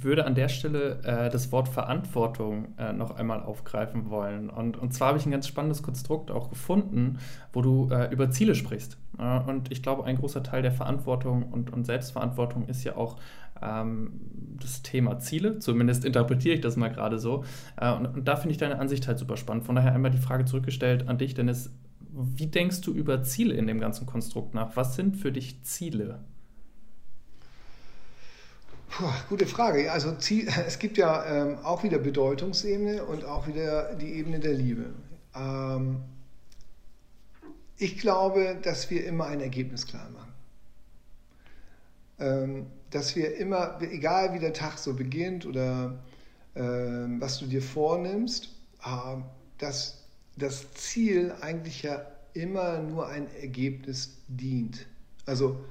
Ich 0.00 0.04
würde 0.04 0.24
an 0.24 0.34
der 0.34 0.48
Stelle 0.48 0.98
äh, 1.04 1.28
das 1.28 1.52
Wort 1.52 1.68
Verantwortung 1.68 2.68
äh, 2.78 2.94
noch 2.94 3.16
einmal 3.16 3.42
aufgreifen 3.42 4.08
wollen. 4.08 4.48
Und, 4.48 4.78
und 4.78 4.94
zwar 4.94 5.08
habe 5.08 5.18
ich 5.18 5.26
ein 5.26 5.30
ganz 5.30 5.46
spannendes 5.46 5.82
Konstrukt 5.82 6.30
auch 6.30 6.48
gefunden, 6.48 7.18
wo 7.52 7.60
du 7.60 7.90
äh, 7.90 8.10
über 8.10 8.30
Ziele 8.30 8.54
sprichst. 8.54 8.96
und 9.18 9.70
ich 9.70 9.82
glaube, 9.82 10.04
ein 10.04 10.16
großer 10.16 10.42
Teil 10.42 10.62
der 10.62 10.72
Verantwortung 10.72 11.42
und, 11.52 11.70
und 11.70 11.84
Selbstverantwortung 11.84 12.66
ist 12.66 12.82
ja 12.82 12.96
auch 12.96 13.18
ähm, 13.60 14.12
das 14.58 14.80
Thema 14.80 15.18
Ziele. 15.18 15.58
Zumindest 15.58 16.06
interpretiere 16.06 16.54
ich 16.54 16.62
das 16.62 16.76
mal 16.76 16.88
gerade 16.88 17.18
so. 17.18 17.44
Äh, 17.76 17.92
und, 17.92 18.06
und 18.06 18.24
da 18.26 18.36
finde 18.36 18.52
ich 18.52 18.58
deine 18.58 18.78
Ansicht 18.78 19.06
halt 19.06 19.18
super 19.18 19.36
spannend. 19.36 19.64
Von 19.64 19.76
daher 19.76 19.92
einmal 19.94 20.10
die 20.10 20.16
Frage 20.16 20.46
zurückgestellt 20.46 21.08
an 21.08 21.18
dich, 21.18 21.34
Dennis. 21.34 21.70
Wie 22.12 22.46
denkst 22.46 22.80
du 22.80 22.94
über 22.94 23.22
Ziele 23.22 23.52
in 23.52 23.66
dem 23.66 23.80
ganzen 23.80 24.06
Konstrukt 24.06 24.54
nach? 24.54 24.76
Was 24.76 24.96
sind 24.96 25.18
für 25.18 25.30
dich 25.30 25.62
Ziele? 25.62 26.20
Puh, 28.90 29.06
gute 29.28 29.46
Frage. 29.46 29.90
Also 29.92 30.16
es 30.66 30.78
gibt 30.78 30.98
ja 30.98 31.24
ähm, 31.24 31.58
auch 31.62 31.82
wieder 31.84 31.98
Bedeutungsebene 31.98 33.04
und 33.04 33.24
auch 33.24 33.46
wieder 33.46 33.94
die 33.94 34.12
Ebene 34.14 34.40
der 34.40 34.54
Liebe. 34.54 34.86
Ähm, 35.34 36.02
ich 37.76 37.98
glaube, 37.98 38.58
dass 38.62 38.90
wir 38.90 39.06
immer 39.06 39.26
ein 39.26 39.40
Ergebnis 39.40 39.86
klar 39.86 40.10
machen. 40.10 40.32
Ähm, 42.18 42.66
dass 42.90 43.14
wir 43.14 43.36
immer, 43.36 43.80
egal 43.80 44.34
wie 44.34 44.40
der 44.40 44.52
Tag 44.52 44.76
so 44.78 44.94
beginnt 44.94 45.46
oder 45.46 46.02
ähm, 46.56 47.20
was 47.20 47.38
du 47.38 47.46
dir 47.46 47.62
vornimmst, 47.62 48.48
äh, 48.84 49.16
dass 49.58 50.04
das 50.36 50.74
Ziel 50.74 51.32
eigentlich 51.40 51.82
ja 51.82 52.04
immer 52.34 52.78
nur 52.80 53.06
ein 53.06 53.28
Ergebnis 53.40 54.18
dient. 54.26 54.86
Also 55.26 55.64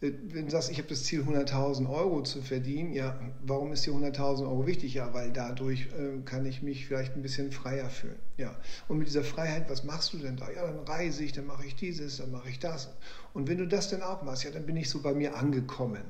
wenn 0.00 0.46
du 0.46 0.50
sagst, 0.50 0.70
ich 0.70 0.78
habe 0.78 0.88
das 0.88 1.04
Ziel, 1.04 1.22
100.000 1.22 1.88
Euro 1.90 2.22
zu 2.22 2.40
verdienen, 2.40 2.94
ja, 2.94 3.20
warum 3.42 3.70
ist 3.72 3.84
dir 3.84 3.92
100.000 3.92 4.44
Euro 4.44 4.66
wichtig? 4.66 4.94
Ja, 4.94 5.12
weil 5.12 5.30
dadurch 5.30 5.88
äh, 5.88 6.22
kann 6.24 6.46
ich 6.46 6.62
mich 6.62 6.86
vielleicht 6.86 7.16
ein 7.16 7.22
bisschen 7.22 7.52
freier 7.52 7.90
fühlen. 7.90 8.18
Ja. 8.38 8.56
Und 8.88 8.96
mit 8.96 9.08
dieser 9.08 9.24
Freiheit, 9.24 9.68
was 9.68 9.84
machst 9.84 10.14
du 10.14 10.18
denn 10.18 10.38
da? 10.38 10.50
Ja, 10.50 10.66
dann 10.66 10.78
reise 10.78 11.22
ich, 11.22 11.32
dann 11.32 11.46
mache 11.46 11.66
ich 11.66 11.74
dieses, 11.74 12.16
dann 12.16 12.30
mache 12.30 12.48
ich 12.48 12.58
das. 12.58 12.88
Und 13.34 13.46
wenn 13.46 13.58
du 13.58 13.68
das 13.68 13.90
dann 13.90 14.00
auch 14.00 14.22
machst, 14.22 14.44
ja, 14.44 14.50
dann 14.50 14.64
bin 14.64 14.76
ich 14.78 14.88
so 14.88 15.02
bei 15.02 15.12
mir 15.12 15.36
angekommen. 15.36 16.02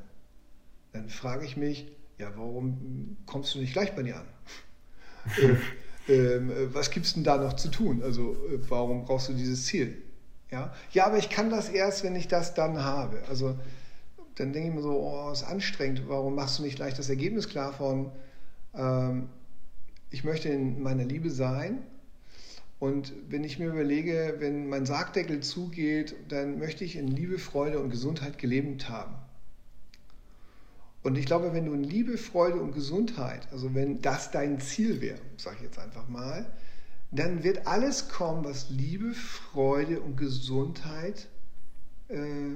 Dann 0.93 1.09
frage 1.09 1.45
ich 1.45 1.57
mich, 1.57 1.91
ja, 2.19 2.31
warum 2.37 3.17
kommst 3.27 3.57
du 3.57 3.59
nicht 3.59 3.73
gleich 3.73 3.97
bei 3.97 4.05
dir 4.05 4.19
an? 4.19 4.27
äh, 6.07 6.13
äh, 6.13 6.75
was 6.75 6.93
gibt 6.93 7.07
es 7.07 7.15
denn 7.15 7.25
da 7.25 7.39
noch 7.39 7.55
zu 7.55 7.69
tun? 7.69 8.05
Also, 8.05 8.35
äh, 8.35 8.61
warum 8.69 9.05
brauchst 9.05 9.31
du 9.31 9.33
dieses 9.33 9.67
Ziel? 9.67 9.97
Ja? 10.53 10.73
ja, 10.93 11.07
aber 11.07 11.19
ich 11.19 11.29
kann 11.29 11.51
das 11.51 11.69
erst, 11.69 12.05
wenn 12.05 12.15
ich 12.15 12.29
das 12.29 12.55
dann 12.55 12.85
habe. 12.85 13.23
Also, 13.29 13.59
dann 14.41 14.55
denke 14.55 14.71
ich 14.71 14.75
mir 14.75 14.81
so, 14.81 14.99
oh, 14.99 15.31
ist 15.31 15.43
anstrengend, 15.43 16.05
warum 16.09 16.35
machst 16.35 16.59
du 16.59 16.63
nicht 16.63 16.77
gleich 16.77 16.95
das 16.95 17.11
Ergebnis 17.11 17.49
klar 17.49 17.75
von, 17.75 18.11
ähm, 18.75 19.29
ich 20.11 20.25
möchte 20.25 20.49
in 20.49 20.83
meiner 20.83 21.05
Liebe 21.05 21.31
sein. 21.31 21.83
Und 22.79 23.13
wenn 23.29 23.45
ich 23.45 23.59
mir 23.59 23.69
überlege, 23.69 24.37
wenn 24.39 24.67
mein 24.67 24.87
Sargdeckel 24.87 25.41
zugeht, 25.41 26.15
dann 26.29 26.59
möchte 26.59 26.85
ich 26.85 26.97
in 26.97 27.07
Liebe, 27.07 27.39
Freude 27.39 27.79
und 27.79 27.91
Gesundheit 27.91 28.39
gelebt 28.39 28.89
haben. 28.89 29.15
Und 31.03 31.19
ich 31.19 31.27
glaube, 31.27 31.53
wenn 31.53 31.67
du 31.67 31.75
in 31.75 31.85
Liebe, 31.85 32.17
Freude 32.17 32.61
und 32.61 32.73
Gesundheit, 32.73 33.47
also 33.53 33.75
wenn 33.75 34.01
das 34.01 34.31
dein 34.31 34.59
Ziel 34.61 35.03
wäre, 35.03 35.19
sage 35.37 35.57
ich 35.59 35.65
jetzt 35.65 35.79
einfach 35.79 36.09
mal, 36.09 36.51
dann 37.11 37.45
wird 37.45 37.67
alles 37.67 38.09
kommen, 38.09 38.45
was 38.45 38.71
Liebe, 38.71 39.13
Freude 39.13 40.01
und 40.01 40.17
Gesundheit 40.17 41.29
äh, 42.09 42.55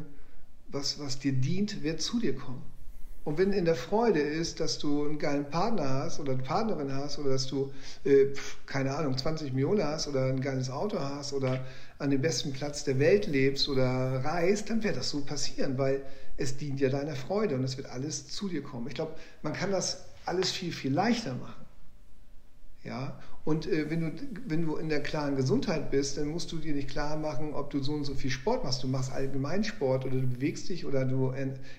was, 0.74 0.98
was 0.98 1.18
dir 1.18 1.32
dient, 1.32 1.82
wird 1.82 2.02
zu 2.02 2.20
dir 2.20 2.34
kommen. 2.34 2.62
Und 3.24 3.38
wenn 3.38 3.54
in 3.54 3.64
der 3.64 3.74
Freude 3.74 4.20
ist, 4.20 4.60
dass 4.60 4.78
du 4.78 5.06
einen 5.06 5.18
geilen 5.18 5.48
Partner 5.48 5.88
hast 5.88 6.20
oder 6.20 6.32
eine 6.32 6.42
Partnerin 6.42 6.92
hast 6.92 7.18
oder 7.18 7.30
dass 7.30 7.46
du, 7.46 7.72
äh, 8.04 8.26
keine 8.66 8.94
Ahnung, 8.94 9.16
20 9.16 9.54
Millionen 9.54 9.82
hast 9.82 10.08
oder 10.08 10.26
ein 10.26 10.42
geiles 10.42 10.68
Auto 10.68 10.98
hast 10.98 11.32
oder 11.32 11.64
an 11.98 12.10
dem 12.10 12.20
besten 12.20 12.52
Platz 12.52 12.84
der 12.84 12.98
Welt 12.98 13.26
lebst 13.26 13.66
oder 13.70 14.22
reist, 14.22 14.68
dann 14.68 14.82
wird 14.82 14.96
das 14.96 15.08
so 15.08 15.22
passieren, 15.22 15.78
weil 15.78 16.02
es 16.36 16.58
dient 16.58 16.80
ja 16.80 16.90
deiner 16.90 17.16
Freude 17.16 17.54
und 17.54 17.64
es 17.64 17.78
wird 17.78 17.88
alles 17.88 18.28
zu 18.28 18.48
dir 18.48 18.62
kommen. 18.62 18.88
Ich 18.88 18.94
glaube, 18.94 19.14
man 19.42 19.54
kann 19.54 19.70
das 19.70 20.04
alles 20.26 20.50
viel, 20.50 20.72
viel 20.72 20.92
leichter 20.92 21.34
machen. 21.34 21.64
Ja, 22.82 23.18
und 23.44 23.66
äh, 23.66 23.90
wenn, 23.90 24.00
du, 24.00 24.12
wenn 24.46 24.64
du 24.64 24.76
in 24.76 24.88
der 24.88 25.02
klaren 25.02 25.36
Gesundheit 25.36 25.90
bist, 25.90 26.16
dann 26.16 26.28
musst 26.28 26.50
du 26.52 26.56
dir 26.56 26.74
nicht 26.74 26.88
klar 26.88 27.16
machen, 27.16 27.52
ob 27.52 27.70
du 27.70 27.82
so 27.82 27.92
und 27.92 28.04
so 28.04 28.14
viel 28.14 28.30
Sport 28.30 28.64
machst. 28.64 28.82
Du 28.82 28.88
machst 28.88 29.12
Allgemeinsport 29.12 30.06
oder 30.06 30.16
du 30.16 30.26
bewegst 30.26 30.70
dich 30.70 30.86
oder 30.86 31.04
du 31.04 31.32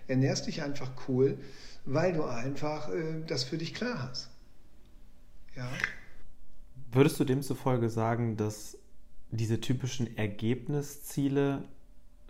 ernährst 0.08 0.46
dich 0.46 0.62
einfach 0.62 0.92
cool, 1.08 1.38
weil 1.86 2.14
du 2.14 2.24
einfach 2.24 2.90
äh, 2.90 3.24
das 3.26 3.44
für 3.44 3.58
dich 3.58 3.74
klar 3.74 4.10
hast. 4.10 4.30
Ja. 5.56 5.68
Würdest 6.92 7.20
du 7.20 7.24
demzufolge 7.24 7.90
sagen, 7.90 8.38
dass 8.38 8.78
diese 9.32 9.60
typischen 9.60 10.16
Ergebnisziele 10.18 11.64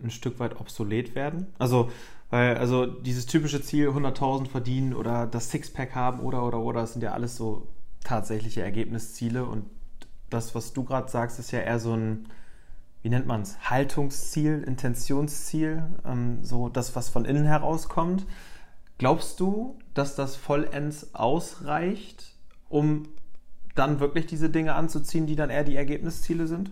ein 0.02 0.10
Stück 0.10 0.38
weit 0.38 0.58
obsolet 0.58 1.14
werden? 1.14 1.46
Also, 1.58 1.90
weil, 2.30 2.56
also 2.56 2.86
dieses 2.86 3.26
typische 3.26 3.60
Ziel, 3.60 3.90
100.000 3.90 4.46
verdienen 4.48 4.94
oder 4.94 5.26
das 5.26 5.50
Sixpack 5.50 5.94
haben 5.94 6.20
oder, 6.20 6.44
oder, 6.46 6.58
oder, 6.58 6.80
das 6.80 6.94
sind 6.94 7.02
ja 7.02 7.12
alles 7.12 7.36
so 7.36 7.68
tatsächliche 8.06 8.62
Ergebnisziele. 8.62 9.44
Und 9.44 9.66
das, 10.30 10.54
was 10.54 10.72
du 10.72 10.84
gerade 10.84 11.10
sagst, 11.10 11.38
ist 11.38 11.50
ja 11.50 11.60
eher 11.60 11.78
so 11.78 11.94
ein, 11.94 12.28
wie 13.02 13.10
nennt 13.10 13.26
man 13.26 13.42
es, 13.42 13.58
Haltungsziel, 13.70 14.62
Intentionsziel, 14.66 15.82
ähm, 16.04 16.42
so 16.42 16.68
das, 16.68 16.96
was 16.96 17.08
von 17.08 17.24
innen 17.24 17.44
herauskommt. 17.44 18.26
Glaubst 18.98 19.40
du, 19.40 19.78
dass 19.92 20.14
das 20.14 20.36
vollends 20.36 21.14
ausreicht, 21.14 22.34
um 22.68 23.08
dann 23.74 24.00
wirklich 24.00 24.26
diese 24.26 24.48
Dinge 24.48 24.74
anzuziehen, 24.74 25.26
die 25.26 25.36
dann 25.36 25.50
eher 25.50 25.64
die 25.64 25.76
Ergebnisziele 25.76 26.46
sind? 26.46 26.70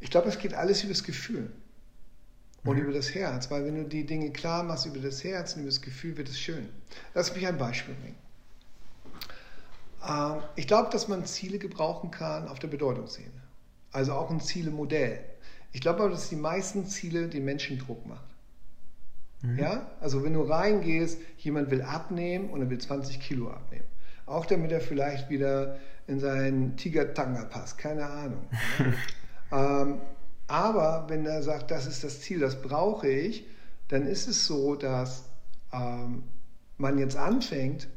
Ich 0.00 0.10
glaube, 0.10 0.28
es 0.28 0.38
geht 0.38 0.52
alles 0.52 0.82
über 0.82 0.92
das 0.92 1.02
Gefühl 1.02 1.50
und 2.64 2.76
mhm. 2.76 2.82
über 2.82 2.92
das 2.92 3.14
Herz, 3.14 3.50
weil 3.50 3.64
wenn 3.64 3.76
du 3.76 3.84
die 3.84 4.04
Dinge 4.04 4.30
klar 4.30 4.62
machst 4.62 4.84
über 4.84 4.98
das 4.98 5.24
Herz 5.24 5.54
und 5.54 5.62
über 5.62 5.70
das 5.70 5.80
Gefühl, 5.80 6.16
wird 6.18 6.28
es 6.28 6.38
schön. 6.38 6.68
Lass 7.14 7.34
mich 7.34 7.46
ein 7.46 7.56
Beispiel 7.56 7.94
bringen. 7.94 8.16
Ähm, 10.06 10.42
ich 10.56 10.66
glaube, 10.66 10.90
dass 10.90 11.08
man 11.08 11.24
Ziele 11.24 11.58
gebrauchen 11.58 12.10
kann 12.10 12.48
auf 12.48 12.58
der 12.58 12.68
Bedeutungsebene. 12.68 13.42
Also 13.92 14.12
auch 14.12 14.30
ein 14.30 14.40
Zielemodell. 14.40 15.20
Ich 15.72 15.80
glaube 15.80 16.00
aber, 16.02 16.10
dass 16.10 16.28
die 16.28 16.36
meisten 16.36 16.86
Ziele 16.86 17.28
den 17.28 17.44
Menschen 17.44 17.78
Druck 17.78 18.06
macht. 18.06 18.34
Mhm. 19.42 19.58
Ja? 19.58 19.86
Also 20.00 20.22
wenn 20.24 20.34
du 20.34 20.42
reingehst, 20.42 21.18
jemand 21.38 21.70
will 21.70 21.82
abnehmen 21.82 22.50
und 22.50 22.60
er 22.60 22.70
will 22.70 22.78
20 22.78 23.20
Kilo 23.20 23.50
abnehmen. 23.50 23.84
Auch 24.26 24.46
damit 24.46 24.72
er 24.72 24.80
vielleicht 24.80 25.28
wieder 25.30 25.76
in 26.06 26.18
seinen 26.18 26.76
Tiger-Tanga 26.76 27.44
passt, 27.44 27.78
keine 27.78 28.06
Ahnung. 28.06 28.46
ähm, 29.52 30.00
aber 30.46 31.06
wenn 31.08 31.24
er 31.26 31.42
sagt, 31.42 31.70
das 31.70 31.86
ist 31.86 32.04
das 32.04 32.20
Ziel, 32.20 32.40
das 32.40 32.60
brauche 32.60 33.08
ich, 33.08 33.46
dann 33.88 34.06
ist 34.06 34.28
es 34.28 34.46
so, 34.46 34.76
dass 34.76 35.24
ähm, 35.72 36.24
man 36.76 36.98
jetzt 36.98 37.16
anfängt, 37.16 37.88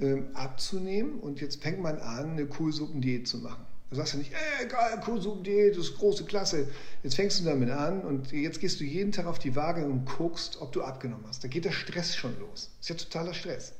ähm, 0.00 0.28
abzunehmen 0.34 1.20
und 1.20 1.40
jetzt 1.40 1.62
fängt 1.62 1.80
man 1.80 1.98
an, 1.98 2.32
eine 2.32 2.46
Kohlsuppendiät 2.46 3.28
zu 3.28 3.38
machen. 3.38 3.64
Du 3.90 3.96
sagst 3.96 4.14
ja 4.14 4.18
nicht, 4.18 4.32
ey, 4.32 4.66
geil, 4.66 5.00
Kohlsuppendiät, 5.04 5.76
das 5.76 5.84
ist 5.84 5.98
große 5.98 6.24
Klasse. 6.24 6.68
Jetzt 7.04 7.14
fängst 7.14 7.38
du 7.38 7.44
damit 7.44 7.70
an 7.70 8.00
und 8.02 8.32
jetzt 8.32 8.58
gehst 8.60 8.80
du 8.80 8.84
jeden 8.84 9.12
Tag 9.12 9.26
auf 9.26 9.38
die 9.38 9.54
Waage 9.54 9.86
und 9.86 10.04
guckst, 10.04 10.60
ob 10.60 10.72
du 10.72 10.82
abgenommen 10.82 11.24
hast. 11.28 11.44
Da 11.44 11.48
geht 11.48 11.64
der 11.64 11.70
Stress 11.70 12.16
schon 12.16 12.36
los. 12.40 12.70
Das 12.78 12.80
ist 12.80 12.88
ja 12.88 12.96
totaler 12.96 13.34
Stress. 13.34 13.74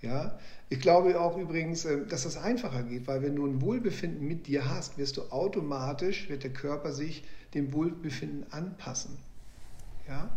Ja? 0.00 0.38
Ich 0.68 0.80
glaube 0.80 1.20
auch 1.20 1.36
übrigens, 1.36 1.84
ähm, 1.86 2.08
dass 2.08 2.22
das 2.22 2.36
einfacher 2.36 2.84
geht, 2.84 3.08
weil 3.08 3.22
wenn 3.22 3.34
du 3.34 3.46
ein 3.46 3.60
Wohlbefinden 3.60 4.28
mit 4.28 4.46
dir 4.46 4.70
hast, 4.70 4.96
wirst 4.98 5.16
du 5.16 5.22
automatisch, 5.30 6.28
wird 6.28 6.44
der 6.44 6.52
Körper 6.52 6.92
sich 6.92 7.24
dem 7.54 7.72
Wohlbefinden 7.72 8.46
anpassen. 8.52 9.18
Ja? 10.06 10.36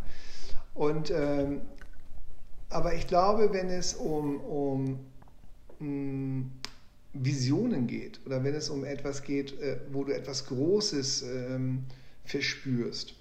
Und, 0.74 1.12
ähm, 1.12 1.62
aber 2.70 2.96
ich 2.96 3.06
glaube, 3.06 3.54
wenn 3.54 3.70
es 3.70 3.94
um, 3.94 4.40
um 4.40 5.11
Visionen 7.14 7.88
geht 7.88 8.20
oder 8.26 8.44
wenn 8.44 8.56
es 8.56 8.70
um 8.70 8.86
etwas 8.86 9.24
geht, 9.24 9.60
äh, 9.60 9.80
wo 9.92 10.04
du 10.04 10.14
etwas 10.14 10.46
Großes 10.46 11.24
ähm, 11.24 11.84
verspürst, 12.24 13.16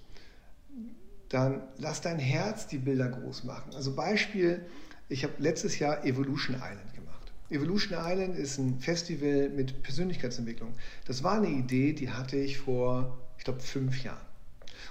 dann 1.29 1.63
lass 1.79 2.01
dein 2.01 2.19
Herz 2.19 2.67
die 2.67 2.79
Bilder 2.79 3.09
groß 3.09 3.45
machen. 3.45 3.75
Also 3.75 3.95
Beispiel, 3.95 4.65
ich 5.09 5.25
habe 5.25 5.35
letztes 5.39 5.79
Jahr 5.79 6.05
Evolution 6.05 6.57
Island 6.57 6.95
gemacht. 6.95 7.33
Evolution 7.51 7.99
Island 8.01 8.37
ist 8.37 8.59
ein 8.59 8.79
Festival 8.79 9.49
mit 9.49 9.83
Persönlichkeitsentwicklung. 9.83 10.75
Das 11.07 11.23
war 11.25 11.35
eine 11.35 11.49
Idee, 11.49 11.93
die 11.93 12.11
hatte 12.11 12.37
ich 12.37 12.59
vor, 12.59 13.19
ich 13.39 13.45
glaube, 13.45 13.61
fünf 13.61 14.03
Jahren. 14.05 14.27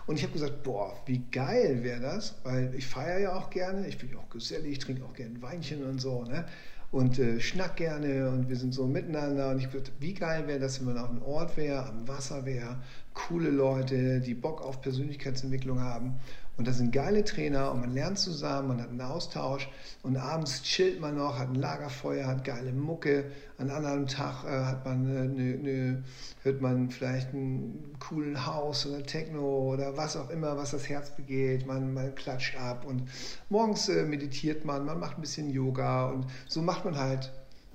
Und 0.07 0.15
ich 0.15 0.23
habe 0.23 0.33
gesagt, 0.33 0.63
boah, 0.63 0.99
wie 1.05 1.21
geil 1.31 1.83
wäre 1.83 2.01
das, 2.01 2.35
weil 2.43 2.73
ich 2.75 2.87
feiere 2.87 3.19
ja 3.19 3.35
auch 3.35 3.49
gerne, 3.49 3.87
ich 3.87 3.97
bin 3.97 4.09
ja 4.09 4.17
auch 4.17 4.29
gesellig, 4.29 4.79
trinke 4.79 5.03
auch 5.05 5.13
gerne 5.13 5.41
Weinchen 5.41 5.83
und 5.83 5.99
so. 5.99 6.23
Ne? 6.23 6.45
Und 6.91 7.19
äh, 7.19 7.39
schnack 7.39 7.77
gerne 7.77 8.29
und 8.29 8.49
wir 8.49 8.55
sind 8.55 8.73
so 8.73 8.87
miteinander. 8.87 9.51
Und 9.51 9.59
ich 9.59 9.71
würde, 9.73 9.91
wie 9.99 10.13
geil 10.13 10.47
wäre 10.47 10.59
das, 10.59 10.79
wenn 10.79 10.93
man 10.93 10.97
auf 10.97 11.09
einem 11.09 11.21
Ort 11.21 11.57
wäre, 11.57 11.85
am 11.85 12.07
Wasser 12.07 12.45
wäre, 12.45 12.77
coole 13.13 13.49
Leute, 13.49 14.21
die 14.21 14.33
Bock 14.33 14.61
auf 14.61 14.81
Persönlichkeitsentwicklung 14.81 15.81
haben. 15.81 16.19
Und 16.59 16.67
da 16.67 16.73
sind 16.73 16.91
geile 16.91 17.23
Trainer 17.23 17.71
und 17.71 17.79
man 17.79 17.93
lernt 17.93 18.19
zusammen, 18.19 18.67
man 18.67 18.81
hat 18.81 18.89
einen 18.89 18.99
Austausch 18.99 19.69
und 20.03 20.17
abends 20.17 20.61
chillt 20.63 20.99
man 20.99 21.15
noch, 21.15 21.39
hat 21.39 21.47
ein 21.47 21.55
Lagerfeuer, 21.55 22.27
hat 22.27 22.43
geile 22.43 22.73
Mucke. 22.73 23.31
An 23.57 23.69
anderen 23.69 24.07
Tag 24.07 24.43
äh, 24.43 24.65
hat 24.65 24.83
man 24.83 25.07
eine, 25.07 25.53
eine, 25.53 26.03
hört 26.43 26.59
man 26.59 26.89
vielleicht 26.89 27.29
einen 27.29 27.95
coolen 27.99 28.45
Haus 28.45 28.85
oder 28.85 29.01
Techno 29.03 29.71
oder 29.71 29.95
was 29.95 30.17
auch 30.17 30.29
immer, 30.29 30.57
was 30.57 30.71
das 30.71 30.89
Herz 30.89 31.15
begeht. 31.15 31.65
Man, 31.65 31.93
man 31.93 32.13
klatscht 32.13 32.57
ab 32.57 32.85
und 32.85 33.03
morgens 33.47 33.87
äh, 33.87 34.03
meditiert 34.03 34.65
man, 34.65 34.85
man 34.85 34.99
macht 34.99 35.17
ein 35.17 35.21
bisschen 35.21 35.49
Yoga 35.49 36.07
und 36.07 36.25
so 36.45 36.61
macht 36.61 36.83
man 36.83 36.97
halt 36.97 37.31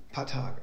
ein 0.08 0.12
paar 0.12 0.26
Tage. 0.26 0.60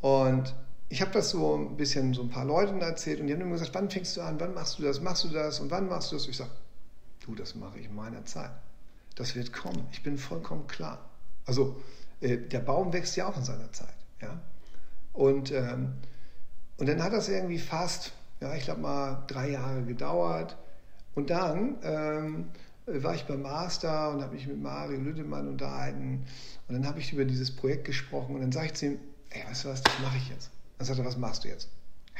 Und 0.00 0.54
ich 0.92 1.00
habe 1.00 1.10
das 1.10 1.30
so 1.30 1.56
ein 1.56 1.76
bisschen 1.76 2.14
so 2.14 2.22
ein 2.22 2.28
paar 2.28 2.44
Leuten 2.44 2.80
erzählt 2.80 3.20
und 3.20 3.26
die 3.26 3.32
haben 3.32 3.40
immer 3.40 3.52
gesagt, 3.52 3.74
wann 3.74 3.90
fängst 3.90 4.16
du 4.16 4.20
an, 4.20 4.38
wann 4.38 4.54
machst 4.54 4.78
du 4.78 4.82
das, 4.82 5.00
machst 5.00 5.24
du 5.24 5.28
das 5.28 5.58
und 5.60 5.70
wann 5.70 5.88
machst 5.88 6.12
du 6.12 6.16
das? 6.16 6.28
Ich 6.28 6.36
sage, 6.36 6.50
Du, 7.24 7.36
das 7.36 7.54
mache 7.54 7.78
ich 7.78 7.86
in 7.86 7.94
meiner 7.94 8.24
Zeit. 8.24 8.50
Das 9.14 9.36
wird 9.36 9.52
kommen. 9.52 9.86
Ich 9.92 10.02
bin 10.02 10.18
vollkommen 10.18 10.66
klar. 10.66 10.98
Also 11.46 11.80
äh, 12.20 12.36
der 12.36 12.58
Baum 12.60 12.92
wächst 12.92 13.16
ja 13.16 13.28
auch 13.28 13.36
in 13.36 13.44
seiner 13.44 13.70
Zeit. 13.72 13.94
Ja? 14.20 14.40
Und, 15.12 15.52
ähm, 15.52 15.94
und 16.78 16.88
dann 16.88 17.02
hat 17.02 17.12
das 17.12 17.28
irgendwie 17.28 17.58
fast, 17.58 18.12
ja, 18.40 18.54
ich 18.54 18.64
glaube 18.64 18.80
mal 18.80 19.24
drei 19.28 19.50
Jahre 19.50 19.82
gedauert. 19.82 20.56
Und 21.14 21.30
dann 21.30 21.76
ähm, 21.82 22.48
war 22.86 23.14
ich 23.14 23.24
beim 23.26 23.42
Master 23.42 24.10
und 24.10 24.22
habe 24.22 24.34
mich 24.34 24.48
mit 24.48 24.60
Mario 24.60 24.98
Lüdemann 24.98 25.46
unterhalten. 25.46 26.24
Und 26.66 26.74
dann 26.74 26.86
habe 26.86 26.98
ich 26.98 27.12
über 27.12 27.24
dieses 27.24 27.54
Projekt 27.54 27.84
gesprochen. 27.84 28.34
Und 28.34 28.40
dann 28.40 28.52
sage 28.52 28.66
ich 28.66 28.74
zu 28.74 28.86
ihm, 28.86 28.98
ey, 29.30 29.44
weißt 29.48 29.64
du 29.64 29.68
was, 29.68 29.82
das 29.82 29.94
mache 30.00 30.16
ich 30.16 30.28
jetzt. 30.28 30.50
Dann 30.82 30.86
sagt 30.88 30.98
er, 30.98 31.04
was 31.04 31.16
machst 31.16 31.44
du 31.44 31.48
jetzt? 31.48 31.68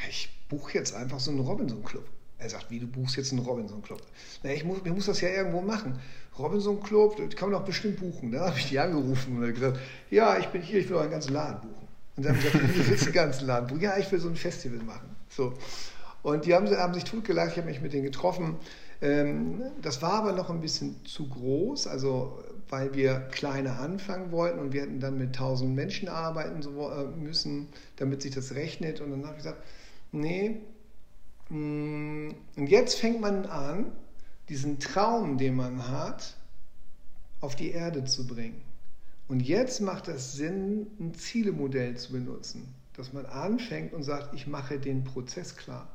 Ich 0.08 0.30
buche 0.48 0.74
jetzt 0.74 0.94
einfach 0.94 1.18
so 1.18 1.32
einen 1.32 1.40
Robinson-Club. 1.40 2.04
Er 2.38 2.48
sagt, 2.48 2.70
wie, 2.70 2.78
du 2.78 2.86
buchst 2.86 3.16
jetzt 3.16 3.32
einen 3.32 3.40
Robinson-Club. 3.40 4.00
Na, 4.44 4.52
ich 4.52 4.62
muss, 4.62 4.78
ich 4.84 4.92
muss 4.92 5.06
das 5.06 5.20
ja 5.20 5.30
irgendwo 5.30 5.62
machen. 5.62 5.98
Robinson-Club, 6.38 7.16
kann 7.34 7.50
man 7.50 7.58
doch 7.58 7.66
bestimmt 7.66 7.98
buchen. 7.98 8.30
Dann 8.32 8.42
habe 8.42 8.56
ich 8.56 8.68
die 8.68 8.78
angerufen 8.78 9.42
und 9.42 9.52
gesagt, 9.52 9.80
ja, 10.10 10.38
ich 10.38 10.46
bin 10.46 10.62
hier, 10.62 10.78
ich 10.78 10.88
will 10.88 10.98
einen 10.98 11.10
ganzen 11.10 11.32
Laden 11.32 11.60
buchen. 11.60 11.88
Und 12.16 12.24
dann 12.24 12.36
haben 12.36 12.40
sie 12.40 12.50
gesagt, 12.50 12.76
du 12.76 12.88
willst 12.88 13.04
einen 13.04 13.12
ganzen 13.14 13.46
Laden 13.48 13.66
buchen? 13.66 13.80
Ja, 13.80 13.98
ich 13.98 14.12
will 14.12 14.20
so 14.20 14.28
ein 14.28 14.36
Festival 14.36 14.78
machen. 14.84 15.08
So. 15.28 15.54
Und 16.22 16.46
die 16.46 16.54
haben, 16.54 16.70
haben 16.70 16.94
sich 16.94 17.02
totgelacht, 17.02 17.50
ich 17.50 17.56
habe 17.56 17.66
mich 17.66 17.80
mit 17.80 17.92
denen 17.92 18.04
getroffen. 18.04 18.58
Ähm, 19.00 19.60
das 19.82 20.02
war 20.02 20.12
aber 20.12 20.30
noch 20.30 20.50
ein 20.50 20.60
bisschen 20.60 21.04
zu 21.04 21.28
groß, 21.28 21.88
also 21.88 22.38
weil 22.72 22.94
wir 22.94 23.20
kleiner 23.30 23.78
anfangen 23.78 24.32
wollten 24.32 24.58
und 24.58 24.72
wir 24.72 24.82
hätten 24.82 24.98
dann 24.98 25.18
mit 25.18 25.28
1000 25.28 25.74
Menschen 25.74 26.08
arbeiten 26.08 26.62
äh, 26.62 27.04
müssen, 27.16 27.68
damit 27.96 28.22
sich 28.22 28.34
das 28.34 28.54
rechnet. 28.54 29.00
Und 29.00 29.10
dann 29.10 29.24
habe 29.24 29.32
ich 29.36 29.44
gesagt, 29.44 29.62
nee, 30.10 30.62
Mm, 31.52 32.30
und 32.56 32.66
jetzt 32.66 32.98
fängt 32.98 33.20
man 33.20 33.44
an, 33.44 33.92
diesen 34.48 34.78
Traum, 34.80 35.36
den 35.36 35.54
man 35.54 35.88
hat, 35.88 36.34
auf 37.40 37.56
die 37.56 37.72
Erde 37.72 38.04
zu 38.04 38.26
bringen. 38.26 38.62
Und 39.28 39.40
jetzt 39.40 39.80
macht 39.80 40.08
es 40.08 40.32
Sinn, 40.32 40.86
ein 40.98 41.14
Zielemodell 41.14 41.96
zu 41.96 42.12
benutzen, 42.12 42.74
dass 42.96 43.12
man 43.12 43.26
anfängt 43.26 43.92
und 43.92 44.02
sagt, 44.02 44.34
ich 44.34 44.46
mache 44.46 44.78
den 44.78 45.04
Prozess 45.04 45.56
klar. 45.56 45.88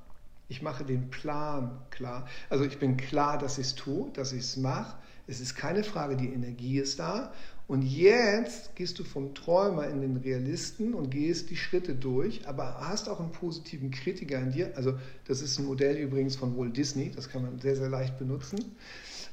Ich 0.47 0.61
mache 0.61 0.86
den 0.86 1.09
Plan 1.09 1.82
klar. 1.89 2.28
Also 2.49 2.63
ich 2.63 2.78
bin 2.78 2.95
klar, 2.95 3.38
dass 3.39 3.57
ich 3.57 3.67
es 3.67 3.75
tue, 3.75 4.11
dass 4.11 4.34
ich 4.34 4.41
es 4.41 4.57
mache. 4.57 4.97
Es 5.28 5.41
ist 5.41 5.55
keine 5.55 5.84
Frage, 5.84 6.15
die 6.15 6.30
Energie 6.30 6.80
ist 6.80 6.99
da 6.99 7.34
und 7.67 7.82
jetzt 7.82 8.75
gehst 8.75 8.97
du 8.97 9.03
vom 9.03 9.36
Träumer 9.36 9.88
in 9.88 9.99
den 9.99 10.17
Realisten 10.17 10.93
und 10.93 11.11
gehst 11.11 11.49
die 11.49 11.57
Schritte 11.57 11.95
durch, 11.95 12.47
aber 12.47 12.78
hast 12.80 13.09
auch 13.09 13.19
einen 13.19 13.34
positiven 13.34 13.91
Kritiker 13.91 14.39
in 14.39 14.51
dir. 14.51 14.71
Also 14.75 14.93
das 15.25 15.41
ist 15.41 15.59
ein 15.59 15.65
Modell 15.65 15.97
übrigens 15.97 16.38
von 16.38 16.57
Walt 16.57 16.78
Disney, 16.78 17.11
das 17.13 17.28
kann 17.28 17.41
man 17.41 17.59
sehr, 17.59 17.75
sehr 17.75 17.89
leicht 17.89 18.17
benutzen. 18.17 18.75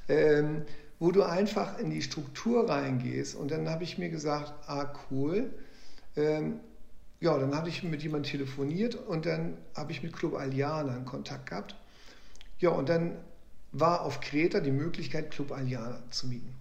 Ähm, 0.08 0.62
wo 0.98 1.10
du 1.10 1.22
einfach 1.22 1.78
in 1.78 1.90
die 1.90 2.02
Struktur 2.02 2.68
reingehst. 2.68 3.34
Und 3.34 3.50
dann 3.50 3.68
habe 3.68 3.84
ich 3.84 3.98
mir 3.98 4.10
gesagt, 4.10 4.52
ah 4.68 4.92
cool. 5.10 5.52
Ähm, 6.16 6.60
ja, 7.20 7.36
dann 7.38 7.54
hatte 7.54 7.68
ich 7.68 7.82
mit 7.82 8.02
jemandem 8.02 8.30
telefoniert 8.30 8.94
und 8.94 9.26
dann 9.26 9.56
habe 9.74 9.92
ich 9.92 10.02
mit 10.02 10.12
Club 10.12 10.34
Aliana 10.34 10.96
in 10.96 11.04
Kontakt 11.04 11.50
gehabt. 11.50 11.76
Ja, 12.58 12.70
und 12.70 12.88
dann 12.88 13.16
war 13.74 14.02
auf 14.02 14.20
Kreta 14.20 14.60
die 14.60 14.70
Möglichkeit, 14.70 15.30
Club 15.30 15.52
Aliana 15.52 16.02
zu 16.10 16.28
mieten. 16.28 16.54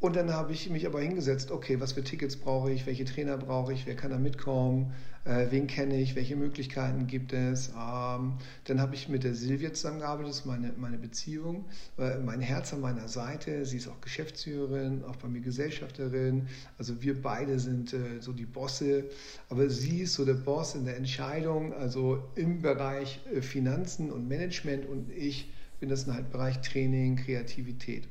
Und 0.00 0.14
dann 0.14 0.32
habe 0.32 0.52
ich 0.52 0.70
mich 0.70 0.86
aber 0.86 1.00
hingesetzt, 1.00 1.50
okay, 1.50 1.80
was 1.80 1.92
für 1.92 2.04
Tickets 2.04 2.36
brauche 2.36 2.70
ich, 2.70 2.86
welche 2.86 3.04
Trainer 3.04 3.36
brauche 3.36 3.72
ich, 3.72 3.84
wer 3.84 3.96
kann 3.96 4.12
da 4.12 4.18
mitkommen, 4.18 4.92
äh, 5.24 5.46
wen 5.50 5.66
kenne 5.66 6.00
ich, 6.00 6.14
welche 6.14 6.36
Möglichkeiten 6.36 7.08
gibt 7.08 7.32
es. 7.32 7.70
Ähm, 7.70 8.34
dann 8.64 8.80
habe 8.80 8.94
ich 8.94 9.08
mit 9.08 9.24
der 9.24 9.34
Silvia 9.34 9.72
zusammengearbeitet, 9.72 10.30
das 10.30 10.38
ist 10.38 10.46
meine, 10.46 10.72
meine 10.76 10.98
Beziehung, 10.98 11.64
äh, 11.98 12.16
mein 12.18 12.40
Herz 12.40 12.72
an 12.72 12.80
meiner 12.80 13.08
Seite. 13.08 13.66
Sie 13.66 13.78
ist 13.78 13.88
auch 13.88 14.00
Geschäftsführerin, 14.00 15.02
auch 15.04 15.16
bei 15.16 15.26
mir 15.26 15.40
Gesellschafterin. 15.40 16.46
Also 16.78 17.02
wir 17.02 17.20
beide 17.20 17.58
sind 17.58 17.92
äh, 17.92 18.20
so 18.20 18.32
die 18.32 18.46
Bosse, 18.46 19.04
aber 19.48 19.68
sie 19.68 20.02
ist 20.02 20.14
so 20.14 20.24
der 20.24 20.34
Boss 20.34 20.76
in 20.76 20.84
der 20.84 20.96
Entscheidung, 20.96 21.72
also 21.72 22.22
im 22.36 22.62
Bereich 22.62 23.20
äh, 23.34 23.42
Finanzen 23.42 24.12
und 24.12 24.28
Management 24.28 24.88
und 24.88 25.10
ich 25.10 25.52
bin 25.80 25.88
das 25.88 26.06
halt 26.06 26.30
Bereich 26.30 26.60
Training, 26.60 27.16
Kreativität. 27.16 28.08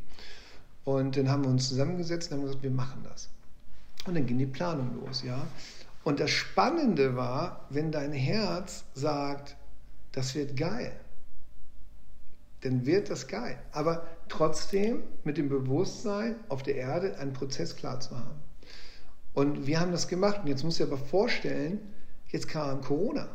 Und 0.84 1.18
dann 1.18 1.30
haben 1.30 1.44
wir 1.44 1.50
uns 1.50 1.68
zusammengesetzt 1.68 2.32
und 2.32 2.38
haben 2.38 2.46
gesagt, 2.46 2.64
wir 2.64 2.72
machen 2.72 3.04
das. 3.04 3.30
Und 4.06 4.16
dann 4.16 4.26
ging 4.26 4.38
die 4.38 4.46
Planung 4.46 5.04
los, 5.06 5.24
ja. 5.24 5.46
Und 6.04 6.22
das 6.22 6.32
Spannende 6.32 7.18
war, 7.18 7.66
wenn 7.70 7.92
dein 7.92 8.14
Herz 8.14 8.86
sagt, 8.94 9.58
das 10.14 10.34
wird 10.36 10.56
geil, 10.56 10.94
dann 12.62 12.86
wird 12.86 13.10
das 13.10 13.28
geil. 13.28 13.60
Aber 13.74 14.08
trotzdem 14.30 15.04
mit 15.26 15.38
dem 15.38 15.50
Bewusstsein, 15.50 16.36
auf 16.48 16.64
der 16.64 16.76
Erde 16.76 17.18
einen 17.18 17.34
Prozess 17.34 17.76
klar 17.76 18.00
zu 18.00 18.18
haben. 18.18 18.40
Und 19.34 19.68
wir 19.68 19.80
haben 19.80 19.92
das 19.92 20.08
gemacht. 20.08 20.40
Und 20.42 20.48
jetzt 20.48 20.64
du 20.80 20.86
dir 20.86 20.92
aber 20.92 20.98
vorstellen, 20.98 21.80
jetzt 22.30 22.48
kam 22.48 22.82
Corona. 22.82 23.28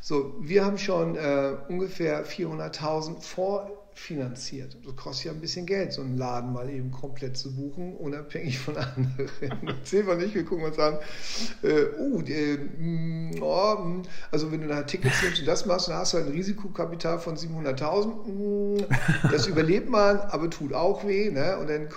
So, 0.00 0.34
wir 0.40 0.64
haben 0.64 0.78
schon 0.78 1.16
äh, 1.16 1.56
ungefähr 1.68 2.26
400.000 2.26 3.20
vor 3.20 3.86
finanziert. 3.96 4.76
Das 4.84 4.94
kostet 4.94 5.24
ja 5.24 5.32
ein 5.32 5.40
bisschen 5.40 5.64
Geld, 5.64 5.92
so 5.92 6.02
einen 6.02 6.18
Laden 6.18 6.52
mal 6.52 6.68
eben 6.68 6.90
komplett 6.90 7.36
zu 7.36 7.56
buchen, 7.56 7.96
unabhängig 7.96 8.58
von 8.58 8.76
anderen. 8.76 9.30
Sehen 9.84 10.06
wir 10.06 10.16
nicht, 10.16 10.34
wir 10.34 10.44
gucken 10.44 10.66
uns 10.66 10.78
an, 10.78 10.98
äh, 11.62 11.86
oh, 11.98 12.20
die, 12.20 12.58
mm, 12.58 13.42
oh, 13.42 13.76
mm. 13.76 14.02
also 14.30 14.52
wenn 14.52 14.60
du 14.60 14.68
da 14.68 14.82
Tickets 14.82 15.22
nimmst 15.22 15.40
und 15.40 15.46
das 15.46 15.64
machst, 15.64 15.88
dann 15.88 15.96
hast 15.96 16.12
du 16.12 16.18
ein 16.18 16.28
Risikokapital 16.28 17.18
von 17.18 17.36
700.000. 17.36 18.26
Mm, 18.26 18.84
das 19.32 19.46
überlebt 19.48 19.88
man, 19.88 20.18
aber 20.20 20.50
tut 20.50 20.74
auch 20.74 21.06
weh. 21.06 21.30
Ne? 21.30 21.56
Und 21.56 21.70
dann 21.70 21.88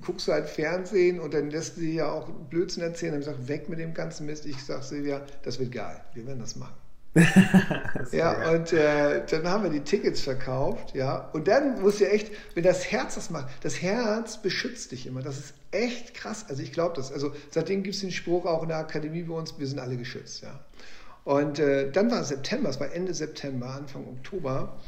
guckst 0.00 0.28
du 0.28 0.32
halt 0.32 0.48
Fernsehen 0.48 1.20
und 1.20 1.34
dann 1.34 1.50
lässt 1.50 1.76
du 1.76 1.82
dir 1.82 1.92
ja 1.92 2.10
auch 2.10 2.28
Blödsinn 2.48 2.82
erzählen. 2.82 3.12
Dann 3.12 3.22
sagst 3.22 3.48
weg 3.48 3.68
mit 3.68 3.78
dem 3.78 3.92
ganzen 3.92 4.24
Mist. 4.24 4.46
Ich 4.46 4.64
sag 4.64 4.82
Silvia, 4.82 5.20
das 5.42 5.58
wird 5.58 5.72
geil. 5.72 6.00
Wir 6.14 6.26
werden 6.26 6.40
das 6.40 6.56
machen 6.56 6.87
ja, 8.12 8.50
und 8.52 8.72
äh, 8.72 9.24
dann 9.26 9.46
haben 9.48 9.64
wir 9.64 9.70
die 9.70 9.80
Tickets 9.80 10.20
verkauft, 10.20 10.94
ja. 10.94 11.28
Und 11.32 11.48
dann 11.48 11.80
muss 11.80 12.00
ja 12.00 12.08
echt, 12.08 12.30
wenn 12.54 12.64
das 12.64 12.90
Herz 12.90 13.14
das 13.16 13.30
macht, 13.30 13.48
das 13.62 13.80
Herz 13.82 14.40
beschützt 14.42 14.92
dich 14.92 15.06
immer. 15.06 15.22
Das 15.22 15.38
ist 15.38 15.54
echt 15.70 16.14
krass. 16.14 16.46
Also 16.48 16.62
ich 16.62 16.72
glaube 16.72 16.94
das. 16.96 17.12
Also 17.12 17.32
seitdem 17.50 17.82
gibt 17.82 17.94
es 17.94 18.00
den 18.00 18.10
Spruch 18.10 18.46
auch 18.46 18.62
in 18.62 18.68
der 18.68 18.78
Akademie 18.78 19.22
bei 19.22 19.34
uns, 19.34 19.58
wir 19.58 19.66
sind 19.66 19.78
alle 19.78 19.96
geschützt, 19.96 20.42
ja. 20.42 20.60
Und 21.24 21.58
äh, 21.58 21.90
dann 21.90 22.10
war 22.10 22.24
September, 22.24 22.70
es 22.70 22.80
war 22.80 22.92
Ende 22.92 23.12
September, 23.12 23.68
Anfang 23.70 24.06
Oktober, 24.08 24.78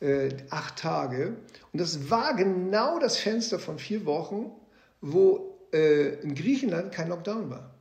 äh, 0.00 0.28
acht 0.50 0.76
Tage. 0.76 1.36
Und 1.72 1.80
das 1.80 2.10
war 2.10 2.34
genau 2.36 2.98
das 2.98 3.16
Fenster 3.16 3.58
von 3.58 3.78
vier 3.78 4.06
Wochen, 4.06 4.52
wo 5.00 5.58
äh, 5.72 6.20
in 6.20 6.34
Griechenland 6.34 6.92
kein 6.92 7.08
Lockdown 7.08 7.50
war. 7.50 7.74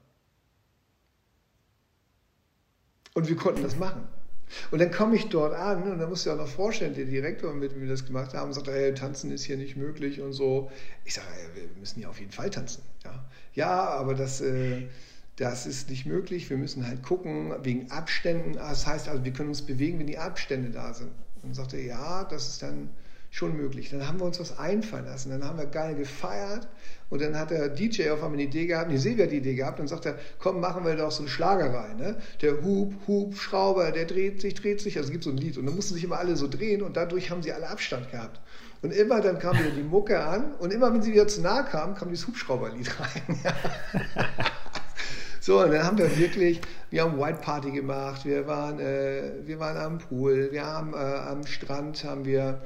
Und 3.14 3.28
wir 3.28 3.36
konnten 3.36 3.64
das 3.64 3.78
machen. 3.78 4.07
Und 4.72 4.80
dann 4.80 4.91
komme 4.91 5.16
ich 5.16 5.30
dort 5.30 5.53
an 5.53 5.84
und 5.84 5.99
dann 5.99 6.10
du 6.10 6.16
dir 6.16 6.34
auch 6.34 6.38
noch 6.38 6.47
vorstellen, 6.47 6.95
der 6.95 7.05
Direktor, 7.05 7.53
mit 7.53 7.72
dem 7.72 7.82
wir 7.82 7.88
das 7.88 8.05
gemacht 8.05 8.34
haben, 8.34 8.51
sagt, 8.51 8.68
hey, 8.68 8.93
tanzen 8.93 9.32
ist 9.32 9.43
hier 9.43 9.57
nicht 9.57 9.76
möglich 9.76 10.22
und 10.22 10.34
so. 10.34 10.72
Ich 11.05 11.14
sage, 11.14 11.28
wir 11.53 11.64
müssen 11.80 11.99
ja 11.99 12.10
auf 12.10 12.20
jeden 12.20 12.32
Fall 12.32 12.49
tanzen. 12.49 12.82
Ja, 13.03 13.26
ja 13.53 13.89
aber 13.89 14.16
das, 14.16 14.41
äh, 14.41 14.88
das 15.36 15.68
ist 15.68 15.89
nicht 15.89 16.05
möglich. 16.05 16.49
Wir 16.49 16.57
müssen 16.57 16.88
halt 16.88 17.03
gucken, 17.03 17.53
wegen 17.62 17.91
Abständen. 17.91 18.53
Das 18.53 18.88
heißt 18.88 19.07
also, 19.07 19.24
wir 19.24 19.34
können 19.34 19.49
uns 19.49 19.62
bewegen, 19.62 19.99
wenn 19.99 20.07
die 20.07 20.18
Abstände 20.18 20.72
da 20.72 20.93
sind. 20.93 21.12
Und 21.36 21.43
dann 21.43 21.53
sagt 21.53 21.74
ja, 21.74 22.24
das 22.24 22.47
ist 22.47 22.64
dann 22.64 22.89
schon 23.30 23.55
möglich. 23.55 23.91
Dann 23.91 24.07
haben 24.07 24.20
wir 24.20 24.26
uns 24.26 24.39
was 24.39 24.57
einfallen 24.57 25.05
lassen. 25.05 25.30
Dann 25.30 25.43
haben 25.43 25.60
wir 25.60 25.68
geil 25.68 25.95
gefeiert 25.95 26.68
und 27.10 27.22
dann 27.22 27.38
hat 27.38 27.49
der 27.51 27.70
DJ 27.70 28.10
auf 28.10 28.24
einmal 28.24 28.34
eine 28.34 28.43
Idee 28.43 28.68
gehabt, 28.68 28.91
die 28.91 28.97
Silvia 28.97 29.26
die 29.26 29.38
Idee 29.38 29.55
gehabt 29.55 29.80
und 29.80 29.88
sagt 29.88 30.05
er, 30.05 30.16
komm, 30.38 30.60
machen 30.60 30.86
wir 30.86 30.95
doch 30.95 31.12
so 31.12 31.24
eine 31.24 31.30
Schlagerei. 31.30 31.93
Ne? 31.95 32.18
Der 32.41 32.62
Hub, 32.62 32.93
Hub, 33.07 33.36
Schrauber, 33.36 33.91
der 33.91 34.05
dreht 34.05 34.41
sich, 34.41 34.53
dreht 34.53 34.80
sich. 34.80 34.97
Also 34.97 35.07
es 35.07 35.12
gibt 35.12 35.24
so 35.24 35.32
ein 35.32 35.38
Lied 35.38 35.57
und 35.57 35.66
dann 35.66 35.76
mussten 35.76 35.95
sich 35.95 36.03
immer 36.03 36.20
alle 36.20 36.36
so 36.36 36.47
drehen 36.47 36.84
und 36.84 36.97
dadurch 36.97 37.32
haben 37.32 37.41
sie 37.41 37.51
alle 37.51 37.68
Abstand 37.68 38.12
gehabt. 38.12 38.39
Und 38.82 38.93
immer 38.93 39.22
dann 39.22 39.39
kam 39.39 39.57
wieder 39.57 39.72
die 39.72 39.84
Mucke 39.84 40.24
an 40.24 40.53
und 40.60 40.72
immer 40.72 40.93
wenn 40.93 41.01
sie 41.01 41.12
wieder 41.12 41.28
zu 41.28 41.41
nah 41.41 41.64
kam, 41.64 41.95
kam 41.95 42.10
dieses 42.10 42.28
Hubschrauberlied 42.28 42.89
rein. 42.99 43.39
So, 45.41 45.64
und 45.64 45.72
dann 45.72 45.84
haben 45.84 45.97
wir 45.97 46.16
wirklich, 46.18 46.62
wir 46.91 47.01
haben 47.01 47.18
White 47.18 47.39
Party 47.41 47.72
gemacht, 47.72 48.24
wir 48.24 48.45
waren, 48.45 48.80
äh, 48.80 49.32
wir 49.45 49.57
waren 49.60 49.78
am 49.78 49.97
Pool, 49.97 50.49
wir 50.51 50.64
haben 50.64 50.93
äh, 50.93 50.97
am 50.97 51.43
Strand 51.47 52.03
haben 52.03 52.26
wir 52.26 52.62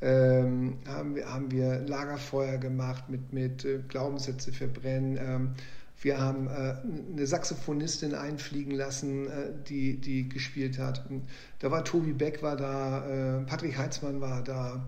ähm, 0.00 0.78
haben, 0.86 1.14
wir, 1.14 1.32
haben 1.32 1.50
wir 1.50 1.80
Lagerfeuer 1.80 2.58
gemacht 2.58 3.08
mit, 3.08 3.32
mit 3.32 3.64
äh, 3.64 3.80
Glaubenssätze 3.88 4.52
verbrennen. 4.52 5.18
Ähm, 5.18 5.54
wir 6.02 6.20
haben 6.20 6.48
äh, 6.48 6.74
eine 7.12 7.26
Saxophonistin 7.26 8.14
einfliegen 8.14 8.72
lassen, 8.72 9.28
äh, 9.28 9.52
die, 9.66 9.98
die 9.98 10.28
gespielt 10.28 10.78
hat. 10.78 11.08
Und 11.08 11.26
da 11.60 11.70
war 11.70 11.84
Tobi 11.84 12.12
Beck 12.12 12.42
war 12.42 12.56
da, 12.56 13.38
äh, 13.40 13.44
Patrick 13.44 13.78
Heitzmann 13.78 14.20
war 14.20 14.42
da. 14.42 14.86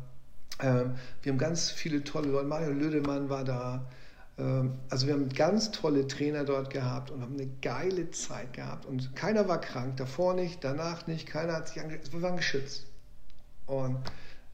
Ähm, 0.60 0.96
wir 1.22 1.32
haben 1.32 1.38
ganz 1.38 1.70
viele 1.70 2.04
tolle 2.04 2.28
Leute, 2.28 2.46
Mario 2.46 2.72
Lödemann 2.72 3.30
war 3.30 3.44
da. 3.44 3.86
Ähm, 4.38 4.74
also 4.90 5.06
wir 5.06 5.14
haben 5.14 5.30
ganz 5.30 5.70
tolle 5.70 6.06
Trainer 6.06 6.44
dort 6.44 6.70
gehabt 6.70 7.10
und 7.10 7.22
haben 7.22 7.34
eine 7.34 7.48
geile 7.62 8.10
Zeit 8.10 8.52
gehabt. 8.52 8.84
Und 8.84 9.16
keiner 9.16 9.48
war 9.48 9.60
krank, 9.60 9.96
davor 9.96 10.34
nicht, 10.34 10.62
danach 10.62 11.06
nicht, 11.06 11.26
keiner 11.26 11.54
hat 11.54 11.68
sich 11.68 11.80
angeschützt. 11.80 12.12
Wir 12.12 12.22
waren 12.22 12.36
geschützt. 12.36 12.86
Und 13.66 13.98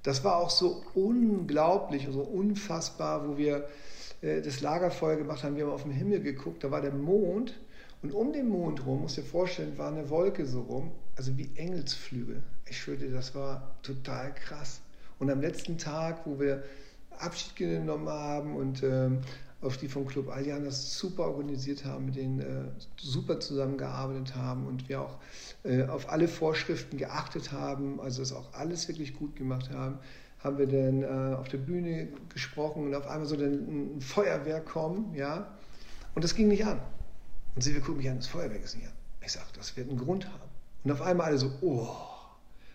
das 0.05 0.23
war 0.23 0.37
auch 0.37 0.51
so 0.51 0.85
unglaublich, 0.95 2.07
so 2.11 2.21
unfassbar, 2.21 3.27
wo 3.27 3.37
wir 3.37 3.67
äh, 4.21 4.41
das 4.41 4.61
Lagerfeuer 4.61 5.17
gemacht 5.17 5.43
haben. 5.43 5.57
Wir 5.57 5.65
haben 5.65 5.73
auf 5.73 5.83
den 5.83 5.93
Himmel 5.93 6.21
geguckt, 6.21 6.63
da 6.63 6.71
war 6.71 6.81
der 6.81 6.93
Mond 6.93 7.59
und 8.03 8.13
um 8.13 8.33
den 8.33 8.49
Mond 8.49 8.85
rum, 8.87 9.01
musst 9.01 9.17
dir 9.17 9.23
vorstellen, 9.23 9.77
war 9.79 9.91
eine 9.91 10.11
Wolke 10.11 10.47
so 10.47 10.61
rum, 10.61 10.93
also 11.17 11.37
wie 11.39 11.51
Engelsflügel. 11.57 12.43
Ich 12.67 12.79
schwöre 12.79 13.09
das 13.09 13.35
war 13.35 13.77
total 13.83 14.35
krass. 14.35 14.83
Und 15.19 15.31
am 15.31 15.41
letzten 15.41 15.79
Tag, 15.79 16.21
wo 16.27 16.39
wir 16.39 16.63
Abschied 17.19 17.57
genommen 17.57 18.09
haben 18.09 18.57
und 18.57 18.83
ähm, 18.83 19.21
auf 19.65 19.77
die 19.77 19.89
vom 19.89 20.07
Club 20.07 20.29
Allian 20.29 20.65
das 20.65 20.99
super 20.99 21.25
organisiert 21.25 21.85
haben, 21.85 22.07
mit 22.07 22.17
denen 22.17 22.41
äh, 22.41 22.65
super 22.97 23.41
zusammengearbeitet 23.41 24.35
haben 24.37 24.67
und 24.67 24.89
wir 24.89 25.01
auch 25.01 25.19
äh, 25.65 25.85
auf 25.85 26.11
alle 26.11 26.29
Vorschriften 26.29 26.99
geachtet 26.99 27.53
haben, 27.53 28.01
also 28.01 28.23
das 28.23 28.33
auch 28.33 28.53
alles 28.53 28.89
wirklich 28.89 29.15
gut 29.15 29.37
gemacht 29.37 29.71
haben, 29.71 29.99
haben 30.41 30.59
wir 30.59 30.67
dann 30.67 31.03
äh, 31.03 31.37
auf 31.37 31.49
der 31.49 31.59
Bühne 31.59 32.09
gesprochen 32.33 32.87
und 32.87 32.95
auf 32.95 33.07
einmal 33.07 33.27
so 33.27 33.35
ein, 33.37 33.97
ein 33.97 34.01
Feuerwerk 34.01 34.67
kommen, 34.67 35.15
ja, 35.15 35.57
und 36.15 36.23
das 36.23 36.35
ging 36.35 36.49
nicht 36.49 36.65
an. 36.65 36.81
Und 37.55 37.63
sie, 37.63 37.75
wir 37.75 37.81
gucken 37.81 37.99
mich 37.99 38.11
an, 38.11 38.17
das 38.17 38.27
Feuerwerk 38.27 38.63
ist 38.63 38.77
nicht 38.77 38.87
an. 38.87 38.93
Ich 39.21 39.33
sage, 39.33 39.47
das 39.57 39.77
wird 39.77 39.89
einen 39.89 39.99
Grund 39.99 40.27
haben. 40.27 40.51
Und 40.85 40.93
auf 40.93 41.03
einmal 41.03 41.27
alle 41.27 41.39
so, 41.39 41.51
oh. 41.61 41.89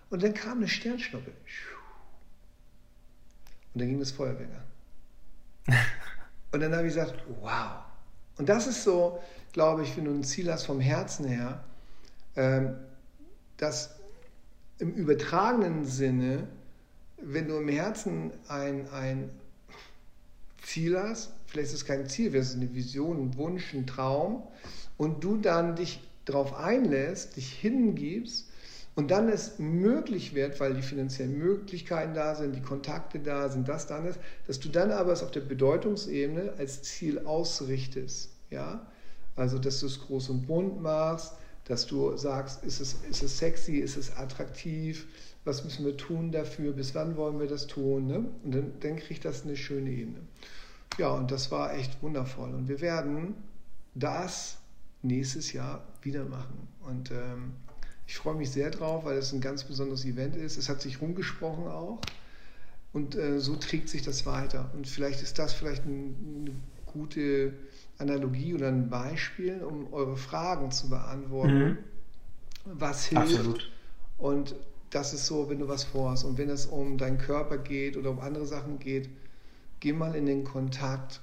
Und 0.10 0.24
dann 0.24 0.34
kam 0.34 0.58
eine 0.58 0.68
Sternschnuppe. 0.68 1.32
Und 3.74 3.82
dann 3.82 3.88
ging 3.88 4.00
das 4.00 4.12
Feuerwerk 4.12 4.50
an. 5.68 5.76
Und 6.52 6.62
dann 6.62 6.76
habe 6.76 6.88
ich 6.88 6.96
gesagt, 6.96 7.16
wow. 7.42 7.84
Und 8.38 8.50
das 8.50 8.68
ist 8.68 8.84
so, 8.84 9.20
glaube 9.54 9.84
ich, 9.84 9.96
wenn 9.98 10.06
du 10.06 10.12
ein 10.12 10.24
Ziel 10.24 10.52
hast 10.52 10.66
vom 10.66 10.80
Herzen 10.80 11.26
her, 11.26 11.64
ähm, 12.36 12.76
dass 13.58 13.96
im 14.80 14.94
übertragenen 14.94 15.86
Sinne, 15.86 16.48
wenn 17.22 17.48
du 17.48 17.58
im 17.58 17.68
Herzen 17.68 18.32
ein, 18.48 18.90
ein 18.92 19.30
Ziel 20.64 20.98
hast, 20.98 21.34
vielleicht 21.48 21.70
ist 21.70 21.74
es 21.82 21.86
kein 21.86 22.08
Ziel, 22.08 22.34
es 22.36 22.50
ist 22.50 22.56
eine 22.56 22.74
Vision, 22.74 23.20
ein 23.20 23.38
Wunsch, 23.38 23.74
ein 23.74 23.86
Traum, 23.86 24.48
und 24.98 25.24
du 25.24 25.38
dann 25.38 25.76
dich 25.76 26.02
darauf 26.26 26.54
einlässt, 26.56 27.36
dich 27.36 27.52
hingibst 27.52 28.49
und 28.96 29.12
dann 29.12 29.30
es 29.30 29.60
möglich 29.60 30.36
wird, 30.36 30.60
weil 30.60 30.74
die 30.74 30.82
finanziellen 30.82 31.38
Möglichkeiten 31.38 32.14
da 32.14 32.36
sind, 32.36 32.56
die 32.56 32.62
Kontakte 32.62 33.20
da 33.20 33.50
sind, 33.50 33.68
das 33.68 33.88
dann 33.88 34.06
ist, 34.06 34.20
dass 34.48 34.60
du 34.60 34.70
dann 34.70 34.92
aber 34.92 35.14
es 35.14 35.24
auf 35.24 35.32
der 35.32 35.42
Bedeutungsebene 35.42 36.54
als 36.58 36.82
Ziel 36.84 37.20
ausrichtest. 37.20 38.32
Ja? 38.50 38.88
Also, 39.36 39.58
dass 39.58 39.80
du 39.80 39.86
es 39.86 40.02
groß 40.02 40.30
und 40.30 40.48
bunt 40.48 40.82
machst, 40.82 41.34
dass 41.66 41.86
du 41.86 42.18
sagst, 42.18 42.64
ist 42.64 42.82
es, 42.82 42.98
ist 43.10 43.24
es 43.24 43.38
sexy, 43.38 43.78
ist 43.78 43.96
es 43.96 44.18
attraktiv, 44.18 45.08
was 45.46 45.64
müssen 45.64 45.86
wir 45.86 45.96
tun 45.96 46.32
dafür, 46.32 46.74
bis 46.74 46.94
wann 46.96 47.16
wollen 47.16 47.40
wir 47.40 47.48
das 47.48 47.68
tun. 47.68 48.08
Ne? 48.08 48.26
Und 48.44 48.54
dann, 48.54 48.74
dann 48.82 48.98
kriegt 48.98 49.24
das 49.24 49.44
eine 49.44 49.56
schöne 49.56 49.92
Ebene. 49.92 50.20
Ja, 50.98 51.10
und 51.12 51.32
das 51.32 51.52
war 51.52 51.74
echt 51.74 52.02
wundervoll. 52.04 52.54
Und 52.54 52.68
wir 52.68 52.82
werden 52.82 53.36
das 53.96 54.58
nächstes 55.02 55.54
Jahr 55.54 55.86
wieder 56.02 56.26
machen. 56.26 56.68
Und 56.82 57.12
ähm, 57.12 57.54
ich 58.10 58.18
freue 58.18 58.34
mich 58.34 58.50
sehr 58.50 58.72
drauf, 58.72 59.06
weil 59.06 59.20
es 59.20 59.34
ein 59.34 59.40
ganz 59.40 59.64
besonderes 59.64 60.04
Event 60.04 60.36
ist. 60.36 60.58
Es 60.58 60.68
hat 60.68 60.82
sich 60.82 61.00
rumgesprochen 61.00 61.68
auch. 61.68 62.02
Und 62.92 63.16
äh, 63.16 63.40
so 63.40 63.56
trägt 63.56 63.88
sich 63.88 64.02
das 64.02 64.26
weiter. 64.26 64.72
Und 64.74 64.88
vielleicht 64.88 65.22
ist 65.22 65.38
das 65.38 65.54
vielleicht 65.54 65.86
ein, 65.86 66.16
eine 66.48 66.56
gute 66.88 67.54
Analogie 68.00 68.56
oder 68.56 68.70
ein 68.70 68.90
Beispiel, 68.90 69.62
um 69.62 69.94
eure 69.94 70.18
Fragen 70.18 70.72
zu 70.72 70.90
beantworten. 70.90 71.60
Mhm. 71.60 71.78
Was 72.66 73.06
hilft? 73.06 73.36
Absolut. 73.36 73.72
Und 74.18 74.56
das 74.90 75.14
ist 75.14 75.28
so, 75.28 75.48
wenn 75.52 75.60
du 75.60 75.68
was 75.68 75.84
vorhast. 75.84 76.26
Und 76.26 76.40
wenn 76.40 76.50
es 76.50 76.66
um 76.66 76.98
deinen 76.98 77.20
Körper 77.20 77.60
geht 77.60 77.96
oder 77.96 78.10
um 78.10 78.22
andere 78.22 78.48
Sachen 78.48 78.80
geht, 78.80 79.08
geh 79.82 79.94
mal 79.94 80.16
in 80.16 80.26
den 80.26 80.46
Kontakt. 80.46 81.22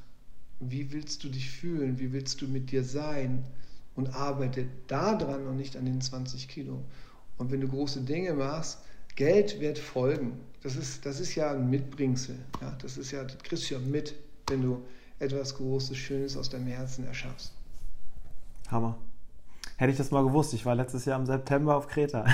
Wie 0.60 0.92
willst 0.92 1.24
du 1.24 1.30
dich 1.30 1.50
fühlen? 1.50 1.98
Wie 1.98 2.12
willst 2.12 2.40
du 2.42 2.46
mit 2.46 2.70
dir 2.70 2.84
sein? 2.84 3.44
Und 3.96 4.14
arbeite 4.14 4.66
daran 4.86 5.46
und 5.46 5.56
nicht 5.56 5.76
an 5.76 5.86
den 5.86 6.00
20 6.00 6.48
Kilo. 6.48 6.84
Und 7.38 7.50
wenn 7.50 7.60
du 7.60 7.68
große 7.68 8.02
Dinge 8.02 8.34
machst, 8.34 8.78
Geld 9.16 9.60
wird 9.60 9.78
folgen. 9.78 10.38
Das 10.62 10.76
ist, 10.76 11.06
das 11.06 11.20
ist 11.20 11.34
ja 11.34 11.52
ein 11.52 11.70
Mitbringsel. 11.70 12.36
Ja? 12.60 12.76
Das 12.82 12.98
ist 12.98 13.10
ja, 13.10 13.24
das 13.24 13.38
kriegst 13.38 13.70
du 13.70 13.74
ja 13.74 13.80
mit, 13.80 14.14
wenn 14.48 14.62
du 14.62 14.82
etwas 15.18 15.56
Großes, 15.56 15.96
Schönes 15.96 16.36
aus 16.36 16.50
deinem 16.50 16.66
Herzen 16.66 17.06
erschaffst. 17.06 17.52
Hammer. 18.70 18.98
Hätte 19.78 19.92
ich 19.92 19.98
das 19.98 20.10
mal 20.10 20.24
gewusst. 20.24 20.54
Ich 20.54 20.64
war 20.64 20.74
letztes 20.74 21.04
Jahr 21.04 21.18
im 21.18 21.26
September 21.26 21.76
auf 21.76 21.86
Kreta. 21.86 22.24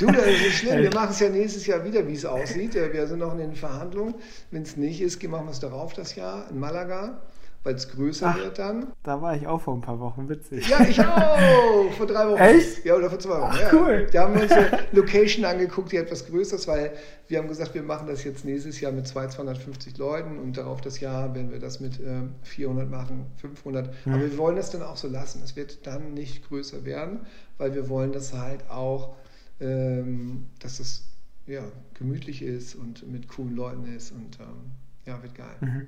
Du, 0.00 0.06
das 0.06 0.26
ist 0.26 0.42
nicht 0.42 0.58
schlimm. 0.58 0.78
Wir 0.82 0.92
machen 0.92 1.10
es 1.10 1.20
ja 1.20 1.28
nächstes 1.28 1.66
Jahr 1.66 1.84
wieder, 1.84 2.06
wie 2.08 2.14
es 2.14 2.24
aussieht. 2.24 2.74
Wir 2.74 3.06
sind 3.06 3.20
noch 3.20 3.32
in 3.32 3.38
den 3.38 3.54
Verhandlungen. 3.54 4.14
Wenn 4.50 4.62
es 4.62 4.76
nicht 4.76 5.00
ist, 5.00 5.22
machen 5.28 5.46
wir 5.46 5.52
es 5.52 5.60
darauf 5.60 5.92
das 5.92 6.16
Jahr 6.16 6.48
in 6.50 6.58
Malaga 6.58 7.22
weil 7.64 7.74
es 7.74 7.88
größer 7.90 8.28
Ach, 8.28 8.36
wird 8.36 8.58
dann. 8.58 8.92
Da 9.02 9.22
war 9.22 9.36
ich 9.36 9.46
auch 9.46 9.60
vor 9.60 9.74
ein 9.74 9.80
paar 9.80 10.00
Wochen, 10.00 10.28
witzig. 10.28 10.68
Ja, 10.68 10.80
ich 10.84 10.98
auch, 11.06 11.92
vor 11.96 12.06
drei 12.06 12.28
Wochen. 12.28 12.40
Echt? 12.40 12.84
Ja, 12.84 12.96
oder 12.96 13.08
vor 13.08 13.18
zwei 13.20 13.40
Wochen. 13.40 13.50
Ach, 13.52 13.60
ja. 13.60 13.70
cool. 13.72 14.06
Da 14.12 14.22
haben 14.22 14.34
wir 14.34 14.42
uns 14.42 14.52
eine 14.52 14.78
Location 14.92 15.44
angeguckt, 15.44 15.92
die 15.92 15.96
etwas 15.96 16.26
größer 16.26 16.56
ist, 16.56 16.66
weil 16.66 16.92
wir 17.28 17.38
haben 17.38 17.48
gesagt, 17.48 17.74
wir 17.74 17.82
machen 17.82 18.08
das 18.08 18.24
jetzt 18.24 18.44
nächstes 18.44 18.80
Jahr 18.80 18.90
mit 18.90 19.06
250 19.06 19.96
Leuten 19.96 20.38
und 20.38 20.56
darauf 20.56 20.80
das 20.80 20.98
Jahr 21.00 21.34
werden 21.34 21.52
wir 21.52 21.60
das 21.60 21.78
mit 21.78 22.00
äh, 22.00 22.22
400 22.42 22.90
machen, 22.90 23.26
500. 23.36 24.06
Mhm. 24.06 24.12
Aber 24.12 24.22
wir 24.22 24.38
wollen 24.38 24.56
das 24.56 24.70
dann 24.70 24.82
auch 24.82 24.96
so 24.96 25.08
lassen. 25.08 25.40
Es 25.44 25.54
wird 25.54 25.86
dann 25.86 26.14
nicht 26.14 26.48
größer 26.48 26.84
werden, 26.84 27.20
weil 27.58 27.74
wir 27.74 27.88
wollen 27.88 28.12
das 28.12 28.34
halt 28.34 28.68
auch, 28.70 29.14
ähm, 29.60 30.46
dass 30.58 30.80
es 30.80 31.04
ja, 31.46 31.62
gemütlich 31.94 32.42
ist 32.42 32.74
und 32.74 33.10
mit 33.10 33.28
coolen 33.28 33.54
Leuten 33.54 33.86
ist 33.86 34.12
und 34.12 34.38
ähm, 34.40 34.72
ja, 35.06 35.22
wird 35.22 35.34
geil. 35.34 35.56
Mhm. 35.60 35.86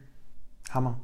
Hammer. 0.70 1.00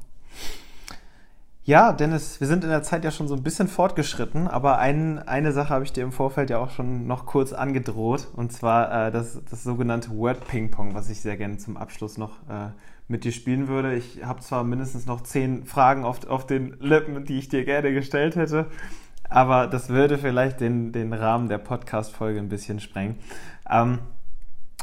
Ja, 1.63 1.93
Dennis, 1.93 2.39
wir 2.39 2.47
sind 2.47 2.63
in 2.63 2.71
der 2.71 2.81
Zeit 2.81 3.05
ja 3.05 3.11
schon 3.11 3.27
so 3.27 3.35
ein 3.35 3.43
bisschen 3.43 3.67
fortgeschritten, 3.67 4.47
aber 4.47 4.79
ein, 4.79 5.19
eine 5.19 5.51
Sache 5.51 5.69
habe 5.69 5.83
ich 5.83 5.93
dir 5.93 6.03
im 6.03 6.11
Vorfeld 6.11 6.49
ja 6.49 6.57
auch 6.57 6.71
schon 6.71 7.05
noch 7.05 7.27
kurz 7.27 7.53
angedroht, 7.53 8.29
und 8.35 8.51
zwar 8.51 9.07
äh, 9.07 9.11
das, 9.11 9.39
das 9.47 9.63
sogenannte 9.63 10.09
Word 10.09 10.47
Ping 10.47 10.71
Pong, 10.71 10.95
was 10.95 11.11
ich 11.11 11.21
sehr 11.21 11.37
gerne 11.37 11.57
zum 11.57 11.77
Abschluss 11.77 12.17
noch 12.17 12.39
äh, 12.49 12.71
mit 13.07 13.25
dir 13.25 13.31
spielen 13.31 13.67
würde. 13.67 13.93
Ich 13.93 14.25
habe 14.25 14.41
zwar 14.41 14.63
mindestens 14.63 15.05
noch 15.05 15.21
zehn 15.21 15.65
Fragen 15.65 16.03
auf, 16.03 16.27
auf 16.27 16.47
den 16.47 16.77
Lippen, 16.79 17.25
die 17.25 17.37
ich 17.37 17.47
dir 17.47 17.63
gerne 17.63 17.93
gestellt 17.93 18.35
hätte, 18.35 18.65
aber 19.29 19.67
das 19.67 19.89
würde 19.89 20.17
vielleicht 20.17 20.61
den, 20.61 20.91
den 20.91 21.13
Rahmen 21.13 21.47
der 21.47 21.59
Podcast-Folge 21.59 22.39
ein 22.39 22.49
bisschen 22.49 22.79
sprengen. 22.79 23.19
Ähm, 23.69 23.99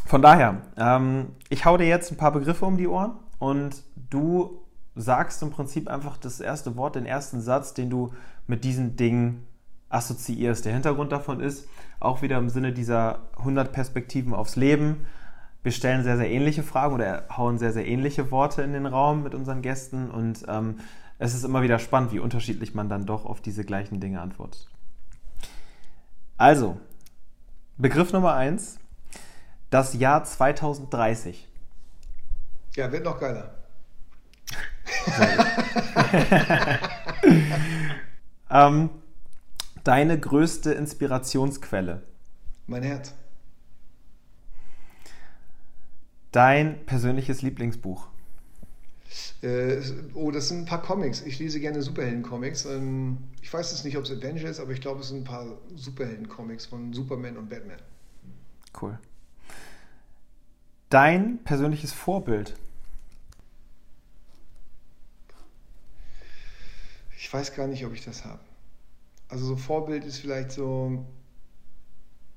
von 0.06 0.22
daher, 0.22 0.62
ähm, 0.76 1.30
ich 1.48 1.64
hau 1.64 1.76
dir 1.76 1.88
jetzt 1.88 2.12
ein 2.12 2.16
paar 2.16 2.32
Begriffe 2.32 2.64
um 2.64 2.76
die 2.76 2.86
Ohren 2.86 3.16
und 3.40 3.82
du 4.10 4.60
sagst 5.00 5.42
im 5.42 5.50
Prinzip 5.50 5.88
einfach 5.88 6.16
das 6.16 6.40
erste 6.40 6.76
Wort, 6.76 6.96
den 6.96 7.06
ersten 7.06 7.40
Satz, 7.40 7.74
den 7.74 7.90
du 7.90 8.12
mit 8.46 8.64
diesen 8.64 8.96
Dingen 8.96 9.46
assoziierst. 9.88 10.64
Der 10.64 10.72
Hintergrund 10.72 11.12
davon 11.12 11.40
ist, 11.40 11.66
auch 12.00 12.22
wieder 12.22 12.38
im 12.38 12.48
Sinne 12.48 12.72
dieser 12.72 13.20
100 13.38 13.72
Perspektiven 13.72 14.34
aufs 14.34 14.56
Leben, 14.56 15.06
wir 15.62 15.72
stellen 15.72 16.04
sehr, 16.04 16.16
sehr 16.16 16.30
ähnliche 16.30 16.62
Fragen 16.62 16.94
oder 16.94 17.24
hauen 17.36 17.58
sehr, 17.58 17.72
sehr 17.72 17.86
ähnliche 17.86 18.30
Worte 18.30 18.62
in 18.62 18.72
den 18.72 18.86
Raum 18.86 19.22
mit 19.22 19.34
unseren 19.34 19.60
Gästen 19.60 20.10
und 20.10 20.44
ähm, 20.48 20.78
es 21.18 21.34
ist 21.34 21.44
immer 21.44 21.62
wieder 21.62 21.78
spannend, 21.78 22.12
wie 22.12 22.20
unterschiedlich 22.20 22.74
man 22.74 22.88
dann 22.88 23.06
doch 23.06 23.24
auf 23.24 23.40
diese 23.40 23.64
gleichen 23.64 23.98
Dinge 23.98 24.20
antwortet. 24.20 24.68
Also, 26.36 26.80
Begriff 27.76 28.12
Nummer 28.12 28.34
eins: 28.34 28.78
das 29.70 29.94
Jahr 29.94 30.22
2030. 30.22 31.48
Ja, 32.76 32.92
wird 32.92 33.04
noch 33.04 33.18
geiler. 33.18 33.54
ähm, 38.50 38.90
deine 39.84 40.18
größte 40.18 40.72
Inspirationsquelle? 40.72 42.02
Mein 42.66 42.82
Herz. 42.82 43.14
Dein 46.32 46.84
persönliches 46.84 47.42
Lieblingsbuch? 47.42 48.08
Äh, 49.42 49.80
oh, 50.14 50.30
das 50.30 50.48
sind 50.48 50.60
ein 50.60 50.66
paar 50.66 50.82
Comics. 50.82 51.22
Ich 51.22 51.38
lese 51.38 51.60
gerne 51.60 51.82
Superhelden-Comics. 51.82 52.66
Ähm, 52.66 53.18
ich 53.40 53.52
weiß 53.52 53.70
jetzt 53.70 53.84
nicht, 53.84 53.96
ob 53.96 54.04
es 54.04 54.10
Avengers 54.10 54.50
ist, 54.50 54.60
aber 54.60 54.72
ich 54.72 54.80
glaube, 54.80 55.00
es 55.00 55.08
sind 55.08 55.18
ein 55.18 55.24
paar 55.24 55.46
Superhelden-Comics 55.76 56.66
von 56.66 56.92
Superman 56.92 57.36
und 57.36 57.48
Batman. 57.48 57.78
Cool. 58.80 58.98
Dein 60.90 61.38
persönliches 61.44 61.92
Vorbild? 61.92 62.54
Ich 67.18 67.32
weiß 67.32 67.54
gar 67.54 67.66
nicht, 67.66 67.84
ob 67.84 67.92
ich 67.92 68.04
das 68.04 68.24
habe. 68.24 68.38
Also 69.28 69.44
so 69.44 69.56
Vorbild 69.56 70.04
ist 70.04 70.18
vielleicht 70.18 70.52
so, 70.52 71.04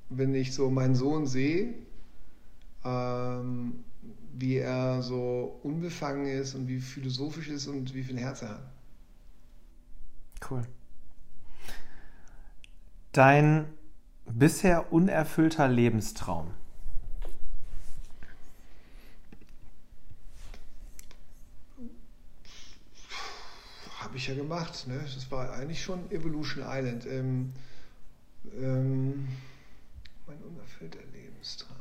wenn 0.10 0.34
ich 0.34 0.54
so 0.56 0.72
meinen 0.72 0.96
Sohn 0.96 1.28
sehe, 1.28 1.76
ähm, 2.84 3.84
wie 4.34 4.58
er 4.58 5.04
so 5.04 5.60
unbefangen 5.62 6.26
ist 6.26 6.56
und 6.56 6.68
wie 6.68 6.80
philosophisch 6.80 7.50
ist 7.50 7.68
und 7.68 7.94
wie 7.94 8.04
viel 8.04 8.18
Herz 8.18 8.42
er 8.42 8.50
hat. 8.50 8.72
Cool. 10.50 10.64
Dein 13.12 13.68
bisher 14.26 14.92
unerfüllter 14.92 15.68
Lebenstraum? 15.68 16.50
Habe 24.12 24.18
ich 24.18 24.28
ja 24.28 24.36
gemacht. 24.36 24.88
Ne? 24.88 25.00
Das 25.16 25.32
war 25.32 25.54
eigentlich 25.54 25.82
schon 25.82 26.12
Evolution 26.12 26.66
Island. 26.68 27.06
Ähm, 27.06 27.54
ähm, 28.58 29.26
mein 30.28 30.38
unerfüllter 30.40 31.00
Lebenstraum. 31.14 31.78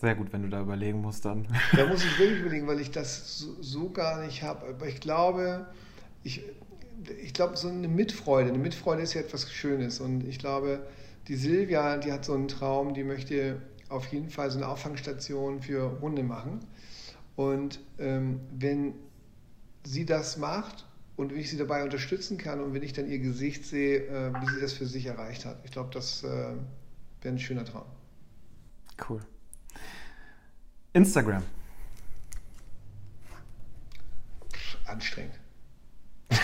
Sehr 0.00 0.16
gut, 0.16 0.32
wenn 0.32 0.42
du 0.42 0.48
da 0.48 0.60
überlegen 0.60 1.00
musst 1.00 1.24
dann. 1.24 1.46
Da 1.76 1.86
muss 1.86 2.02
ich 2.02 2.18
wirklich 2.18 2.40
überlegen, 2.40 2.66
weil 2.66 2.80
ich 2.80 2.90
das 2.90 3.38
so, 3.38 3.62
so 3.62 3.90
gar 3.90 4.24
nicht 4.24 4.42
habe. 4.42 4.66
Aber 4.66 4.88
ich 4.88 4.98
glaube, 4.98 5.68
ich, 6.24 6.42
ich 7.22 7.32
glaube, 7.32 7.56
so 7.56 7.68
eine 7.68 7.86
Mitfreude. 7.86 8.48
Eine 8.48 8.58
Mitfreude 8.58 9.02
ist 9.02 9.14
ja 9.14 9.20
etwas 9.20 9.48
Schönes. 9.52 10.00
Und 10.00 10.26
ich 10.26 10.40
glaube, 10.40 10.84
die 11.28 11.36
Silvia, 11.36 11.96
die 11.98 12.10
hat 12.10 12.24
so 12.24 12.34
einen 12.34 12.48
Traum, 12.48 12.92
die 12.92 13.04
möchte 13.04 13.62
auf 13.88 14.06
jeden 14.06 14.30
Fall 14.30 14.50
so 14.50 14.58
eine 14.58 14.66
Auffangstation 14.66 15.62
für 15.62 16.00
Hunde 16.00 16.24
machen. 16.24 16.58
Und 17.40 17.80
ähm, 17.98 18.40
wenn 18.50 18.92
sie 19.82 20.04
das 20.04 20.36
macht 20.36 20.86
und 21.16 21.32
ich 21.32 21.48
sie 21.48 21.56
dabei 21.56 21.82
unterstützen 21.82 22.36
kann 22.36 22.60
und 22.60 22.74
wenn 22.74 22.82
ich 22.82 22.92
dann 22.92 23.08
ihr 23.08 23.18
Gesicht 23.18 23.64
sehe, 23.64 24.00
äh, 24.08 24.30
wie 24.34 24.46
sie 24.46 24.60
das 24.60 24.74
für 24.74 24.84
sich 24.84 25.06
erreicht 25.06 25.46
hat, 25.46 25.56
ich 25.64 25.70
glaube, 25.70 25.88
das 25.90 26.22
äh, 26.22 26.26
wäre 26.26 26.58
ein 27.24 27.38
schöner 27.38 27.64
Traum. 27.64 27.86
Cool. 29.08 29.22
Instagram. 30.92 31.42
Anstrengend. 34.84 35.40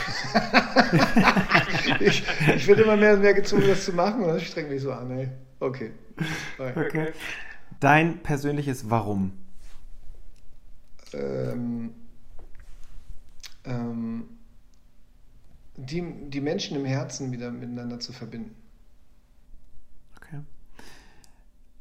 ich, 2.01 2.24
ich 2.57 2.66
werde 2.66 2.84
immer 2.84 2.97
mehr 2.97 3.12
und 3.12 3.20
mehr 3.20 3.34
gezwungen, 3.34 3.68
das 3.68 3.84
zu 3.84 3.92
machen 3.92 4.22
und 4.22 4.28
das 4.28 4.44
strengt 4.44 4.70
mich 4.70 4.80
so 4.80 4.92
an. 4.92 5.11
Ey. 5.11 5.28
Okay. 5.61 5.90
okay. 6.59 7.12
Dein 7.80 8.22
persönliches 8.22 8.88
Warum 8.88 9.45
ähm, 11.12 11.94
ähm, 13.64 14.28
die, 15.76 16.30
die 16.30 16.40
Menschen 16.40 16.76
im 16.76 16.84
Herzen 16.84 17.32
wieder 17.32 17.50
miteinander 17.50 18.00
zu 18.00 18.12
verbinden. 18.12 18.54
Okay. 20.16 20.40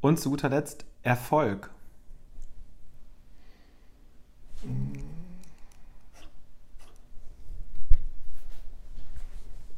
Und 0.02 0.20
zu 0.20 0.30
guter 0.30 0.50
Letzt 0.50 0.86
Erfolg. 1.04 1.70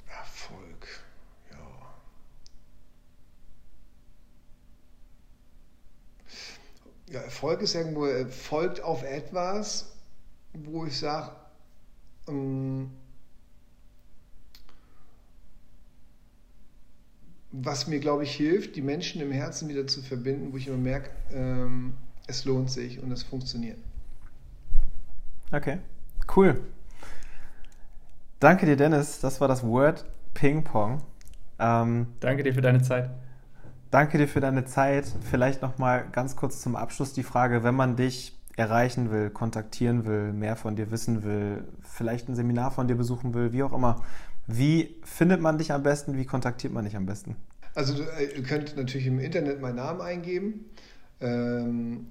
Erfolg, 0.07 0.87
ja. 1.51 1.57
Erfolg 7.11 7.61
ist 7.61 7.75
irgendwo, 7.75 8.05
äh, 8.05 8.25
folgt 8.25 8.81
auf 8.81 9.03
etwas, 9.03 9.95
wo 10.53 10.85
ich 10.85 10.97
sage, 10.97 11.31
ähm, 12.27 12.91
was 17.51 17.87
mir, 17.87 17.99
glaube 17.99 18.23
ich, 18.23 18.35
hilft, 18.35 18.75
die 18.75 18.81
Menschen 18.81 19.21
im 19.21 19.31
Herzen 19.31 19.69
wieder 19.69 19.87
zu 19.87 20.01
verbinden, 20.01 20.51
wo 20.51 20.57
ich 20.57 20.67
immer 20.67 20.77
merke, 20.77 21.09
ähm, 21.31 21.93
es 22.27 22.43
lohnt 22.45 22.69
sich 22.69 23.01
und 23.01 23.11
es 23.11 23.23
funktioniert. 23.23 23.77
Okay, 25.51 25.79
cool. 26.35 26.61
Danke 28.39 28.65
dir, 28.65 28.75
Dennis. 28.75 29.19
Das 29.21 29.39
war 29.39 29.47
das 29.47 29.63
Word 29.63 30.05
Ping 30.33 30.63
Pong. 30.63 31.01
Ähm, 31.57 32.07
danke 32.19 32.43
dir 32.43 32.53
für 32.53 32.61
deine 32.61 32.81
Zeit. 32.81 33.09
Danke 33.89 34.17
dir 34.17 34.27
für 34.27 34.41
deine 34.41 34.65
Zeit. 34.65 35.05
Vielleicht 35.29 35.61
noch 35.61 35.77
mal 35.77 36.05
ganz 36.11 36.35
kurz 36.35 36.61
zum 36.61 36.75
Abschluss 36.75 37.13
die 37.13 37.23
Frage, 37.23 37.63
wenn 37.63 37.75
man 37.75 37.95
dich 37.95 38.37
erreichen 38.57 39.11
will, 39.11 39.29
kontaktieren 39.29 40.05
will, 40.05 40.33
mehr 40.33 40.55
von 40.55 40.75
dir 40.75 40.91
wissen 40.91 41.23
will, 41.23 41.63
vielleicht 41.81 42.27
ein 42.27 42.35
Seminar 42.35 42.71
von 42.71 42.87
dir 42.87 42.95
besuchen 42.95 43.33
will, 43.33 43.53
wie 43.53 43.63
auch 43.63 43.71
immer, 43.71 44.03
wie 44.47 44.95
findet 45.03 45.41
man 45.41 45.57
dich 45.57 45.71
am 45.71 45.83
besten? 45.83 46.17
Wie 46.17 46.25
kontaktiert 46.25 46.73
man 46.73 46.83
dich 46.83 46.95
am 46.95 47.05
besten? 47.05 47.35
Also 47.75 48.01
äh, 48.03 48.35
ihr 48.35 48.43
könnt 48.43 48.75
natürlich 48.75 49.05
im 49.05 49.19
Internet 49.19 49.61
meinen 49.61 49.75
Namen 49.75 50.01
eingeben, 50.01 50.65
ähm, 51.21 52.07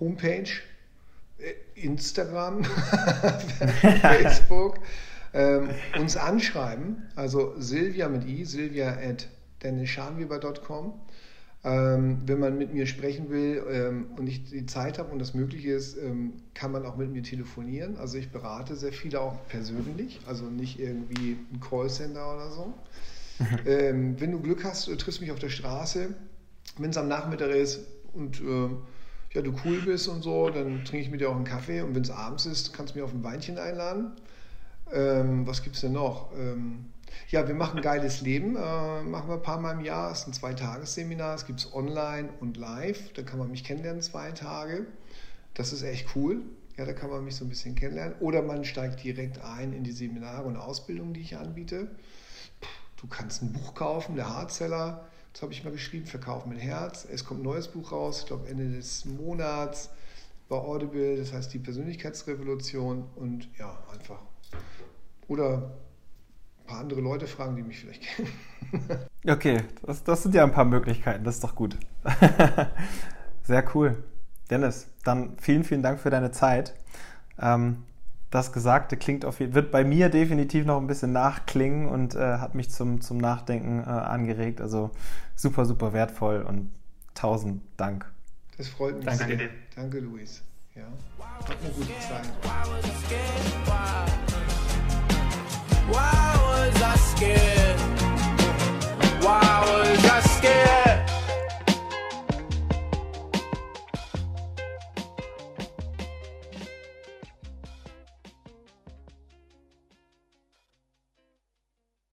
Homepage, 0.00 0.50
äh, 1.38 1.80
Instagram, 1.80 2.64
Facebook, 4.00 4.80
ähm, 5.32 5.68
uns 5.98 6.16
anschreiben, 6.16 7.08
also 7.14 7.54
Silvia 7.58 8.08
mit 8.08 8.26
i, 8.26 8.44
silvia 8.44 8.88
at 8.88 9.28
dennisschanweber.com. 9.62 10.94
Ähm, 11.64 12.18
wenn 12.26 12.40
man 12.40 12.58
mit 12.58 12.74
mir 12.74 12.86
sprechen 12.86 13.30
will 13.30 13.62
ähm, 13.70 14.06
und 14.16 14.26
ich 14.26 14.50
die 14.50 14.66
Zeit 14.66 14.98
habe 14.98 15.12
und 15.12 15.20
das 15.20 15.32
möglich 15.32 15.64
ist, 15.64 15.96
ähm, 15.96 16.32
kann 16.54 16.72
man 16.72 16.84
auch 16.84 16.96
mit 16.96 17.12
mir 17.12 17.22
telefonieren. 17.22 17.96
Also 17.98 18.18
ich 18.18 18.32
berate 18.32 18.74
sehr 18.74 18.92
viele 18.92 19.20
auch 19.20 19.46
persönlich, 19.46 20.20
also 20.26 20.46
nicht 20.46 20.80
irgendwie 20.80 21.36
ein 21.52 21.60
Callcenter 21.60 22.34
oder 22.34 22.50
so. 22.50 22.74
Ähm, 23.66 24.20
wenn 24.20 24.30
du 24.30 24.40
Glück 24.40 24.62
hast, 24.62 24.86
du 24.86 24.94
triffst 24.94 25.20
mich 25.20 25.32
auf 25.32 25.38
der 25.38 25.48
Straße. 25.48 26.14
Wenn 26.78 26.90
es 26.90 26.96
am 26.96 27.08
Nachmittag 27.08 27.50
ist 27.50 27.80
und 28.12 28.40
äh, 28.40 28.68
ja, 29.34 29.42
du 29.42 29.52
cool 29.64 29.80
bist 29.84 30.06
und 30.06 30.22
so, 30.22 30.50
dann 30.50 30.84
trinke 30.84 31.06
ich 31.06 31.10
mit 31.10 31.20
dir 31.20 31.30
auch 31.30 31.34
einen 31.34 31.44
Kaffee. 31.44 31.80
Und 31.80 31.94
wenn 31.94 32.02
es 32.02 32.10
abends 32.10 32.46
ist, 32.46 32.72
kannst 32.72 32.94
du 32.94 32.98
mich 32.98 33.04
auf 33.04 33.12
ein 33.12 33.24
Weinchen 33.24 33.58
einladen. 33.58 34.12
Ähm, 34.92 35.46
was 35.46 35.62
gibt 35.62 35.74
es 35.74 35.80
denn 35.80 35.92
noch? 35.92 36.30
Ja, 37.28 37.46
wir 37.48 37.54
machen 37.54 37.80
geiles 37.80 38.20
Leben, 38.20 38.56
äh, 38.56 39.02
machen 39.02 39.28
wir 39.28 39.34
ein 39.34 39.42
paar 39.42 39.60
Mal 39.60 39.72
im 39.72 39.80
Jahr. 39.80 40.12
Es 40.12 40.20
ist 40.20 40.28
ein 40.28 40.32
Zweitagesseminar, 40.32 41.34
es 41.34 41.46
gibt 41.46 41.60
es 41.60 41.72
online 41.74 42.28
und 42.40 42.56
live. 42.56 43.12
Da 43.14 43.22
kann 43.22 43.38
man 43.38 43.50
mich 43.50 43.64
kennenlernen, 43.64 44.02
zwei 44.02 44.32
Tage. 44.32 44.86
Das 45.54 45.72
ist 45.72 45.82
echt 45.82 46.14
cool. 46.16 46.42
Ja, 46.76 46.86
da 46.86 46.92
kann 46.92 47.10
man 47.10 47.24
mich 47.24 47.36
so 47.36 47.44
ein 47.44 47.48
bisschen 47.48 47.74
kennenlernen. 47.74 48.14
Oder 48.20 48.42
man 48.42 48.64
steigt 48.64 49.02
direkt 49.02 49.42
ein 49.42 49.72
in 49.72 49.84
die 49.84 49.92
Seminare 49.92 50.44
und 50.44 50.56
Ausbildungen, 50.56 51.12
die 51.12 51.20
ich 51.20 51.36
anbiete. 51.36 51.88
Du 52.96 53.06
kannst 53.08 53.42
ein 53.42 53.52
Buch 53.52 53.74
kaufen, 53.74 54.16
der 54.16 54.28
Hardseller. 54.28 55.06
Das 55.32 55.42
habe 55.42 55.52
ich 55.52 55.64
mal 55.64 55.72
geschrieben, 55.72 56.06
Verkauf 56.06 56.46
mit 56.46 56.60
Herz. 56.60 57.06
Es 57.10 57.24
kommt 57.24 57.40
ein 57.40 57.44
neues 57.44 57.68
Buch 57.68 57.92
raus, 57.92 58.20
ich 58.20 58.26
glaube 58.26 58.48
Ende 58.48 58.70
des 58.70 59.04
Monats 59.04 59.90
bei 60.48 60.56
Audible. 60.56 61.16
Das 61.16 61.32
heißt 61.32 61.52
die 61.52 61.58
Persönlichkeitsrevolution 61.58 63.08
und 63.16 63.48
ja, 63.58 63.78
einfach. 63.92 64.20
Oder 65.28 65.72
ein 66.62 66.66
paar 66.66 66.80
andere 66.80 67.00
Leute 67.00 67.26
fragen, 67.26 67.56
die 67.56 67.62
mich 67.62 67.80
vielleicht 67.80 68.02
kennen. 68.02 68.28
okay, 69.28 69.62
das, 69.84 70.04
das 70.04 70.22
sind 70.22 70.34
ja 70.34 70.44
ein 70.44 70.52
paar 70.52 70.64
Möglichkeiten, 70.64 71.24
das 71.24 71.36
ist 71.36 71.44
doch 71.44 71.54
gut. 71.54 71.76
Sehr 73.42 73.64
cool. 73.74 74.02
Dennis, 74.50 74.88
dann 75.04 75.36
vielen, 75.38 75.64
vielen 75.64 75.82
Dank 75.82 76.00
für 76.00 76.10
deine 76.10 76.30
Zeit. 76.30 76.74
Ähm, 77.40 77.84
das 78.30 78.52
Gesagte 78.52 78.96
klingt 78.96 79.24
auf 79.24 79.40
jeden, 79.40 79.54
wird 79.54 79.70
bei 79.70 79.84
mir 79.84 80.08
definitiv 80.08 80.64
noch 80.64 80.80
ein 80.80 80.86
bisschen 80.86 81.12
nachklingen 81.12 81.88
und 81.88 82.14
äh, 82.14 82.38
hat 82.38 82.54
mich 82.54 82.70
zum, 82.70 83.00
zum 83.00 83.18
Nachdenken 83.18 83.80
äh, 83.80 83.84
angeregt. 83.84 84.60
Also 84.60 84.90
super, 85.34 85.66
super 85.66 85.92
wertvoll 85.92 86.42
und 86.42 86.70
tausend 87.14 87.62
Dank. 87.76 88.10
Das 88.56 88.68
freut 88.68 88.96
mich 88.96 89.04
Danke 89.04 89.36
sehr. 89.36 89.48
Danke, 89.76 90.00
Luis. 90.00 90.42
Ja. 90.74 90.84
Hat 91.18 91.56
eine 91.62 91.70
gute 91.74 91.92
Zeit. 92.00 92.26
Why 95.92 96.38
was 96.48 96.82
I 96.82 96.96
scared? 96.96 97.80
Why 99.22 99.64
was 99.66 100.04
I 100.16 100.20
scared? 100.20 100.91